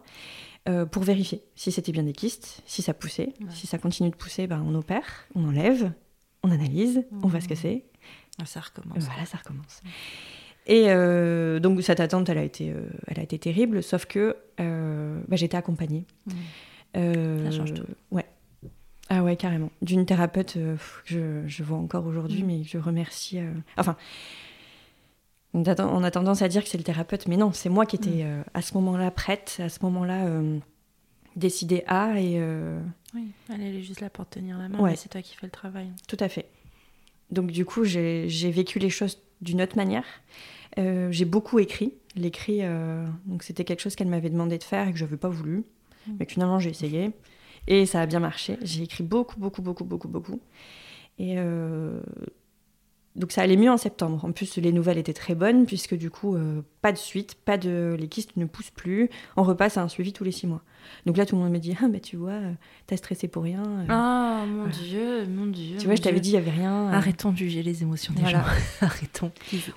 [0.69, 3.33] euh, pour vérifier si c'était bien des kystes, si ça poussait.
[3.41, 3.47] Ouais.
[3.49, 5.91] Si ça continue de pousser, bah, on opère, on enlève,
[6.43, 7.59] on analyse, on voit ce que Mhm.
[7.59, 7.85] c'est,
[8.39, 9.03] Ah, Ça recommence.
[9.05, 9.81] voilà, ça recommence.
[10.67, 14.35] Et euh, donc cette attente, elle a été, euh, elle a été terrible, sauf que
[14.59, 16.05] euh, bah, j'étais accompagnée.
[16.97, 17.83] Euh, Ça change tout.
[18.11, 18.25] Ouais.
[19.09, 19.71] Ah ouais, carrément.
[19.81, 22.47] D'une thérapeute que je, je vois encore aujourd'hui, Mhm.
[22.47, 23.39] mais je remercie.
[23.77, 23.97] Enfin,
[25.53, 27.67] on a, ten- on a tendance à dire que c'est le thérapeute, mais non, c'est
[27.69, 30.25] moi qui étais euh, à ce moment-là prête, à ce moment-là
[31.35, 32.39] décidée à, et
[33.13, 34.91] Oui, elle est juste là pour te tenir la main, Ouais.
[34.91, 35.89] mais c'est toi qui fais le travail.
[36.07, 36.45] Tout à fait.
[37.31, 40.05] Donc du coup, j'ai vécu les choses d'une autre manière.
[40.77, 41.93] Euh, j'ai beaucoup écrit.
[42.15, 45.17] L'écrit, euh, donc c'était quelque chose qu'elle m'avait demandé de faire et que je n'avais
[45.17, 45.63] pas voulu.
[46.07, 46.11] Mm.
[46.19, 47.11] Mais finalement, j'ai essayé.
[47.67, 48.57] Et ça a bien marché.
[48.61, 50.39] J'ai écrit beaucoup, beaucoup, beaucoup, beaucoup, beaucoup.
[51.19, 52.01] Et euh,
[53.15, 54.23] donc ça allait mieux en septembre.
[54.23, 57.57] En plus, les nouvelles étaient très bonnes puisque du coup, euh, pas de suite, pas
[57.57, 59.09] de, les kystes ne poussent plus.
[59.37, 60.61] On repasse à un suivi tous les six mois.
[61.05, 62.51] Donc là, tout le monde me dit, ah, mais tu vois, euh,
[62.87, 63.63] t'as stressé pour rien.
[63.63, 64.67] euh, Ah, mon.
[64.67, 65.77] Dieu, mon Dieu.
[65.77, 66.87] tu vois, je t'avais dit, il y avait rien.
[66.87, 68.39] Arrêtons de juger les émotions des Voilà.
[68.39, 68.45] gens.
[68.87, 69.31] Arrêtons.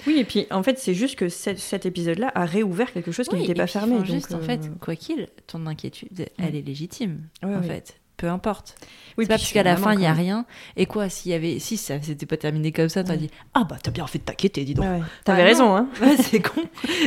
[0.06, 3.28] Oui, et puis en fait, c'est juste que cet, cet épisode-là a réouvert quelque chose
[3.28, 3.96] qui Oui, n'était pas fermé.
[3.96, 7.20] donc, juste, en fait, quoi qu'il, ton inquiétude, elle est légitime.
[7.42, 7.66] ouais, en ouais.
[7.66, 8.74] fait, peu importe.
[9.18, 10.46] Oui, pas parce qu'à la fin il y a rien.
[10.76, 13.18] Et quoi, s'il y avait, si ça s'était pas terminé comme ça, t'as Ouais.
[13.18, 14.84] dit ah bah t'as bien fait de t'inquiéter, dis donc.
[14.86, 15.02] Ouais, ouais.
[15.24, 15.88] T'avais Ah, raison, hein.
[16.00, 16.62] Ouais, c'est con.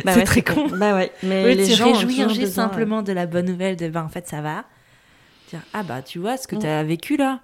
[0.06, 0.68] Bah c'est ouais, très con.
[0.69, 1.11] Bah ouais.
[1.23, 4.10] Mais de les se réjouir juste besoin, simplement de la bonne nouvelle de ben en
[4.10, 4.65] fait ça va.
[5.49, 6.60] Dire ah bah tu vois ce que Mm.
[6.60, 7.39] t'as vécu là,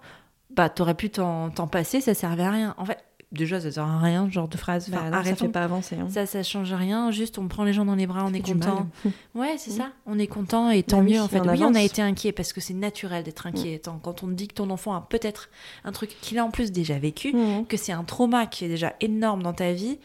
[0.55, 2.75] bah t'aurais pu t'en t'en passer, ça servait à rien.
[2.77, 2.99] En fait,
[3.33, 4.89] déjà, ça sert à rien, genre de phrase.
[4.89, 5.95] Bah non, ça fait pas avancer.
[5.97, 6.07] hein.
[6.09, 7.11] Ça, ça change rien.
[7.11, 8.87] Juste, on prend les gens dans les bras, on est content.
[9.35, 9.77] Ouais, c'est Mm.
[9.77, 9.91] ça.
[10.05, 11.39] On est content et tant Bah oui, mieux en fait.
[11.41, 11.79] on oui, on a.
[11.81, 11.85] Mm.
[11.85, 13.79] été inquiet parce que c'est naturel d'être inquiet.
[13.79, 15.49] Tant- Quand on te dit que ton enfant a peut-être
[15.83, 17.65] un truc qu'il a en plus déjà vécu, Mhm.
[17.65, 19.97] que c'est un trauma qui est déjà énorme dans ta vie.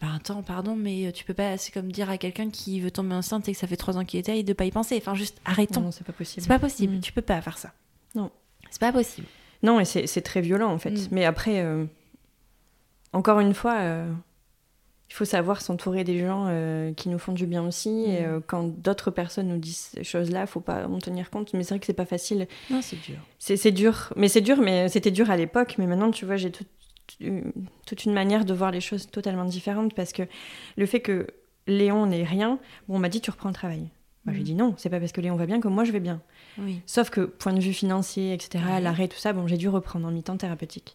[0.00, 1.58] Bah attends, pardon, mais euh, tu peux pas.
[1.58, 4.04] C'est comme dire à quelqu'un qui veut tomber enceinte et que ça fait trois ans
[4.06, 4.96] qu'il était et de pas y penser.
[4.96, 5.82] Enfin, juste arrêtons.
[5.82, 6.40] Non, c'est pas possible.
[6.42, 6.94] C'est pas possible.
[6.96, 7.00] Mm.
[7.00, 7.72] Tu peux pas faire ça.
[8.14, 8.30] Non.
[8.70, 9.26] C'est pas possible.
[9.62, 10.92] Non, et c'est c'est très violent en fait.
[10.92, 11.08] Mm.
[11.10, 11.84] Mais après, euh,
[13.12, 14.12] encore une fois, euh,
[15.08, 18.04] il faut savoir s'entourer des gens euh, qui nous font du bien aussi.
[18.06, 18.24] Et Mm.
[18.26, 21.52] euh, quand d'autres personnes nous disent ces choses-là, faut pas en tenir compte.
[21.54, 22.46] Mais c'est vrai que c'est pas facile.
[22.70, 23.16] Non, c'est dur.
[23.38, 24.12] C'est dur.
[24.16, 25.74] Mais c'est dur, mais c'était dur à l'époque.
[25.78, 26.64] Mais maintenant, tu vois, j'ai tout-
[27.86, 30.22] toute une manière de voir les choses totalement différente parce que
[30.76, 31.26] le fait que
[31.66, 33.88] Léon n'ait rien, bon, on m'a dit tu reprends le travail.
[34.26, 34.44] Moi, j'ai Mm.
[34.44, 36.20] dit non, c'est pas parce que Léon va bien que moi je vais bien.
[36.58, 36.82] Oui.
[36.86, 38.80] Sauf que, point de vue financier, etc., Ouais.
[38.80, 40.94] l'arrêt, tout ça, bon, j'ai dû reprendre en mi-temps thérapeutique.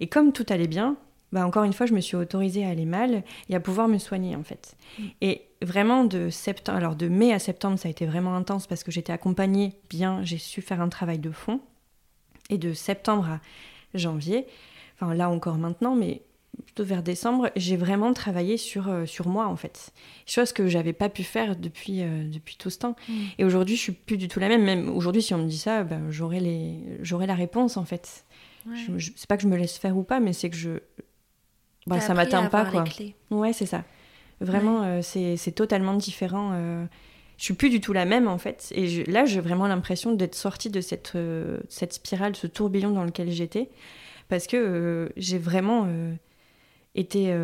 [0.00, 0.96] Et comme tout allait bien,
[1.32, 3.98] bah, encore une fois, je me suis autorisée à aller mal et à pouvoir me
[3.98, 4.76] soigner, en fait.
[4.98, 5.02] Mm.
[5.20, 8.82] Et vraiment, de septembre, alors de mai à septembre, ça a été vraiment intense parce
[8.84, 11.60] que j'étais accompagnée bien, j'ai su faire un travail de fond.
[12.52, 13.40] Et de septembre à
[13.94, 14.44] janvier,
[14.96, 16.22] enfin là encore maintenant, mais
[16.64, 19.92] plutôt vers décembre, j'ai vraiment travaillé sur, euh, sur moi, en fait.
[20.26, 22.96] Chose que j'avais pas pu faire depuis, euh, depuis tout ce temps.
[23.08, 23.12] Mm.
[23.38, 24.64] Et aujourd'hui, je suis plus du tout la même.
[24.64, 26.80] Même aujourd'hui, si on me dit ça, ben, j'aurai les...
[27.26, 28.24] la réponse en fait.
[28.98, 30.70] Je- c'est pas que je me laisse faire ou pas, mais c'est que je.
[31.96, 32.84] Bah, ça m'atteint pas quoi.
[33.30, 33.84] Ouais, c'est ça.
[34.40, 36.50] Vraiment, euh, c'est, totalement différent.
[36.54, 36.84] euh,
[37.36, 38.72] Je suis plus du tout la même en fait.
[38.74, 42.90] Et je- là, j'ai vraiment l'impression d'être sortie de cette, euh, cette spirale, ce tourbillon
[42.90, 43.68] dans lequel j'étais.
[44.28, 45.86] Parce que euh, j'ai vraiment
[46.94, 47.34] été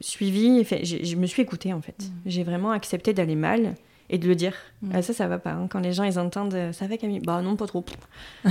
[0.00, 0.64] suivie.
[0.64, 1.96] Je me suis écoutée en fait.
[2.00, 2.12] Mm.
[2.26, 3.74] J'ai vraiment accepté d'aller mal
[4.10, 4.54] et de le dire.
[4.82, 4.90] Mm.
[4.94, 5.52] Ah, ça, ça va pas.
[5.52, 5.66] hein.
[5.68, 7.20] Quand les gens ils entendent euh, ça va Camille?
[7.20, 7.84] Bah non, pas trop.
[8.44, 8.50] oh,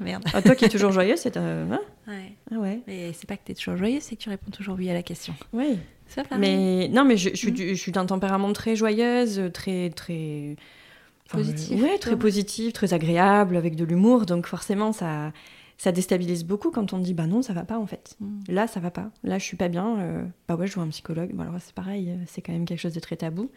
[0.00, 0.24] Merde.
[0.32, 1.36] ah, toi qui es toujours joyeuse, c'est.
[1.36, 1.80] euh, hein?
[2.08, 2.32] Ouais.
[2.52, 2.80] ah ouais.
[2.86, 5.02] Mais c'est pas que t'es toujours joyeux, c'est que tu réponds toujours oui à la
[5.02, 5.34] question.
[5.52, 5.78] Oui.
[6.14, 6.40] Pas pareil.
[6.40, 7.56] Mais non, mais je, je suis, Mm.
[7.56, 10.54] je suis d'un tempérament très joyeuse, très très
[11.26, 12.18] enfin, Positif, ouais, très toi.
[12.20, 14.26] positif, très agréable, avec de l'humour.
[14.26, 15.32] Donc forcément, ça
[15.76, 18.14] ça déstabilise beaucoup quand on dit bah non, ça va pas en fait.
[18.20, 18.40] Mm.
[18.48, 19.10] Là, ça va pas.
[19.24, 19.98] Là, je suis pas bien.
[19.98, 21.32] euh, bah ouais, je vois un psychologue.
[21.34, 23.50] Bon, alors c'est pareil, euh, c'est quand même quelque chose de très tabou.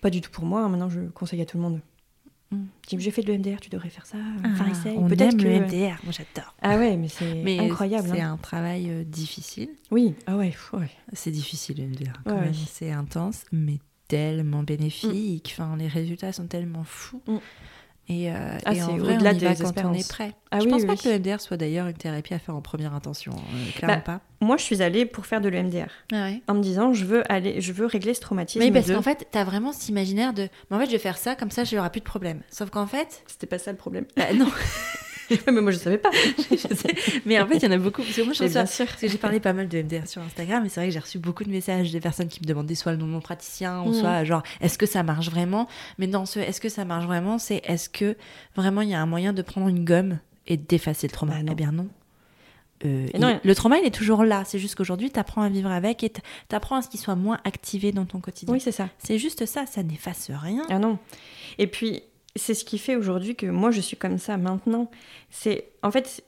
[0.00, 0.62] Pas du tout pour moi.
[0.62, 0.68] hein.
[0.68, 1.80] Maintenant, je conseille à tout le monde.
[2.52, 2.64] Mm.
[2.96, 4.18] J'ai fait de l'EMDR, tu devrais faire ça.
[4.44, 4.48] Ah,
[4.96, 5.42] on Peut-être aime que.
[5.44, 6.54] le MDR, moi j'adore.
[6.62, 8.08] Ah ouais, mais c'est incroyable.
[8.12, 8.34] c'est hein.
[8.34, 9.70] un travail euh, difficile.
[9.90, 10.14] Oui.
[10.26, 10.54] Ah ouais.
[10.74, 10.90] ouais.
[11.12, 12.50] C'est difficile le MDR quand Ouais, même.
[12.50, 12.56] ouais.
[12.68, 15.54] C'est intense, mais tellement bénéfique.
[15.58, 17.20] Enfin, les résultats sont tellement fous.
[17.26, 17.36] Mm.
[18.08, 18.34] Et, euh,
[18.64, 20.32] Ah, et en vrai, au-delà on y va quand on est prêt.
[20.52, 20.98] Ah je oui, pense oui, pas oui.
[21.00, 23.32] que le MDR soit d'ailleurs une thérapie à faire en première intention.
[23.32, 24.20] euh, clairement Bah, pas.
[24.40, 25.88] Moi, je suis allée pour faire de l'EMDR.
[26.12, 26.40] Ah ouais.
[26.46, 29.02] en me disant je veux aller je veux régler ce traumatisme Mais parce de- qu'en
[29.02, 30.48] fait, t'as vraiment cet imaginaire de.
[30.70, 32.42] Mais en fait, je vais faire ça, comme ça, j'aurai plus de problème.
[32.50, 33.22] Sauf qu'en fait.
[33.26, 34.46] c'était pas ça le problème bah, non.
[35.46, 36.10] mais moi je savais pas
[36.50, 36.94] Je sais.
[37.24, 38.02] Mais en fait, il y en a beaucoup.
[38.02, 40.22] Parce que moi, je bien sûr Parce que j'ai parlé pas mal de MDR sur
[40.22, 42.74] Instagram et c'est vrai que j'ai reçu beaucoup de messages des personnes qui me demandaient
[42.74, 43.94] soit le nom de mon praticien ou Mhm.
[44.00, 45.68] soit genre est-ce que ça marche vraiment?
[45.98, 48.16] Mais dans ce est-ce que ça marche vraiment, c'est est-ce que
[48.56, 51.34] vraiment il y a un moyen de prendre une gomme et d'effacer le trauma?
[51.34, 51.52] Bah non.
[51.52, 51.88] Eh bien non.
[52.84, 54.42] Euh, non, le trauma, il est toujours là.
[54.44, 56.20] C'est juste qu'aujourd'hui, tu apprends à vivre avec et tu
[56.54, 58.52] apprends à ce qu'il soit moins activé dans ton quotidien.
[58.52, 60.62] oui c'est ça C'est juste ça, ça n'efface rien.
[60.68, 60.98] ah non
[61.58, 62.02] et puis
[62.36, 64.90] c'est ce qui fait aujourd'hui que moi je suis comme ça maintenant
[65.30, 66.22] c'est en fait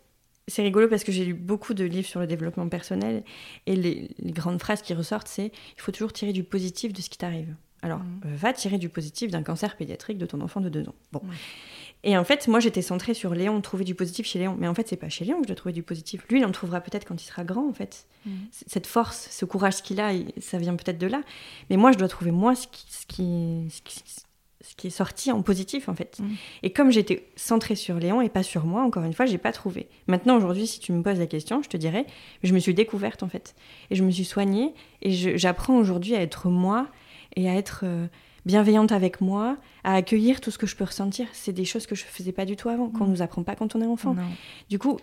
[0.48, 3.22] c'est rigolo parce que j'ai lu beaucoup de livres sur le développement personnel
[3.66, 7.00] et les, les grandes phrases qui ressortent c'est il faut toujours tirer du positif de
[7.02, 8.20] ce qui t'arrive alors Mhm.
[8.26, 11.20] euh, va tirer du positif d'un cancer pédiatrique de ton enfant de 2 ans bon.
[12.04, 14.56] Et en fait, moi, j'étais centrée sur Léon, trouver du positif chez Léon.
[14.56, 16.24] Mais en fait, c'est pas chez Léon que je dois trouver du positif.
[16.30, 18.06] Lui, il en trouvera peut-être quand il sera grand, en fait.
[18.52, 21.22] C- Cette force, ce courage qu'il a, ça vient peut-être de là.
[21.70, 24.04] Mais moi, je dois trouver moi ce qui, ce qui, ce qui,
[24.70, 26.18] ce qui est sorti en positif, en fait.
[26.20, 26.36] Mhm.
[26.62, 29.52] Et comme j'étais centrée sur Léon et pas sur moi, encore une fois, j'ai pas
[29.52, 29.88] trouvé.
[30.06, 32.04] Maintenant, aujourd'hui, si tu me poses la question, je te dirais,
[32.42, 33.54] je me suis découverte, en fait.
[33.90, 34.74] Et je me suis soignée.
[35.02, 36.86] Et j'apprends aujourd'hui à être moi
[37.36, 38.06] et à être euh,
[38.46, 41.26] bienveillante avec moi, à accueillir tout ce que je peux ressentir.
[41.32, 43.10] C'est des choses que je faisais pas du tout avant, qu'on Mm.
[43.10, 44.14] nous apprend pas quand on est enfant.
[44.14, 44.22] Non.
[44.68, 44.98] Du coup,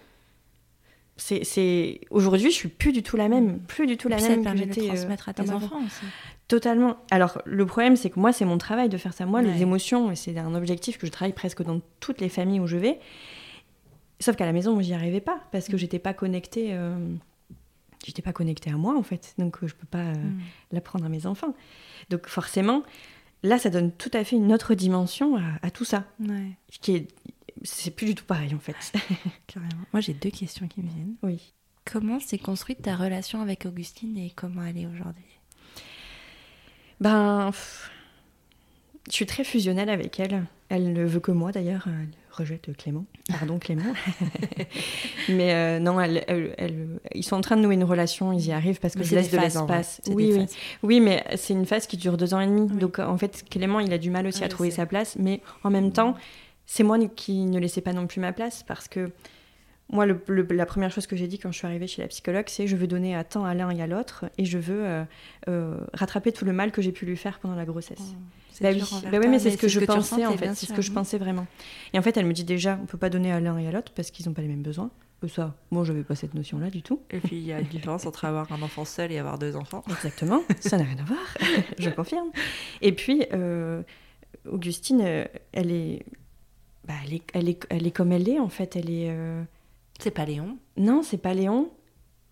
[1.18, 4.30] c'est, aujourd'hui, je suis plus du tout la même, plus du tout la Puis ça
[4.32, 4.86] même te que permet de j'étais.
[4.90, 6.06] euh, transmettre à tes enfants aussi.
[6.48, 6.98] Totalement.
[7.10, 9.26] Alors, le problème, c'est que moi, c'est mon travail de faire ça.
[9.26, 9.52] Moi, Ouais.
[9.54, 12.68] les émotions, et c'est un objectif que je travaille presque dans toutes les familles où
[12.68, 13.00] je vais.
[14.20, 15.72] Sauf qu'à la maison, j'y arrivais pas parce Mm.
[15.72, 16.70] que j'étais pas connectée.
[16.74, 16.98] euh,
[18.06, 19.34] J'étais pas connectée à moi, en fait.
[19.40, 20.40] Donc, euh, je peux pas euh, Mm.
[20.74, 21.56] l'apprendre à mes enfants.
[22.12, 22.84] Donc, forcément,
[23.42, 26.04] là, ça donne tout à fait une autre dimension à, à tout ça.
[26.20, 26.52] Ouais,
[26.82, 27.08] Qui est...
[27.66, 28.76] C'est plus du tout pareil, en fait.
[29.48, 29.70] carrément.
[29.92, 31.16] Moi, j'ai deux questions qui me viennent.
[31.24, 31.54] oui.
[31.92, 35.24] Comment s'est construite ta relation avec Augustine et comment elle est aujourd'hui?
[37.00, 37.92] Ben, pff,
[39.08, 40.46] je suis très fusionnelle avec elle.
[40.70, 41.84] Elle ne veut que moi d'ailleurs.
[41.88, 43.06] Elle rejette Clément.
[43.30, 43.84] Pardon Clément.
[45.30, 48.34] Mais euh, non, elle, elle- elle- ils sont en train de nouer une relation.
[48.34, 50.02] Ils y arrivent parce que Mais je c'est laisse de l'espace.
[50.08, 50.46] Oui, oui.
[50.82, 52.68] Oui, mais c'est une phase qui dure deux ans et demi.
[52.72, 52.80] Oui.
[52.80, 54.78] Donc en fait, Clément, il a du mal aussi à trouver sais.
[54.78, 55.18] sa place.
[55.20, 56.16] Mais en même temps,
[56.66, 59.12] c'est moi qui ne laissais pas non plus ma place parce que
[59.92, 62.08] moi, le- le- la première chose que j'ai dit quand je suis arrivée chez la
[62.08, 64.84] psychologue, c'est je veux donner à tant à l'un et à l'autre et je veux
[64.84, 65.04] euh,
[65.48, 68.16] euh, rattraper tout le mal que j'ai pu lui faire pendant la grossesse.
[68.52, 68.80] C'est Bah oui,
[69.12, 71.18] bah oui, mais c'est ce que je pensais en fait, c'est ce que je pensais
[71.20, 71.46] vraiment.
[71.94, 73.72] Et en fait, elle me dit déjà, on peut pas donner à l'un et à
[73.72, 74.90] l'autre parce qu'ils n'ont pas les mêmes besoins.
[75.24, 77.02] Euh, Ça, moi, j'avais pas cette notion-là du tout.
[77.12, 79.56] Et puis il y a une différence entre avoir un enfant seul et avoir deux
[79.56, 79.84] enfants.
[79.90, 81.20] Exactement, ça n'a rien à voir,
[81.78, 82.30] je confirme.
[82.82, 83.84] Et puis, euh,
[84.50, 85.02] Augustine,
[85.52, 86.06] elle est,
[86.88, 88.76] bah, elle est, elle est, elle est comme elle est en fait.
[88.76, 89.44] Elle est, euh,
[90.00, 90.58] C'est pas Léon.
[90.78, 91.70] non, c'est pas Léon.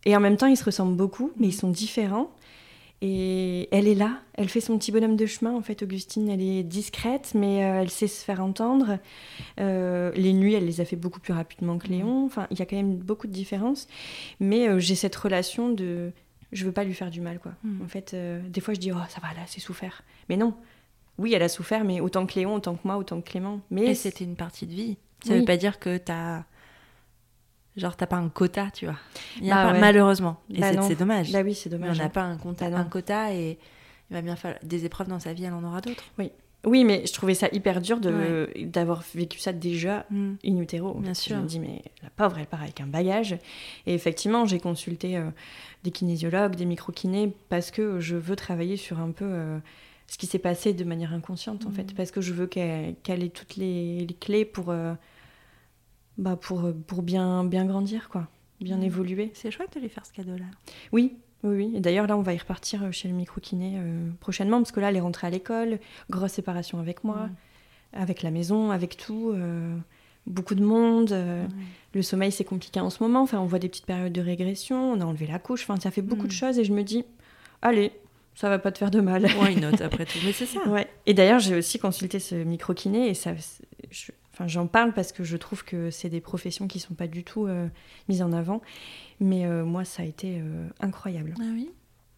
[0.06, 2.30] Et en même temps, ils se ressemblent beaucoup, mais ils sont différents.
[3.06, 5.54] Et elle est là, elle fait son petit bonhomme de chemin.
[5.54, 8.98] En fait, Augustine, elle est discrète, mais euh, elle sait se faire entendre.
[9.60, 12.26] Euh, les nuits, elle les a fait beaucoup plus rapidement que Léon.
[12.26, 13.90] Enfin, il y a quand même beaucoup de différences.
[14.40, 16.14] Mais euh, j'ai cette relation de,
[16.54, 17.52] je veux pas lui faire du mal, quoi.
[17.66, 17.82] Mm.
[17.84, 18.16] En fait,
[18.48, 20.04] des fois, je dis, oh, ça va, là, c'est souffert.
[20.30, 20.54] Mais non.
[21.18, 23.62] Oui, elle a souffert, mais autant que Léon, autant que moi, autant que Clément.
[23.70, 24.98] Mais Et c'était une partie de vie.
[25.24, 25.40] Ça Oui.
[25.40, 26.44] veut pas dire que t'as.
[27.76, 28.98] Genre, t'as pas un quota, tu vois.
[29.40, 29.80] Il y a Bah pas- ouais.
[29.80, 30.38] Malheureusement.
[30.54, 31.32] Et Bah c'est dommage.
[31.32, 31.96] Bah oui, c'est dommage.
[31.98, 32.10] on n'a hein.
[32.10, 32.78] pas un, Bah non.
[32.78, 33.58] un quota et
[34.12, 36.04] il va bien falloir des épreuves dans sa vie, elle en aura d'autres.
[36.66, 40.34] Oui, mais je trouvais ça hyper dur de d'avoir vécu ça déjà Mm.
[40.46, 40.94] in utero.
[40.94, 41.38] Bien Je sûr.
[41.38, 43.34] me dis, mais la pauvre, elle part avec un bagage.
[43.86, 45.30] Et effectivement, j'ai consulté euh,
[45.84, 49.58] des kinésiologues, des micro-kinés, parce que je veux travailler sur un peu euh,
[50.08, 51.94] ce qui s'est passé de manière inconsciente, en fait.
[51.96, 54.94] Parce que je veux qu'elle ait toutes les, les clés pour, euh,
[56.18, 58.28] bah, pour, pour bien, bien grandir, quoi.
[58.62, 58.84] Bien Mhm.
[58.84, 59.32] évoluer.
[59.34, 60.46] C'est chouette de lui faire ce cadeau-là.
[60.92, 61.72] Oui, oui, oui.
[61.76, 64.80] Et d'ailleurs, là, on va y repartir euh, chez le micro-kiné euh, prochainement, parce que
[64.80, 67.36] là, elle est rentrée à l'école, grosse séparation avec moi, Mm.
[67.94, 69.76] avec la maison, avec tout, euh,
[70.28, 71.12] beaucoup de monde.
[71.12, 71.50] euh, Ouais.
[71.96, 73.22] Le sommeil, c'est compliqué en ce moment.
[73.22, 75.92] Enfin, on voit des petites périodes de régression, on a enlevé la couche, enfin, ça
[75.92, 76.28] fait beaucoup Mm.
[76.28, 77.04] de choses, et je me dis,
[77.62, 77.92] allez,
[78.36, 79.26] ça va pas te faire de mal.
[79.40, 80.20] Why not après tout?
[80.26, 80.68] Mais c'est ça.
[80.68, 80.88] Ouais.
[81.06, 83.34] Et d'ailleurs, j'ai aussi consulté ce micro-kiné, et ça,
[83.92, 87.08] je- enfin, j'en parle parce que je trouve que c'est des professions qui sont pas
[87.08, 87.68] du tout euh,
[88.10, 88.62] mises en avant.
[89.20, 91.36] Mais euh, moi, ça a été euh, incroyable.
[91.40, 91.70] Ah oui?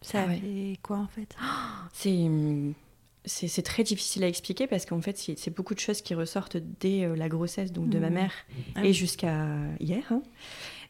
[0.02, 0.36] Ça Ah ouais.
[0.38, 1.34] fait quoi en fait?
[1.92, 2.28] C'est
[3.48, 7.08] c'est très difficile à expliquer parce qu'en fait, c'est beaucoup de choses qui ressortent dès
[7.16, 8.14] la grossesse donc de ma Mhm.
[8.14, 8.32] mère
[8.76, 8.92] Ah et oui.
[8.94, 9.48] jusqu'à
[9.80, 10.04] hier.
[10.12, 10.22] hein.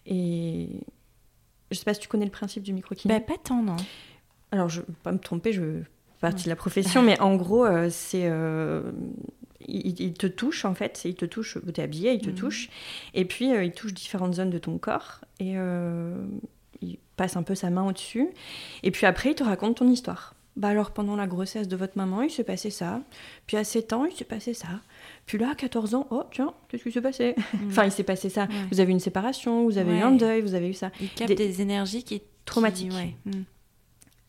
[0.05, 0.69] Et
[1.71, 3.15] je sais pas si tu connais le principe du micro-kiné.
[3.15, 3.77] Bah, pas tant, non.
[4.53, 7.37] Alors, je ne vais pas me tromper, je fais partie de la profession, mais en
[7.37, 8.23] gros, euh, c'est.
[8.25, 8.91] euh,
[9.69, 12.37] il, il te touche en fait, il te touche, tu es habillé, il te Mhm.
[12.37, 12.69] touche,
[13.15, 15.55] et puis euh, il touche différentes zones de ton corps, et
[16.83, 18.29] il passe un peu sa main au-dessus,
[18.83, 20.35] et puis après il te raconte ton histoire.
[20.57, 23.01] Bah alors pendant la grossesse de votre maman, il s'est passé ça,
[23.47, 24.69] puis à 7 ans, il s'est passé ça,
[25.27, 27.35] puis là à 14 ans, oh tiens, qu'est-ce qui s'est passé?
[27.67, 28.43] Enfin, il s'est passé ça.
[28.45, 28.49] Ouais.
[28.71, 30.91] vous avez eu une séparation, vous avez eu un deuil, vous avez eu ça.
[31.01, 32.23] Il capte Des- des, énergies qui.
[32.45, 32.91] Traumatiques.
[32.91, 33.15] qui- ouais.
[33.27, 33.43] Mm.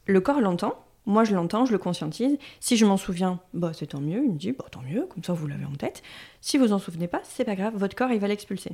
[0.07, 0.73] Le corps l'entend,
[1.05, 2.38] moi je l'entends, je le conscientise.
[2.59, 5.23] Si je m'en souviens, bah c'est tant mieux, il me dit bah tant mieux, comme
[5.23, 6.01] ça vous l'avez en tête.
[6.41, 8.71] Si vous en souvenez pas, c'est pas grave, votre corps il va l'expulser.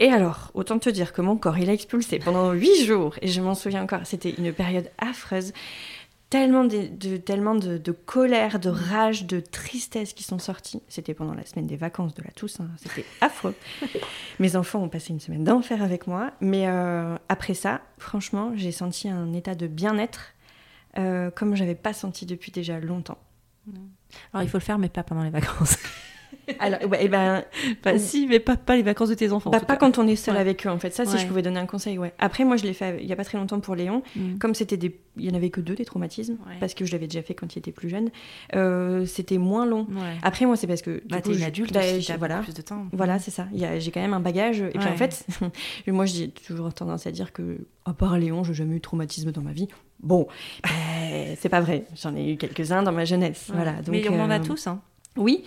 [0.00, 3.28] Et alors, autant te dire que mon corps il a expulsé pendant huit jours, et
[3.28, 5.52] je m'en souviens encore, c'était une période affreuse.
[6.30, 10.80] Tellement de, de- tellement de, de colère, de rage, de tristesse qui sont sortis.
[10.88, 13.54] C'était pendant la semaine des vacances de la Toussaint, c'était affreux.
[14.38, 18.72] Mes enfants ont passé une semaine d'enfer avec moi, mais euh, après ça, franchement, j'ai
[18.72, 20.28] senti un état de bien-être
[20.98, 23.18] euh, comme j'avais pas senti depuis déjà longtemps.
[24.32, 25.78] Alors il faut le faire, mais pas pendant les vacances.
[26.58, 27.44] Alors, ouais, et ben,
[27.84, 29.50] Bah, si, mais pas, pas les vacances de tes enfants.
[29.50, 29.76] en bah, pas cas.
[29.76, 30.40] quand on est seul Ouais.
[30.40, 30.90] avec eux en fait.
[30.90, 31.18] Ça, si Ouais.
[31.20, 32.12] je pouvais donner un conseil, ouais.
[32.18, 34.02] Après, moi, je l'ai fait il y a pas très longtemps pour Léon.
[34.16, 34.38] Mm.
[34.38, 36.54] Comme c'était des, il y en avait que deux des traumatismes Ouais.
[36.58, 38.10] parce que je l'avais déjà fait quand il était plus jeune.
[38.56, 39.86] euh, c'était moins long.
[40.22, 42.38] Après, moi, c'est parce que Bah, t'es une adulte aussi, voilà.
[42.40, 42.86] plus de temps.
[42.92, 43.46] Voilà, c'est ça.
[43.78, 44.62] J'ai quand même un bagage.
[44.62, 45.24] Et puis en fait,
[45.86, 49.30] moi, j'ai toujours tendance à dire que, à part Léon, j'ai jamais eu de traumatisme
[49.32, 49.68] dans ma vie.
[50.02, 50.26] Bon,
[50.64, 51.84] ben, c'est pas vrai.
[52.00, 53.46] J'en ai eu quelques-uns dans ma jeunesse.
[53.48, 53.56] Ouais.
[53.56, 53.72] Voilà.
[53.82, 54.66] Donc, mais on en a euh, tous.
[54.66, 54.80] Hein.
[55.16, 55.44] Oui,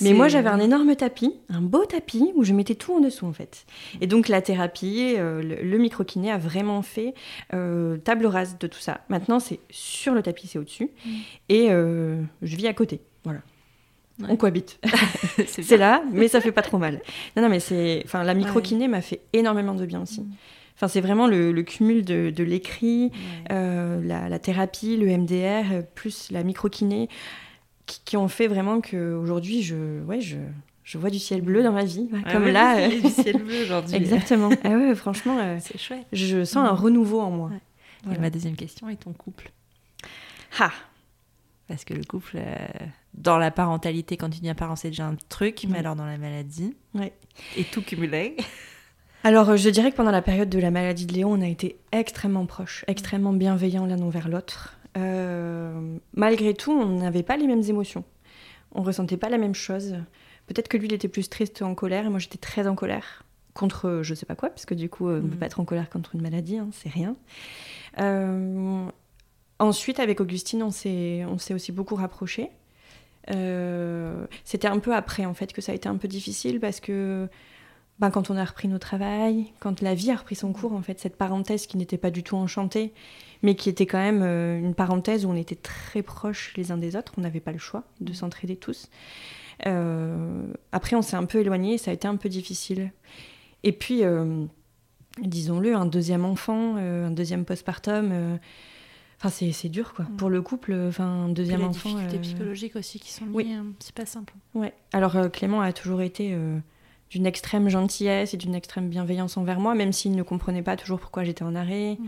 [0.00, 3.26] mais moi j'avais un énorme tapis, un beau tapis où je mettais tout en dessous
[3.26, 3.66] en fait.
[4.00, 7.14] Et donc la thérapie, euh, le, le micro-kiné a vraiment fait
[7.52, 9.00] euh, table rase de tout ça.
[9.08, 10.90] Maintenant c'est sur le tapis, c'est au-dessus.
[11.04, 11.10] Mm.
[11.48, 13.00] Et euh, je vis à côté.
[13.24, 13.40] Voilà.
[14.20, 14.28] Ouais.
[14.30, 14.80] On cohabite.
[15.46, 17.00] c'est là, mais ça fait pas trop mal.
[17.36, 18.02] Non, non, mais c'est.
[18.04, 20.22] Enfin, la micro-kiné m'a fait énormément de bien aussi.
[20.22, 20.32] Mm.
[20.78, 23.52] Enfin, c'est vraiment le, le cumul de, de l'écrit, Ouais.
[23.52, 27.08] euh, la, la thérapie, le MDR, euh, plus la micro-kiné,
[27.86, 30.36] qui, qui ont fait vraiment qu'aujourd'hui, je, ouais, je,
[30.84, 32.08] je vois du ciel bleu dans ma vie.
[32.12, 32.88] Ouais, comme ouais, là.
[33.02, 33.96] du ciel bleu aujourd'hui.
[33.96, 34.50] Exactement.
[34.64, 36.06] ah ouais, franchement, euh, C'est chouette.
[36.12, 37.50] je sens un renouveau en moi.
[38.06, 38.14] Ouais.
[38.14, 39.50] Et ma deuxième question est ton couple?
[40.60, 40.70] Ah
[41.66, 42.56] Parce que le couple, euh,
[43.14, 46.18] dans la parentalité, quand tu deviens parent, c'est déjà un truc, mais alors dans la
[46.18, 47.12] maladie, Ouais.
[47.56, 48.36] et tout cumulé.
[49.24, 51.46] Alors, euh, je dirais que pendant la période de la maladie de Léon, on a
[51.48, 54.78] été extrêmement proches, extrêmement bienveillants l'un envers l'autre.
[54.96, 58.04] Euh, malgré tout, on n'avait pas les mêmes émotions.
[58.72, 59.96] On ressentait pas la même chose.
[60.46, 63.24] Peut-être que lui, il était plus triste en colère, et moi, j'étais très en colère.
[63.54, 65.36] Contre euh, je sais pas quoi, parce que du coup, on ne peut Mhm.
[65.36, 67.16] pas être en colère contre une maladie, hein, c'est rien.
[67.98, 68.84] Euh,
[69.58, 72.50] ensuite, avec Augustine, on s'est on s'est aussi beaucoup rapprochés.
[73.30, 76.80] Euh, C'était un peu après, en fait, que ça a été un peu difficile, parce
[76.80, 77.28] que
[78.00, 80.82] ben, quand on a repris nos travail, quand la vie a repris son cours, en
[80.82, 82.92] fait, cette parenthèse qui n'était pas du tout enchantée,
[83.42, 86.76] mais qui était quand même euh, une parenthèse où on était très proches les uns
[86.78, 88.88] des autres, on n'avait pas le choix de s'entraider tous.
[89.66, 92.92] Euh, après, on s'est un peu éloignés, ça a été un peu difficile.
[93.64, 94.44] Et puis, euh,
[95.20, 98.38] disons-le, un deuxième enfant, euh, un deuxième postpartum,
[99.18, 100.04] enfin, c'est c'est dur, quoi.
[100.04, 100.16] Mm.
[100.16, 101.90] Pour le couple, enfin, un deuxième les enfant.
[101.90, 103.52] difficultés euh, psychologiques aussi qui sont liées, oui.
[103.52, 104.34] hein, c'est pas simple.
[104.54, 104.72] Ouais.
[104.92, 106.36] Alors Clément a toujours été
[107.10, 111.00] d'une extrême gentillesse et d'une extrême bienveillance envers moi, même s'il ne comprenait pas toujours
[111.00, 112.04] pourquoi j'étais en arrêt, Mm.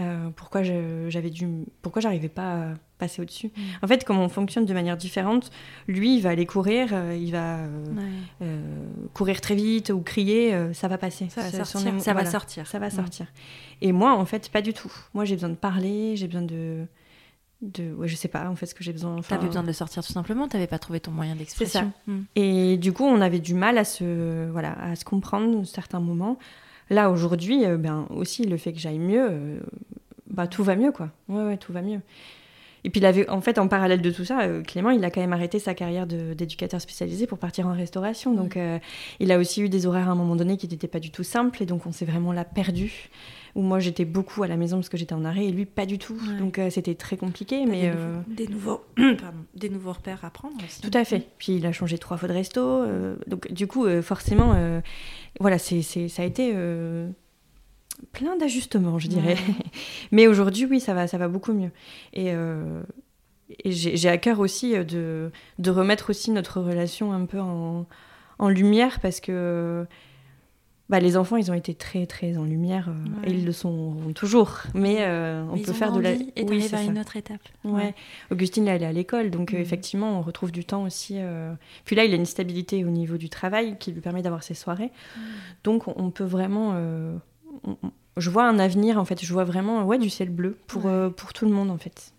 [0.00, 1.46] euh, pourquoi j'avais dû,
[1.82, 3.48] pourquoi j'arrivais pas à passer au-dessus.
[3.48, 3.60] Mm.
[3.82, 5.50] En fait, comme on fonctionne de manière différente,
[5.86, 7.66] lui il va aller courir, euh, il va euh,
[8.40, 8.46] Ouais.
[9.14, 11.28] courir très vite ou crier, ça va passer.
[11.28, 12.00] Ça va sortir.
[12.00, 12.66] ça va sortir.
[12.66, 13.26] Ça va sortir.
[13.80, 14.92] Et moi, en fait, pas du tout.
[15.14, 16.86] Moi, j'ai besoin de parler, j'ai besoin de,
[17.60, 19.16] de, ouais, je sais pas en fait ce que j'ai besoin.
[19.18, 21.92] enfin, T'avais besoin de le sortir tout simplement, t'avais pas trouvé ton moyen d'expression.
[22.06, 22.18] Mm.
[22.36, 26.00] Et du coup, on avait du mal à se, voilà, à se comprendre à certains
[26.00, 26.38] moments.
[26.90, 29.60] Là, aujourd'hui, euh, ben, aussi, le fait que j'aille mieux, euh,
[30.30, 31.10] bah, tout va mieux, quoi.
[31.28, 32.00] Ouais, ouais, tout va mieux.
[32.84, 35.10] Et puis, il avait, en fait, en parallèle de tout ça, euh, Clément, il a
[35.10, 38.32] quand même arrêté sa carrière de- d'éducateur spécialisé pour partir en restauration.
[38.32, 38.56] Donc,
[39.20, 41.24] il a aussi eu des horaires à un moment donné qui n'étaient pas du tout
[41.24, 41.62] simples.
[41.62, 43.10] Et donc, on s'est vraiment là perdu.
[43.54, 45.86] Où moi, j'étais beaucoup à la maison parce que j'étais en arrêt et lui, pas
[45.86, 46.14] du tout.
[46.14, 46.38] Ouais.
[46.38, 47.60] Donc, euh, c'était très compliqué.
[47.64, 50.80] T'as Mais, des, euh, nouveaux, des, nouveaux, pardon, des nouveaux repères à prendre aussi.
[50.80, 51.26] tout à fait.
[51.38, 52.60] Puis il a changé trois fois de resto.
[52.60, 54.54] euh, donc du coup, forcément,
[55.40, 56.52] voilà, c'est, c'est- ça a été
[58.12, 59.34] plein d'ajustements, je dirais.
[59.34, 59.54] Ouais.
[60.12, 61.70] Mais aujourd'hui, oui, ça va, ça va beaucoup mieux.
[62.12, 67.40] Et, et j'ai, j'ai à cœur aussi de, de remettre aussi notre relation un peu
[67.40, 67.86] en,
[68.38, 69.86] en lumière parce que
[70.88, 73.30] bah, les enfants, ils ont été très, très en lumière euh, Ouais.
[73.30, 74.60] et ils le sont toujours.
[74.74, 76.12] Mais euh, on Mais peut faire de la.
[76.12, 77.40] Et Oui, à une autre étape.
[77.64, 77.94] Ouais.
[78.30, 79.62] Augustine, là, elle est à l'école, donc euh, Mhm.
[79.62, 81.18] effectivement, on retrouve du temps aussi.
[81.84, 84.54] Puis là, il a une stabilité au niveau du travail qui lui permet d'avoir ses
[84.54, 84.90] soirées.
[85.64, 86.72] Donc, on, peut vraiment.
[87.64, 87.76] on-
[88.16, 89.22] Je vois un avenir, en fait.
[89.24, 91.10] Je vois vraiment ouais, du ciel bleu pour, Ouais.
[91.10, 92.12] pour tout le monde, en fait.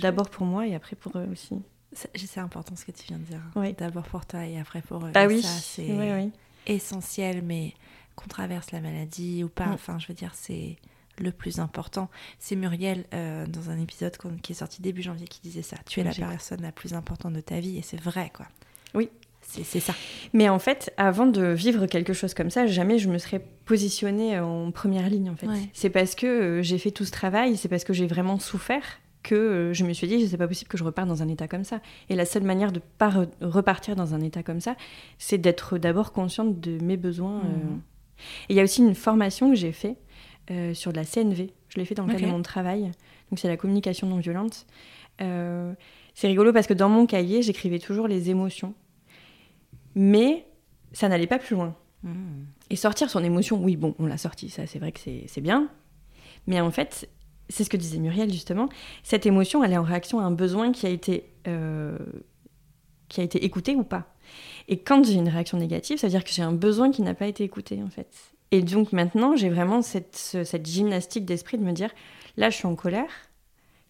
[0.00, 1.54] D'abord pour moi et après pour eux aussi.
[1.92, 3.40] C'est important ce que tu viens de dire.
[3.54, 3.72] Oui.
[3.74, 5.10] D'abord pour toi et après pour eux.
[5.14, 6.30] Ah Et oui, Ça, c'est oui, oui.
[6.66, 7.72] essentiel, mais
[8.16, 9.72] qu'on traverse la maladie ou pas, Mm.
[9.72, 10.76] enfin, je veux dire, c'est
[11.18, 12.08] le plus important.
[12.38, 15.76] C'est Muriel, euh, dans un épisode qui est sorti début janvier, qui disait ça.
[15.88, 18.46] Tu es la personne la plus importante de ta vie, et c'est vrai, quoi.
[18.94, 19.08] Oui.
[19.46, 19.92] C'est ça.
[20.32, 24.40] Mais en fait, avant de vivre quelque chose comme ça, jamais je me serais positionnée
[24.40, 25.46] en première ligne, en fait.
[25.46, 25.68] Ouais.
[25.74, 28.82] C'est parce que euh, j'ai fait tout ce travail, c'est parce que j'ai vraiment souffert
[29.22, 31.46] que euh, je me suis dit, c'est pas possible que je reparte dans un état
[31.46, 31.80] comme ça.
[32.08, 34.76] Et la seule manière de pas re- repartir dans un état comme ça,
[35.18, 37.40] c'est d'être d'abord consciente de mes besoins.
[37.40, 37.76] euh.
[38.48, 39.96] Et il y a aussi une formation que j'ai fait
[40.50, 41.52] euh, sur de la CNV.
[41.68, 42.90] Je l'ai fait dans le cadre de mon travail.
[43.30, 44.66] Donc c'est la communication non violente.
[45.20, 45.72] Euh,
[46.14, 48.74] c'est rigolo parce que dans mon cahier, j'écrivais toujours les émotions.
[49.94, 50.46] Mais
[50.92, 51.76] ça n'allait pas plus loin.
[52.02, 52.44] Mm.
[52.70, 55.40] Et sortir son émotion, oui, bon, on l'a sorti, ça c'est vrai que c'est c'est
[55.40, 55.68] bien.
[56.46, 57.08] Mais en fait,
[57.48, 58.68] c'est ce que disait Muriel justement,
[59.02, 61.98] cette émotion, elle est en réaction à un besoin qui a été, euh,
[63.08, 64.13] qui a été écouté ou pas.
[64.68, 67.14] Et quand j'ai une réaction négative, ça veut dire que j'ai un besoin qui n'a
[67.14, 68.08] pas été écouté en fait.
[68.50, 71.90] Et donc maintenant, j'ai vraiment cette, ce- cette gymnastique d'esprit de me dire,
[72.36, 73.10] là je suis en colère,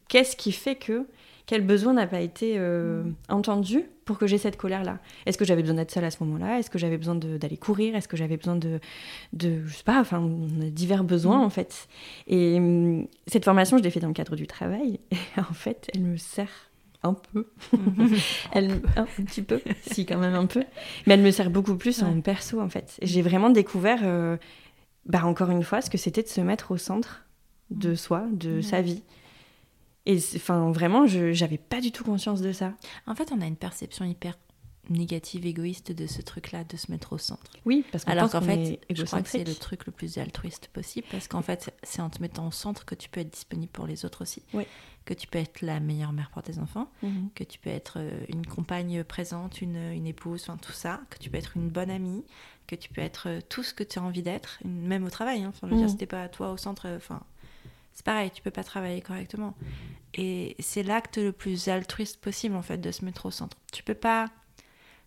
[0.08, 1.06] qu'est-ce qui fait que,
[1.46, 4.98] quel besoin n'a pas été euh, entendu pour que j'ai cette colère-là?
[5.26, 6.58] Est-ce que j'avais besoin d'être seule à ce moment-là?
[6.58, 7.94] Est-ce que j'avais besoin d'aller courir?
[7.94, 8.80] Est-ce que j'avais besoin de,
[9.34, 11.44] de, je sais pas, enfin, on a divers besoins Mhm.
[11.44, 11.86] en fait.
[12.26, 15.00] Et hum, cette formation, je l'ai fait dans le cadre du travail.
[15.12, 16.70] Et en fait, elle me sert
[17.04, 17.46] un peu.
[18.52, 19.60] elle, un, petit peu,
[19.92, 20.64] si quand même un peu.
[21.06, 22.96] Mais elle me sert beaucoup plus en perso en fait.
[23.00, 24.36] Et J'ai vraiment découvert, euh,
[25.06, 27.24] bah, encore une fois, ce que c'était de se mettre au centre
[27.70, 28.62] de soi, de Ouais.
[28.62, 29.02] sa vie.
[30.06, 32.74] Et enfin, vraiment, je j'avais pas du tout conscience de ça.
[33.06, 34.34] En fait, on a une perception hyper
[34.90, 37.50] négative, égoïste de ce truc-là, de se mettre au centre.
[37.64, 40.68] Oui, parce qu'on Alors qu'en fait, je crois que c'est le truc le plus altruiste
[40.68, 43.72] possible parce qu'en fait, c'est en te mettant au centre que tu peux être disponible
[43.72, 44.42] pour les autres aussi.
[44.52, 44.64] Oui.
[45.04, 47.28] Que tu peux être la meilleure mère pour tes enfants, Mhm.
[47.34, 51.18] que tu peux être euh, une compagne présente, une, une épouse, enfin tout ça, que
[51.18, 52.24] tu peux être une bonne amie,
[52.66, 55.42] que tu peux être euh, tout ce que tu as envie d'être, même au travail.
[55.42, 55.48] hein.
[55.54, 57.20] Enfin, je veux dire, si t'es pas toi au centre, euh, enfin,
[57.92, 59.54] c'est pareil, tu peux pas travailler correctement.
[60.14, 63.56] Et c'est l'acte le plus altruiste possible en fait de se mettre au centre.
[63.72, 64.26] Tu peux pas,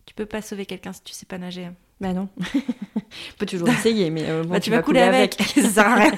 [0.06, 1.70] tu peux pas sauver quelqu'un si tu sais pas nager.
[2.00, 2.28] Bah non.
[2.54, 5.34] On peut toujours essayer, mais euh, bon, Bah, tu, vas couler avec.
[5.54, 6.12] ça sert à rien.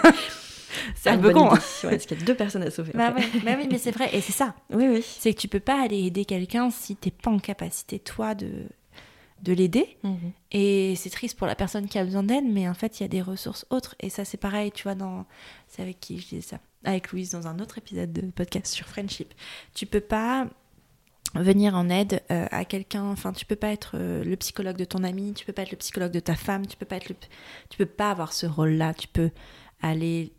[0.94, 1.46] C'est un peu con.
[1.52, 1.58] hein.
[1.84, 2.92] Ouais, parce qu'il y a deux personnes à sauver.
[2.94, 4.54] Bah, ouais, bah oui, mais c'est vrai, et c'est ça.
[4.72, 5.02] Oui, oui.
[5.02, 8.64] C'est que tu peux pas aller aider quelqu'un si t'es pas en capacité toi de
[9.42, 9.96] de l'aider.
[10.02, 10.32] Mhm.
[10.52, 13.06] Et c'est triste pour la personne qui a besoin d'aide, mais en fait, il y
[13.06, 13.94] a des ressources autres.
[14.00, 15.24] Et ça, c'est pareil, tu vois, dans...
[15.68, 18.86] c'est avec qui je disais ça Avec Louise, dans un autre épisode de podcast sur
[18.86, 19.32] Friendship.
[19.74, 20.46] Tu peux pas
[21.34, 24.84] venir en aide euh, à quelqu'un, enfin, tu peux pas être euh, le psychologue de
[24.84, 27.08] ton ami, tu peux pas être le psychologue de ta femme, tu peux pas être
[27.08, 27.14] le...
[27.68, 28.94] Tu peux pas avoir ce rôle-là.
[28.94, 29.30] Tu peux
[29.80, 30.32] aller...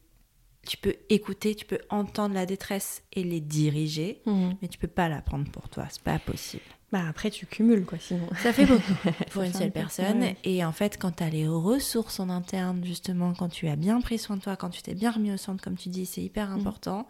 [0.67, 4.57] Tu peux écouter, tu peux entendre la détresse et les diriger, Mhm.
[4.61, 6.63] mais tu peux pas la prendre pour toi, c'est pas possible.
[6.91, 8.27] Bah après, tu cumules, quoi, sinon.
[8.43, 8.81] Ça fait beaucoup
[9.31, 10.19] pour une seule personne.
[10.21, 10.35] ouais.
[10.43, 14.01] Et en fait, quand tu as les ressources en interne, justement, quand tu as bien
[14.01, 16.21] pris soin de toi, quand tu t'es bien remis au centre, comme tu dis, c'est
[16.21, 16.59] hyper Mm.
[16.59, 17.07] important,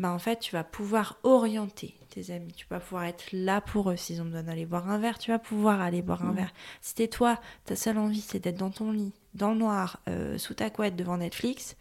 [0.00, 2.52] bah en fait, tu vas pouvoir orienter tes amis.
[2.56, 3.96] Tu vas pouvoir être là pour eux.
[3.96, 6.52] S'ils ont besoin d'aller boire un verre, tu vas pouvoir aller boire un verre.
[6.80, 10.36] Si t'es toi, ta seule envie, c'est d'être dans ton lit, dans le noir, euh,
[10.36, 11.76] sous ta couette, devant Netflix,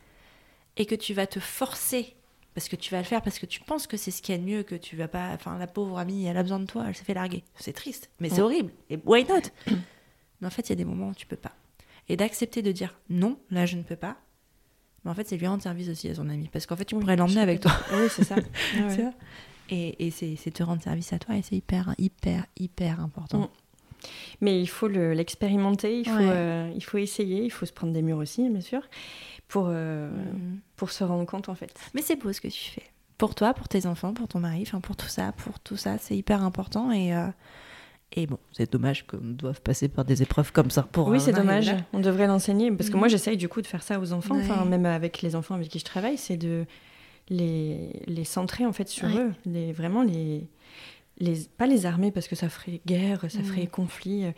[0.81, 2.15] et que tu vas te forcer
[2.55, 4.37] parce que tu vas le faire parce que tu penses que c'est ce qu'il y
[4.37, 6.65] a de mieux que tu vas pas enfin la pauvre amie elle a besoin de
[6.65, 7.43] toi elle s'est fait larguer.
[7.55, 8.73] C'est triste mais c'est horrible.
[8.89, 9.41] Et why not?
[9.67, 11.51] Mais en fait il y a des moments où tu peux pas.
[12.09, 14.17] Et d'accepter de dire non là je ne peux pas
[15.05, 16.95] mais en fait c'est lui rendre service aussi à son ami parce qu'en fait tu
[16.95, 17.73] pourrais l'emmener avec toi.
[17.93, 18.35] Oui, c'est ça.
[18.75, 19.11] Ouais,
[19.69, 23.41] et, et c'est c'est te rendre service à toi et c'est hyper hyper hyper important.
[23.41, 23.49] Mm.
[24.41, 26.29] Mais il faut le- l'expérimenter, il, faut, Ouais.
[26.31, 28.81] euh, il faut essayer, il faut se prendre des murs aussi, bien sûr,
[29.47, 30.59] pour, euh, Mhm.
[30.75, 31.73] pour se rendre compte, en fait.
[31.93, 32.83] Mais c'est beau ce que tu fais.
[33.17, 35.97] Pour toi, pour tes enfants, pour ton mari, enfin pour tout ça, pour tout ça,
[35.99, 37.27] c'est hyper important et euh,
[38.13, 41.07] et bon, c'est dommage qu'on doive passer par des épreuves comme ça pour.
[41.07, 41.73] oui, c'est dommage.
[41.93, 42.69] On devrait l'enseigner.
[42.71, 42.99] Parce que Mhm.
[42.99, 45.69] moi, j'essaye du coup de faire ça aux enfants, enfin, même avec les enfants avec
[45.69, 46.65] qui je travaille, c'est de
[47.29, 49.15] les, les centrer en fait sur Ouais.
[49.17, 49.33] eux.
[49.45, 50.45] Les, vraiment les,
[51.21, 51.45] les.
[51.57, 53.45] Pas les armer parce que ça ferait guerre, ça Mhm.
[53.45, 54.25] ferait conflit.
[54.25, 54.31] euh,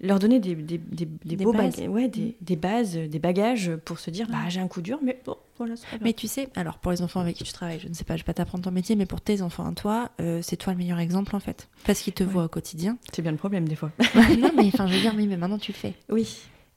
[0.00, 1.76] Leur donner des, des, des, des Des beaux bases.
[1.76, 2.32] bagages, ouais, des, Mhm.
[2.40, 5.74] des bases, des bagages pour se dire bah, j'ai un coup dur, mais bon, voilà,
[5.76, 6.00] c'est pas grave.
[6.04, 8.14] Mais tu sais, alors pour les enfants avec qui tu travailles, je ne sais pas,
[8.16, 10.72] je vais pas t'apprendre ton métier, mais pour tes enfants à toi, euh, c'est toi
[10.72, 12.30] le meilleur exemple en fait, parce qu'ils te Ouais.
[12.30, 12.96] voient au quotidien.
[13.12, 13.90] C'est bien le problème des fois.
[14.38, 15.94] non, mais enfin, je veux dire, oui, mais maintenant tu le fais.
[16.08, 16.28] Oui.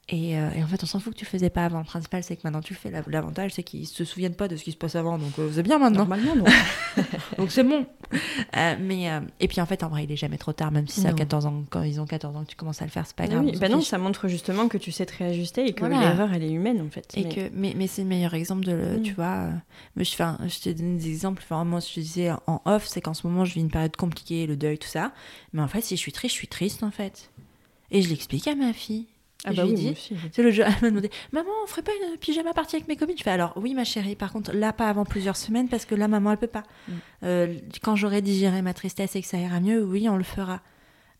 [0.08, 1.78] Et, euh, et en fait, on s'en fout que tu faisais pas avant.
[1.78, 2.90] Le principal, c'est que maintenant tu le fais.
[2.90, 5.48] La- L'avantage, c'est qu'ils se souviennent pas de ce qui se passe avant, donc euh,
[5.54, 6.00] c'est bien maintenant.
[6.06, 6.44] Normalement, non.
[7.38, 7.86] Donc c'est bon.
[8.56, 10.88] Euh, mais euh, et puis en fait, en vrai, il est jamais trop tard, même
[10.88, 11.16] si a Non.
[11.16, 13.24] 14 ans, quand ils ont 14 ans que tu commences à le faire, c'est pas
[13.24, 13.44] Ah grave.
[13.44, 16.00] oui, bah non, ça montre justement que tu sais te réajuster et que Voilà.
[16.00, 17.06] l'erreur, elle est humaine en fait.
[17.16, 19.02] Et Mais- que, mais, mais c'est le meilleur exemple de, le, Mm.
[19.02, 19.50] tu vois.
[19.96, 21.42] mais je, un- je t'ai donné des exemples.
[21.44, 23.70] Enfin, moi, ce que je disais en off, c'est qu'en ce moment, je vis une
[23.70, 25.12] période compliquée, le deuil, tout ça.
[25.52, 27.30] Mais en fait, si je suis triste, je suis triste, en fait.
[27.92, 29.06] Et je l'explique à ma fille.
[29.44, 30.14] Ah bah je lui oui, dis.
[30.32, 30.62] C'est le jeu.
[30.66, 33.16] Elle m'a demandé Maman, on ferait pas une pyjama partie avec mes copines?
[33.18, 34.14] Je fais Alors, oui, ma chérie.
[34.14, 36.62] Par contre, là, pas avant plusieurs semaines parce que là, maman, elle peut pas.
[36.88, 36.92] Mm.
[37.24, 40.60] Euh, quand j'aurai digéré ma tristesse et que ça ira mieux, oui, on le fera.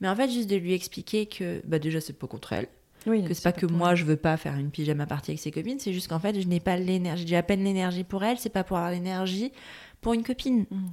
[0.01, 2.69] Mais en fait, juste de lui expliquer que, bah, déjà, c'est pas contre elle.
[3.07, 5.41] Oui, Que c'est pas que pour- moi, je veux pas faire une pyjama partie avec
[5.41, 5.81] ses copines.
[5.81, 7.27] C'est juste qu'en fait, je n'ai pas l'énergie.
[7.27, 8.39] J'ai à peine l'énergie pour elle.
[8.39, 9.51] C'est pas pour avoir l'énergie
[10.01, 10.67] pour une copine.
[10.71, 10.87] Mm.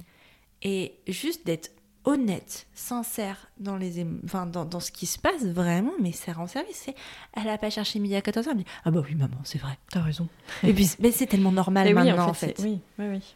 [0.62, 1.70] Et juste d'être
[2.04, 6.46] honnête, sincère dans, les enfin, dans, dans ce qui se passe vraiment, mais ça rend
[6.46, 6.82] service.
[6.86, 6.94] C'est,
[7.34, 9.58] elle a pas cherché midi à 14h, elle me dit Ah bah oui, maman, c'est
[9.58, 9.78] vrai.
[9.90, 10.28] T'as raison.
[10.62, 12.56] Et puis, mais c'est tellement normal Et oui, maintenant, en fait.
[12.60, 13.34] Oui, oui, oui.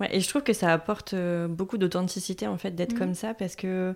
[0.00, 2.98] Ouais, et je trouve que ça apporte euh, beaucoup d'authenticité en fait d'être Mhm.
[2.98, 3.94] comme ça parce que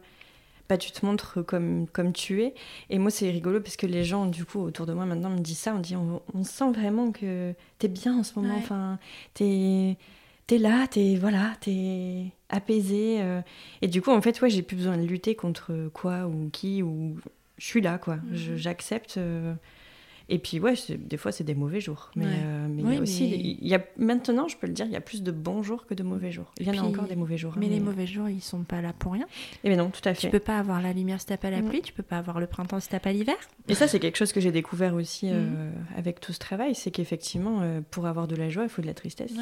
[0.69, 2.55] bah, tu te montres comme, comme tu es.
[2.91, 5.39] Et moi, c'est rigolo parce que les gens, du coup, autour de moi maintenant me
[5.41, 5.75] disent ça.
[5.75, 8.55] On dit on, on sent vraiment que t'es bien en ce moment.
[8.55, 8.61] Ouais.
[8.63, 8.99] Enfin,
[9.35, 9.97] t'es
[10.55, 13.17] es là, t'es voilà, t'es apaisé.
[13.21, 13.41] euh.
[13.83, 16.83] Et du coup, en fait, ouais, j'ai plus besoin de lutter contre quoi ou qui
[16.83, 17.17] ou
[17.59, 18.17] je suis là, quoi.
[18.17, 18.57] Mhm.
[18.57, 19.17] J'accepte.
[19.19, 19.55] euh,
[20.31, 22.11] Et puis, ouais, des fois, c'est des mauvais jours.
[22.15, 22.31] Mais, Ouais.
[22.35, 23.31] euh, mais il y a aussi.
[23.31, 25.63] mais- Il y a, maintenant, je peux le dire, il y a plus de bons
[25.63, 26.53] jours que de mauvais jours.
[26.61, 27.55] Il y en a encore des mauvais jours.
[27.57, 29.27] hein, Mais les mauvais jours, ils sont pas là pour rien.
[29.65, 30.29] Eh bien non, tout à Tu fait.
[30.31, 31.69] peux pas avoir la lumière si t'as pas la Mm.
[31.71, 33.37] pluie, tu peux pas avoir le printemps si t'as pas l'hiver.
[33.69, 35.73] Et ça, c'est quelque chose que j'ai découvert aussi euh, Mhm.
[35.97, 38.87] avec tout ce travail c'est qu'effectivement, euh, pour avoir de la joie, il faut de
[38.87, 39.33] la tristesse.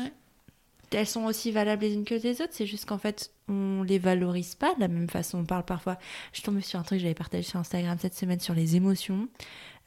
[0.93, 3.99] Elles sont aussi valables les unes que les autres, c'est juste qu'en fait, on les
[3.99, 5.39] valorise pas de la même façon.
[5.39, 5.99] On parle parfois.
[6.33, 8.77] Je suis tombée sur un truc que j'avais partagé sur Instagram cette semaine sur les
[8.77, 9.29] émotions,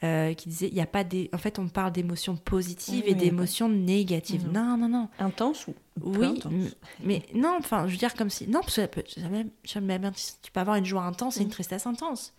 [0.03, 1.29] euh, qui disait il y a pas des.
[1.33, 4.45] En fait, on parle d'émotions positives Oui, et d'émotions négatives.
[4.51, 4.77] Non.
[4.77, 5.09] Non, non, non.
[5.19, 6.53] Intense ou Oui, intense
[7.03, 8.47] mais non, enfin, je veux dire comme si.
[8.47, 11.03] Non, parce que ça peut- ça même- ça même- même- tu peux avoir une joie
[11.03, 11.51] intense et une Mhm.
[11.53, 12.33] tristesse intense.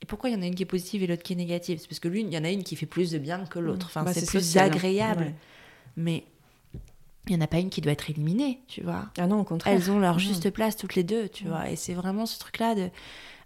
[0.00, 1.78] Et pourquoi il y en a une qui est positive et l'autre qui est négative?
[1.80, 3.58] C'est parce que l'une, il y en a une qui fait plus de bien que
[3.58, 3.86] l'autre.
[3.86, 4.72] Enfin, Bah, c'est plus social, hein.
[4.76, 5.22] agréable.
[5.24, 5.34] Ouais.
[5.96, 6.24] Mais
[7.28, 9.06] il n'y en a pas une qui doit être éliminée, tu vois.
[9.18, 9.74] Ah non, au contraire.
[9.74, 10.20] Elles ont leur Mhm.
[10.20, 11.50] juste place toutes les deux, tu Mhm.
[11.50, 11.70] vois.
[11.70, 12.90] Et c'est vraiment ce truc-là de.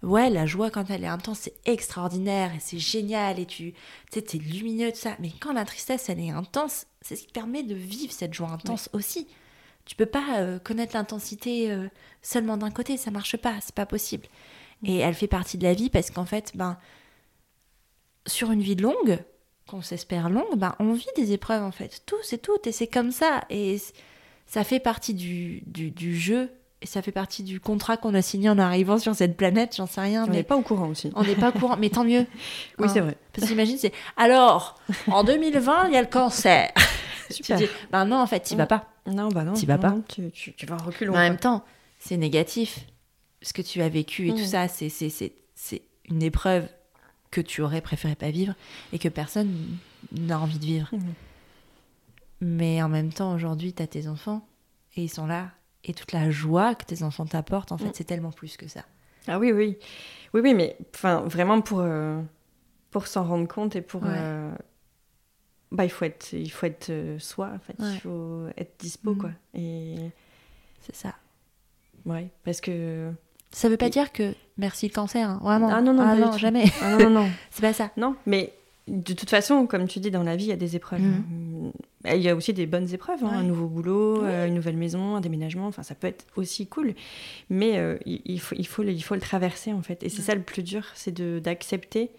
[0.02, 3.72] Ouais, la joie, quand elle est intense, c'est extraordinaire et c'est génial et tu
[4.10, 5.16] sais, t'es lumineux, tout ça.
[5.20, 8.48] Mais quand la tristesse, elle est intense, c'est ce qui permet de vivre cette joie
[8.50, 9.28] intense aussi.
[9.84, 11.88] Tu peux pas euh, connaître l'intensité euh,
[12.20, 14.26] seulement d'un côté, ça marche pas, c'est pas possible.
[14.84, 16.76] Et elle fait partie de la vie parce qu'en fait, ben,
[18.26, 19.18] sur une vie longue,
[19.68, 22.86] qu'on s'espère longue, ben, on vit des épreuves en fait, tous et toutes, et c'est
[22.88, 23.42] comme ça.
[23.50, 23.80] Et
[24.46, 26.50] ça fait partie du, du, du jeu,
[26.82, 29.86] et ça fait partie du contrat qu'on a signé en arrivant sur cette planète, j'en
[29.86, 31.10] sais rien, On n'est pas au courant aussi.
[31.14, 32.26] on n'est pas au courant, mais tant mieux.
[32.78, 32.90] Oui, Hein.
[32.92, 33.16] c'est vrai.
[33.32, 36.70] Parce qu'imagine, c'est alors, en 2020, il y a le cancer.
[37.28, 37.56] tu Super.
[37.58, 38.68] dis, ben non, en fait, tu vas Mm.
[38.68, 38.88] pas.
[39.06, 39.52] Non, bah non.
[39.54, 39.94] T'y vas pas.
[40.08, 41.12] Tu, tu, tu vas en reculons.
[41.14, 41.64] En même temps,
[41.98, 42.80] c'est négatif.
[43.42, 44.36] Ce que tu as vécu et Mm.
[44.36, 45.08] tout ça, c'est c'est-
[45.54, 46.68] c'est une épreuve
[47.32, 48.54] que tu aurais préféré pas vivre
[48.92, 49.76] et que personne
[50.12, 50.88] n'a envie de vivre.
[50.92, 51.14] Mhm.
[52.40, 54.46] Mais en même temps, aujourd'hui, tu as tes enfants
[54.96, 55.50] et ils sont là.
[55.84, 57.92] Et toute la joie que tes enfants t'apportent, en fait, Mm.
[57.94, 58.84] c'est tellement plus que ça.
[59.26, 59.76] Ah oui, oui.
[60.34, 62.20] Oui, oui, mais enfin, vraiment pour, euh,
[62.90, 64.02] pour s'en rendre compte et pour.
[64.02, 64.08] Ouais.
[64.12, 64.52] euh,
[65.72, 67.78] bah, il faut être, il faut être euh, soi, en fait.
[67.82, 67.94] Ouais.
[67.94, 69.18] Il faut être dispo, Mhm.
[69.18, 69.30] quoi.
[69.54, 69.96] Et.
[70.80, 71.14] C'est ça.
[72.04, 73.12] Ouais, parce que.
[73.52, 75.68] Ça veut pas Et- dire que merci le cancer, hein, vraiment.
[75.72, 76.38] Ah non, non, du tout.
[76.38, 76.64] jamais.
[76.82, 77.28] Ah non, non, non.
[77.50, 77.90] c'est pas ça.
[77.96, 78.52] Non, mais
[78.88, 81.00] de toute façon, comme tu dis, dans la vie, il y a des épreuves.
[81.00, 81.72] Mhm.
[82.04, 84.28] Il y a aussi des bonnes épreuves, hein, un nouveau boulot, Ouais.
[84.28, 86.94] euh, une nouvelle maison, un déménagement, enfin ça peut être aussi cool,
[87.48, 90.02] mais euh, il, faut, il, faut, le- il faut le traverser en fait.
[90.02, 90.24] Et c'est Ouais.
[90.24, 92.10] ça le plus dur, c'est d'accepter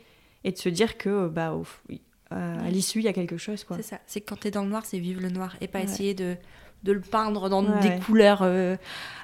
[0.45, 1.65] et de se dire que bah, au
[2.31, 3.63] à, l'issue, il y a quelque chose.
[3.65, 3.75] Quoi.
[3.77, 3.99] C'est ça.
[4.07, 6.35] C'est que quand t'es dans le noir, c'est vivre le noir et pas essayer de,
[6.83, 7.99] de le peindre dans Ouais, des ouais.
[8.05, 8.75] couleurs euh,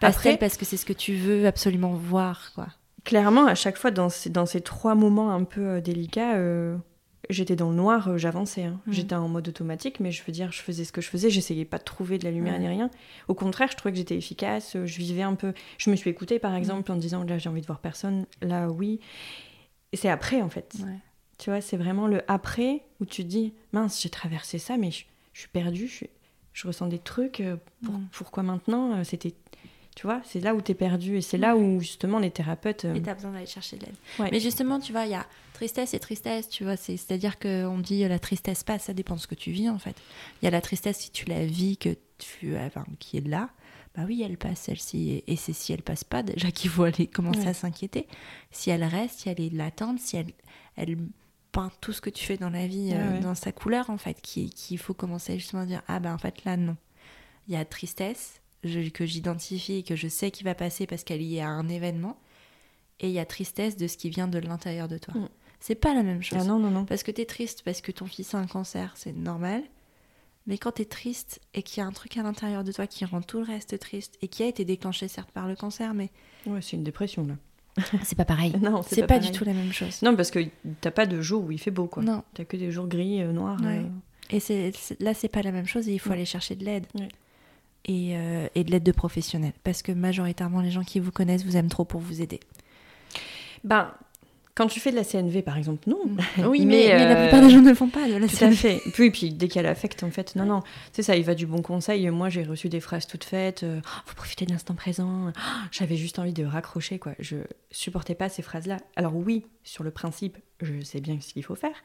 [0.01, 2.67] pastel parce que c'est ce que tu veux absolument voir, quoi.
[3.05, 6.75] Clairement, à chaque fois, dans ces, dans ces trois moments un peu euh, délicats, euh,
[7.29, 8.63] j'étais dans le noir, euh, j'avançais.
[8.65, 8.79] hein.
[8.87, 8.93] Mhm.
[8.93, 11.65] J'étais en mode automatique, mais je veux dire, je faisais ce que je faisais, j'essayais
[11.65, 12.89] pas de trouver de la lumière ni rien.
[13.27, 15.53] Au contraire, je trouvais que j'étais efficace, je vivais un peu.
[15.77, 18.67] Je me suis écoutée, par exemple, en disant là, j'ai envie de voir personne, là,
[18.69, 18.99] oui.
[19.91, 20.75] Et c'est après, en fait.
[20.83, 20.97] Ouais.
[21.37, 24.91] Tu vois, c'est vraiment le après où tu te dis mince, j'ai traversé ça, mais
[24.91, 25.87] je, je suis perdue,
[26.53, 27.41] je, ressens des trucs.
[27.81, 28.07] pour- Mhm.
[28.11, 29.33] Pourquoi maintenant C'était.
[29.95, 32.85] Tu vois, c'est là où tu es perdu et c'est là où justement les thérapeutes.
[32.85, 33.95] euh, Et t'as besoin d'aller chercher de l'aide.
[34.17, 34.29] Ouais.
[34.31, 36.77] Mais justement, tu vois, il y a tristesse et tristesse, tu vois.
[36.77, 39.69] c'est- C'est-à-dire qu'on dit euh, la tristesse passe, ça dépend de ce que tu vis,
[39.69, 39.95] en fait.
[40.41, 43.49] Il y a la tristesse si tu la vis, que tu, enfin, qui est là.
[43.95, 45.23] Bah oui, elle passe, celle-ci.
[45.27, 47.47] Et- c'est si elle passe pas, déjà qu'il faut aller commencer Ouais.
[47.47, 48.07] à s'inquiéter.
[48.51, 50.27] Si elle reste, si elle est latente, si elle,
[50.77, 50.97] elle
[51.51, 53.97] peint tout ce que tu fais dans la vie euh, Ouais, dans sa couleur, en
[53.97, 56.77] fait, qui- qu'il faut commencer justement à dire Ah ben en fait, là, non.
[57.47, 61.03] Il y a tristesse je- que j'identifie et que je sais qui va passer parce
[61.03, 62.17] qu'elle y est à un événement.
[62.99, 65.13] Et il y a tristesse de ce qui vient de l'intérieur de toi.
[65.13, 65.29] Mm.
[65.61, 66.39] C'est pas la même chose.
[66.41, 66.85] Ah non, non, non.
[66.85, 69.63] Parce que t'es triste parce que ton fils a un cancer, c'est normal.
[70.47, 73.05] Mais quand t'es triste et qu'il y a un truc à l'intérieur de toi qui
[73.05, 76.09] rend tout le reste triste et qui a été déclenché certes par le cancer, mais
[76.45, 77.35] Ouais, c'est une dépression là.
[78.03, 78.53] c'est pas pareil.
[78.61, 80.01] Non, C'est pas, du tout la même chose.
[80.01, 80.39] Non, parce que
[80.81, 82.03] t'as pas de jour où il fait beau, quoi.
[82.03, 82.23] Non.
[82.33, 83.59] T'as que des jours gris, euh, noirs.
[83.61, 83.79] Ouais.
[83.79, 83.87] euh.
[84.31, 86.15] Et là, c'est pas la même chose et il faut Ouais.
[86.15, 86.85] aller chercher de l'aide.
[86.95, 87.09] Ouais.
[87.85, 89.53] Et, euh, et de l'aide de professionnels.
[89.63, 92.39] Parce que majoritairement, les gens qui vous connaissent vous aiment trop pour vous aider.
[93.63, 93.91] Ben,
[94.55, 95.99] quand tu fais de la CNV, par exemple, non.
[96.49, 98.07] Oui, mais, Mais, mais la euh, plupart des gens ne le font pas.
[98.09, 98.81] De la Tout à fait.
[98.93, 100.61] Puis, puis dès qu'il y a l'affect, en fait, non, non.
[100.91, 102.09] C'est ça, il va du bon conseil.
[102.09, 103.63] Moi, j'ai reçu des phrases toutes faites.
[103.63, 105.29] euh, Oh, faut profiter de l'instant présent.
[105.29, 105.41] Oh,
[105.71, 107.13] J'avais juste envie de raccrocher, quoi.
[107.19, 107.37] Je
[107.71, 108.77] supportais pas ces phrases-là.
[108.97, 111.75] Alors oui, sur le principe, je sais bien ce qu'il faut faire.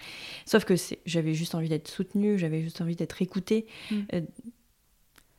[0.44, 0.74] Sauf que
[1.06, 3.66] j'avais juste envie d'être soutenue, j'avais juste envie d'être écoutée.
[3.90, 3.96] Mm.
[4.14, 4.20] Euh,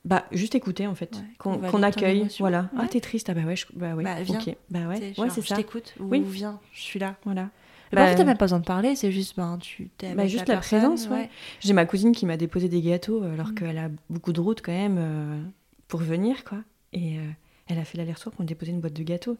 [0.05, 1.15] bah, juste écouter, en fait.
[1.43, 2.27] Ouais, qu'on accueille.
[2.39, 2.69] Voilà.
[2.77, 3.29] Ah, t'es triste.
[3.29, 3.55] Ah, bah ouais.
[3.55, 4.03] je- Bah ouais.
[4.03, 4.39] Bah, viens.
[4.39, 4.55] Ok.
[4.69, 5.13] Bah ouais.
[5.17, 5.55] Ouais, c'est je ça.
[5.55, 6.21] t'écoute ou Oui.
[6.25, 7.15] viens, je suis là.
[7.25, 7.49] Voilà.
[7.91, 10.47] Et Bah, parfois, t'as même pas besoin de parler, c'est juste, ben, tu Bah, juste
[10.47, 11.29] la, présence, ouais.
[11.59, 13.55] J'ai ma cousine qui m'a déposé des gâteaux euh, alors Mm.
[13.55, 15.41] qu'elle a beaucoup de route quand même euh,
[15.87, 16.57] pour venir, quoi.
[16.93, 17.21] Et euh,
[17.67, 19.37] elle a fait l'aller-retour pour me déposer une boîte de gâteaux.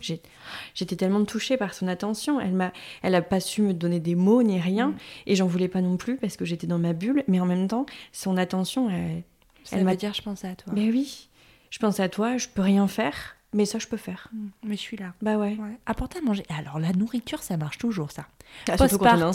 [0.73, 2.39] J'étais tellement touchée par son attention.
[2.39, 2.71] Elle m'a,
[3.01, 4.95] elle a pas su me donner des mots ni rien, Mm.
[5.27, 7.23] et j'en voulais pas non plus parce que j'étais dans ma bulle.
[7.27, 9.23] Mais en même temps, son attention, elle,
[9.65, 10.71] Ça Elle veut m'a- dire, je pense à toi.
[10.73, 11.27] ben oui,
[11.69, 14.29] je pense à toi, je peux rien faire, mais ça je peux faire.
[14.33, 14.47] Mm.
[14.63, 15.13] Mais je suis là.
[15.21, 15.57] Bah ouais.
[15.59, 15.77] Ouais.
[15.85, 16.43] Apporter à manger.
[16.57, 18.25] Alors, la nourriture, ça marche toujours, ça.
[18.69, 18.77] Ah.
[18.77, 19.33] Postpartum,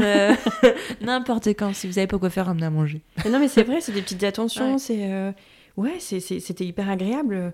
[0.00, 0.34] euh,
[1.00, 1.74] n'importe quand.
[1.74, 3.02] Si vous avez pas quoi faire, ramenez à manger.
[3.24, 4.72] Mais non, mais c'est vrai, c'est des petites attentions.
[4.74, 4.78] Ouais.
[4.78, 5.32] C'est euh,
[5.76, 7.52] ouais, c'était hyper agréable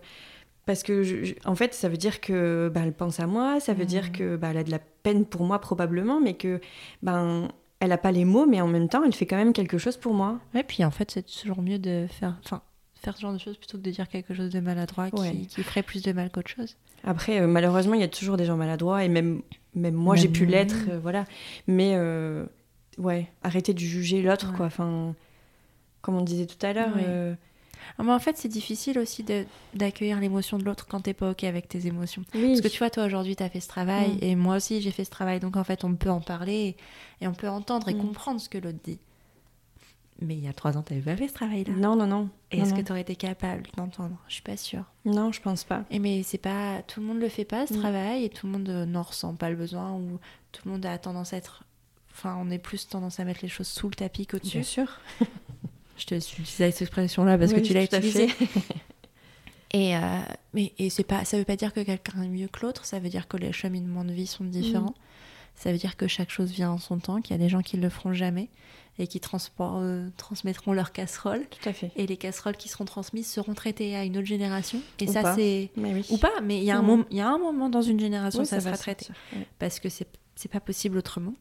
[0.67, 3.59] parce que je- je- en fait, ça veut dire que bah, elle pense à moi,
[3.61, 6.61] ça veut dire que bah, elle a de la peine pour moi probablement, mais que
[7.03, 7.49] ben
[7.81, 9.97] elle a pas les mots, mais en même temps, elle fait quand même quelque chose
[9.97, 10.39] pour moi.
[10.55, 12.63] Ouais, puis en fait, c'est toujours mieux de faire, enfin,
[12.95, 15.33] faire ce genre de choses plutôt que de dire quelque chose de maladroit qui, Ouais.
[15.49, 16.77] qui ferait plus de mal qu'autre chose.
[17.05, 19.43] Après, euh, malheureusement, il y a toujours des gens maladroits et même
[19.75, 21.25] même moi, j'ai pu l'être, euh, voilà.
[21.69, 22.45] Mais euh,
[22.99, 24.57] ouais, arrêtez de juger l'autre, Ouais.
[24.57, 24.67] quoi.
[24.67, 25.15] Enfin,
[26.03, 26.95] comme on disait tout à l'heure.
[26.97, 27.37] Ouais.
[27.99, 29.25] Ah, mais en fait, c'est difficile aussi
[29.75, 32.23] d'accueillir l'émotion de l'autre quand t'es pas OK avec tes émotions.
[32.35, 32.49] Oui.
[32.49, 34.19] Parce que tu vois, toi aujourd'hui, tu as fait ce travail Mm.
[34.23, 35.41] et moi aussi, j'ai fait ce travail.
[35.41, 36.77] Donc en fait, on peut en parler
[37.21, 37.99] et on peut entendre et Mm.
[38.01, 38.99] comprendre ce que l'autre dit.
[40.23, 41.73] Mais il y a trois ans, tu n'avais pas fait ce travail-là.
[41.75, 42.29] Non, non, non.
[42.51, 44.17] Est-ce que tu aurais été capable d'entendre?
[44.29, 44.85] Je suis pas sûre.
[45.07, 45.85] Non, je pense pas.
[45.91, 47.79] Et mais c'est pas tout le monde le fait pas ce Mm.
[47.79, 50.19] travail et tout le monde euh, n'en ressent pas le besoin ou
[50.53, 51.65] tout le monde a tendance à être
[52.13, 54.63] enfin on est plus tendance à mettre les choses sous le tapis Bien qu'au-dessus.
[54.65, 54.99] sûr.
[56.01, 58.29] Je te suis cette expression là parce que tu l'as tout à utilisée.
[58.29, 58.47] fait.
[59.73, 60.01] Et euh,
[60.53, 62.99] mais et c'est pas ça veut pas dire que quelqu'un est mieux que l'autre, ça
[62.99, 64.95] veut dire que les cheminements de vie sont différents.
[65.55, 67.61] Ça veut dire que chaque chose vient en son temps, qu'il y a des gens
[67.63, 68.49] qui le feront jamais
[68.99, 69.21] et qui
[69.61, 71.93] euh, transmettront leurs casseroles Tout à fait.
[71.97, 75.35] et les casseroles qui seront transmises seront traitées à une autre génération et Ou ça
[75.37, 76.05] c'est oui.
[76.11, 76.87] ou pas, mais il y, a un Mhm.
[76.89, 79.07] moment- il y a un moment dans une génération Oui, ça, sera se traité.
[79.37, 79.47] Ouais.
[79.61, 81.35] Parce que c'est c'est pas possible autrement.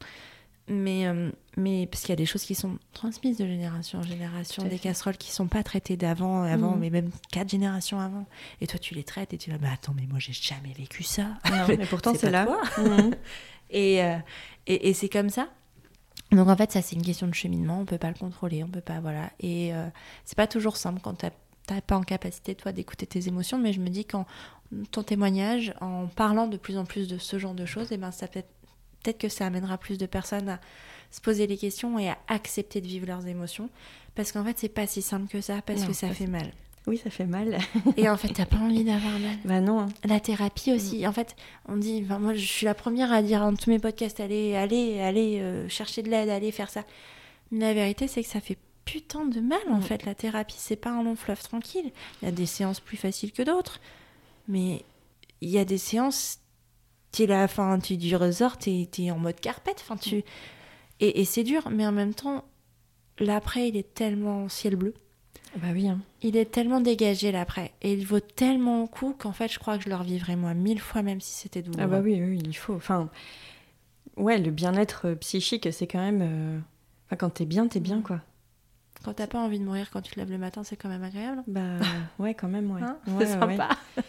[0.69, 4.03] Mais, euh, mais parce qu'il y a des choses qui sont transmises de génération en
[4.03, 6.79] génération, des casseroles qui sont pas traitées d'avant, avant, Mhm.
[6.79, 8.25] mais même quatre générations avant.
[8.61, 11.01] Et toi, tu les traites et tu vas, bah attends, mais moi, j'ai jamais vécu
[11.03, 11.23] ça.
[11.49, 12.45] Non, mais pourtant, C'est là.
[12.77, 13.15] Mhm.
[13.71, 14.17] Et, euh,
[14.65, 15.47] et, et c'est comme ça.
[16.31, 17.79] Donc en fait, ça, c'est une question de cheminement.
[17.79, 19.31] On peut pas le contrôler, on peut pas, voilà.
[19.39, 19.87] Et euh,
[20.25, 23.57] c'est pas toujours simple quand t'as pas en capacité, toi, d'écouter tes émotions.
[23.59, 24.25] Mais je me dis qu'en
[24.91, 28.11] ton témoignage, en parlant de plus en plus de ce genre de choses, et ben
[28.11, 28.43] ça peut
[29.03, 30.59] peut-être que ça amènera plus de personnes à
[31.11, 33.69] se poser les questions et à accepter de vivre leurs émotions.
[34.15, 36.51] Parce qu'en fait, c'est pas si simple que ça, parce Non, que ça fait mal.
[36.87, 37.59] Oui, ça fait mal.
[37.97, 39.37] Et en fait, t'as pas envie d'avoir mal.
[39.45, 39.81] bah non.
[39.81, 39.89] hein.
[40.05, 41.05] La thérapie aussi.
[41.07, 41.35] En fait,
[41.67, 44.55] on dit, enfin, moi je suis la première à dire dans tous mes podcasts, allez,
[44.55, 46.83] allez, allez euh, chercher de l'aide, allez faire ça.
[47.51, 49.81] Mais la vérité, c'est que ça fait putain de mal en Mm.
[49.83, 50.05] fait.
[50.05, 51.91] La thérapie, c'est pas un long fleuve tranquille.
[52.21, 53.79] Il y a des séances plus faciles que d'autres.
[54.47, 54.83] Mais
[55.41, 56.39] il y a des séances,
[57.11, 59.79] tu es là, enfin, tu du ressort, t'es es en mode carpette.
[59.81, 60.23] Enfin, tu...
[60.99, 62.45] Et, et c'est dur, mais en même temps,
[63.19, 64.93] l'après, il est tellement ciel bleu.
[65.55, 65.87] Bah oui.
[65.87, 65.99] hein.
[66.21, 67.71] Il est tellement dégagé l'après.
[67.81, 70.53] Et il vaut tellement le coup qu'en fait, je crois que je le revivrais moi
[70.53, 71.83] mille fois, même si c'était douloureux.
[71.83, 72.75] Ah bah oui, oui, il faut.
[72.75, 73.09] Enfin,
[74.17, 76.21] ouais, le bien-être euh, psychique, c'est quand même.
[76.21, 76.59] euh,
[77.07, 78.21] Enfin, quand t'es bien, t'es bien, quoi.
[79.03, 81.03] Quand t'as pas envie de mourir quand tu te lèves le matin, c'est quand même
[81.03, 81.41] agréable.
[81.47, 81.61] Bah
[82.19, 82.81] ouais, quand même, ouais.
[82.83, 83.69] Hein Ouais, c'est ouais, sympa.
[83.97, 84.03] Ouais.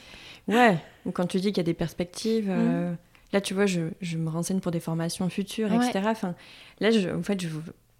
[0.48, 0.78] Ouais.
[1.06, 2.48] Ou quand tu dis qu'il y a des perspectives.
[2.50, 2.92] euh,
[3.32, 5.76] Là, tu vois, je, je me renseigne pour des formations futures, Ouais.
[5.76, 6.00] etc.
[6.08, 6.34] Enfin,
[6.80, 7.48] là, je, en fait, je,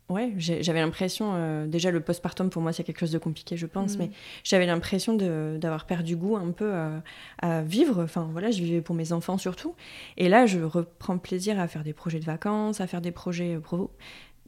[0.08, 1.34] ouais, j'avais l'impression.
[1.36, 3.94] euh, déjà, le postpartum, pour moi, c'est quelque chose de compliqué, je pense.
[3.94, 3.98] Mm.
[4.00, 4.10] Mais
[4.42, 7.02] j'avais l'impression d'avoir perdu goût un peu à,
[7.42, 8.02] à vivre.
[8.02, 9.76] Enfin, voilà, je vivais pour mes enfants surtout.
[10.16, 13.54] Et là, je reprends plaisir à faire des projets de vacances, à faire des projets
[13.54, 13.90] euh, pro,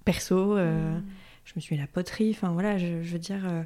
[0.05, 0.57] perso.
[0.57, 1.03] euh, Mm.
[1.45, 2.31] Je me suis mis à la poterie.
[2.31, 3.43] Enfin, voilà, je, je veux dire.
[3.49, 3.63] euh,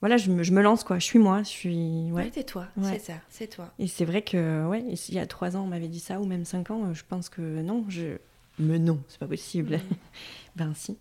[0.00, 0.98] voilà, je me, je me lance, quoi.
[0.98, 1.42] Je suis moi.
[1.42, 1.76] Je suis.
[2.12, 2.30] Ouais, Ouais.
[2.34, 2.92] c'est toi, Ouais.
[2.94, 3.72] c'est ça, c'est toi.
[3.78, 6.26] Et c'est vrai que, ouais, s'il y a trois ans, on m'avait dit ça, ou
[6.26, 8.18] même cinq ans, je pense que non, je.
[8.58, 9.78] Mais non, c'est pas possible.
[10.56, 10.96] ben si.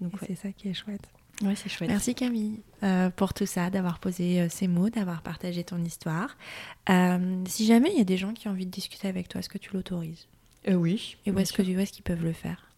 [0.00, 1.08] Donc, ouais, C'est ça qui est chouette.
[1.42, 1.88] ouais c'est chouette.
[1.88, 6.36] Merci Camille euh, pour tout ça, d'avoir posé euh, ces mots, d'avoir partagé ton histoire.
[6.90, 9.38] Euh, si jamais il y a des gens qui ont envie de discuter avec toi,
[9.38, 10.26] est-ce que tu l'autorises?
[10.68, 11.16] Euh, oui.
[11.24, 11.76] Et où bien est-ce que sûr.
[11.76, 12.70] où est-ce qu'ils peuvent le faire?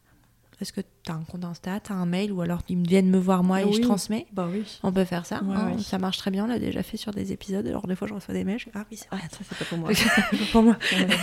[0.60, 3.10] Est-ce que tu as un compte Insta, tu as un mail ou alors ils viennent
[3.10, 4.64] me voir moi et je transmets Bah oui.
[4.82, 7.12] On peut faire ça, Ouais, hein, ça marche très bien, on l'a déjà fait sur
[7.12, 7.66] des épisodes.
[7.66, 9.56] Alors des fois je reçois des mails, je fais, ah oui, c'est Ah, ça, c'est
[9.56, 9.90] pas pour moi.
[10.52, 10.76] pour moi.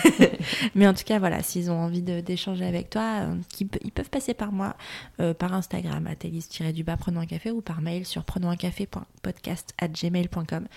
[0.75, 4.33] Mais en tout cas, voilà, s'ils ont envie d'échanger avec toi, euh, ils peuvent passer
[4.33, 4.75] par moi,
[5.19, 10.67] euh, par Instagram, athélis-du-bas, prenons un café, ou par mail sur prenons un café.podcast.gmail.com.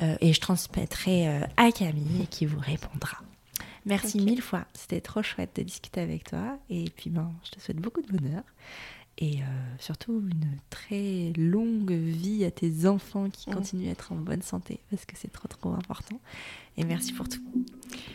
[0.00, 1.26] Euh, et je transmettrai
[1.56, 3.18] à Camille qui vous répondra.
[3.88, 6.58] Merci mille fois, c'était trop chouette de discuter avec toi.
[6.70, 8.42] Et puis, ben, je te souhaite beaucoup de bonheur.
[9.20, 9.44] Et euh,
[9.80, 13.54] surtout une très longue vie à tes enfants qui Mm.
[13.54, 16.20] continuent à être en bonne santé, parce que c'est trop trop important.
[16.76, 17.40] Et merci pour tout.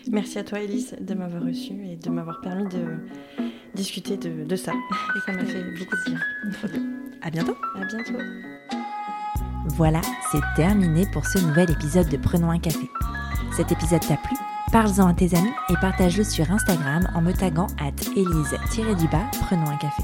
[0.09, 2.99] Merci à toi, Elise, de m'avoir reçue et de m'avoir permis de
[3.75, 4.71] discuter de, de ça.
[5.25, 6.19] Ça m'a fait beaucoup de bien.
[7.21, 7.57] À bientôt!
[7.75, 8.23] À bientôt.
[9.75, 10.01] Voilà,
[10.31, 12.87] c'est terminé pour ce nouvel épisode de Prenons un café.
[13.57, 14.35] Cet épisode t'a plu?
[14.73, 19.77] Parle-en à tes amis et partage-le sur Instagram en me taguant at elise-du-bas Prenons un
[19.77, 20.01] café.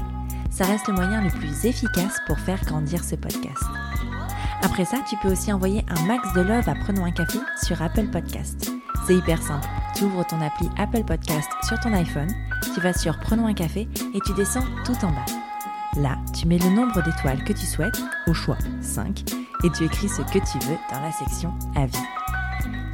[0.48, 3.64] Ça reste le moyen le plus efficace pour faire grandir ce podcast.
[4.62, 7.82] Après ça, tu peux aussi envoyer un max de love à Prenons un café sur
[7.82, 8.70] Apple Podcast.
[9.08, 9.66] C'est hyper simple.
[9.96, 12.30] Tu ouvres ton appli Apple Podcast sur ton iPhone,
[12.72, 15.26] tu vas sur Prenons un café et tu descends tout en bas.
[15.96, 19.32] Là, tu mets le nombre d'étoiles que tu souhaites, au choix 5,
[19.64, 22.19] et tu écris ce que tu veux dans la section Avis.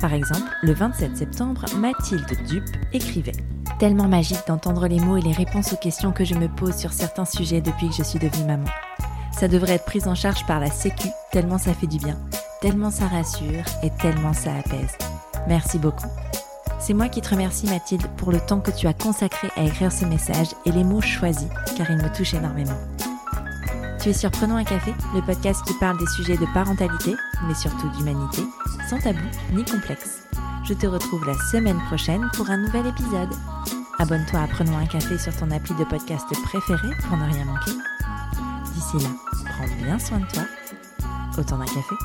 [0.01, 3.32] Par exemple, le 27 septembre, Mathilde Dupe écrivait
[3.78, 6.93] Tellement magique d'entendre les mots et les réponses aux questions que je me pose sur
[6.93, 8.68] certains sujets depuis que je suis devenue maman.
[9.32, 12.18] Ça devrait être pris en charge par la Sécu, tellement ça fait du bien,
[12.62, 14.97] tellement ça rassure et tellement ça apaise.
[15.47, 16.09] Merci beaucoup.
[16.78, 19.93] C'est moi qui te remercie Mathilde pour le temps que tu as consacré à écrire
[19.93, 22.78] ce message et les mots choisis, car ils me touchent énormément.
[24.07, 27.16] Tu es sur Prenons un café, le podcast qui parle des sujets de parentalité,
[27.49, 28.41] mais surtout d'humanité,
[28.89, 29.19] sans tabou
[29.53, 30.23] ni complexe.
[30.62, 33.35] Je te retrouve la semaine prochaine pour un nouvel épisode.
[33.99, 37.73] Abonne-toi à Prenons un café sur ton appli de podcast préféré pour ne rien manquer.
[38.74, 39.11] D'ici là,
[39.45, 40.45] prends bien soin de toi.
[41.37, 41.97] Autant d'un café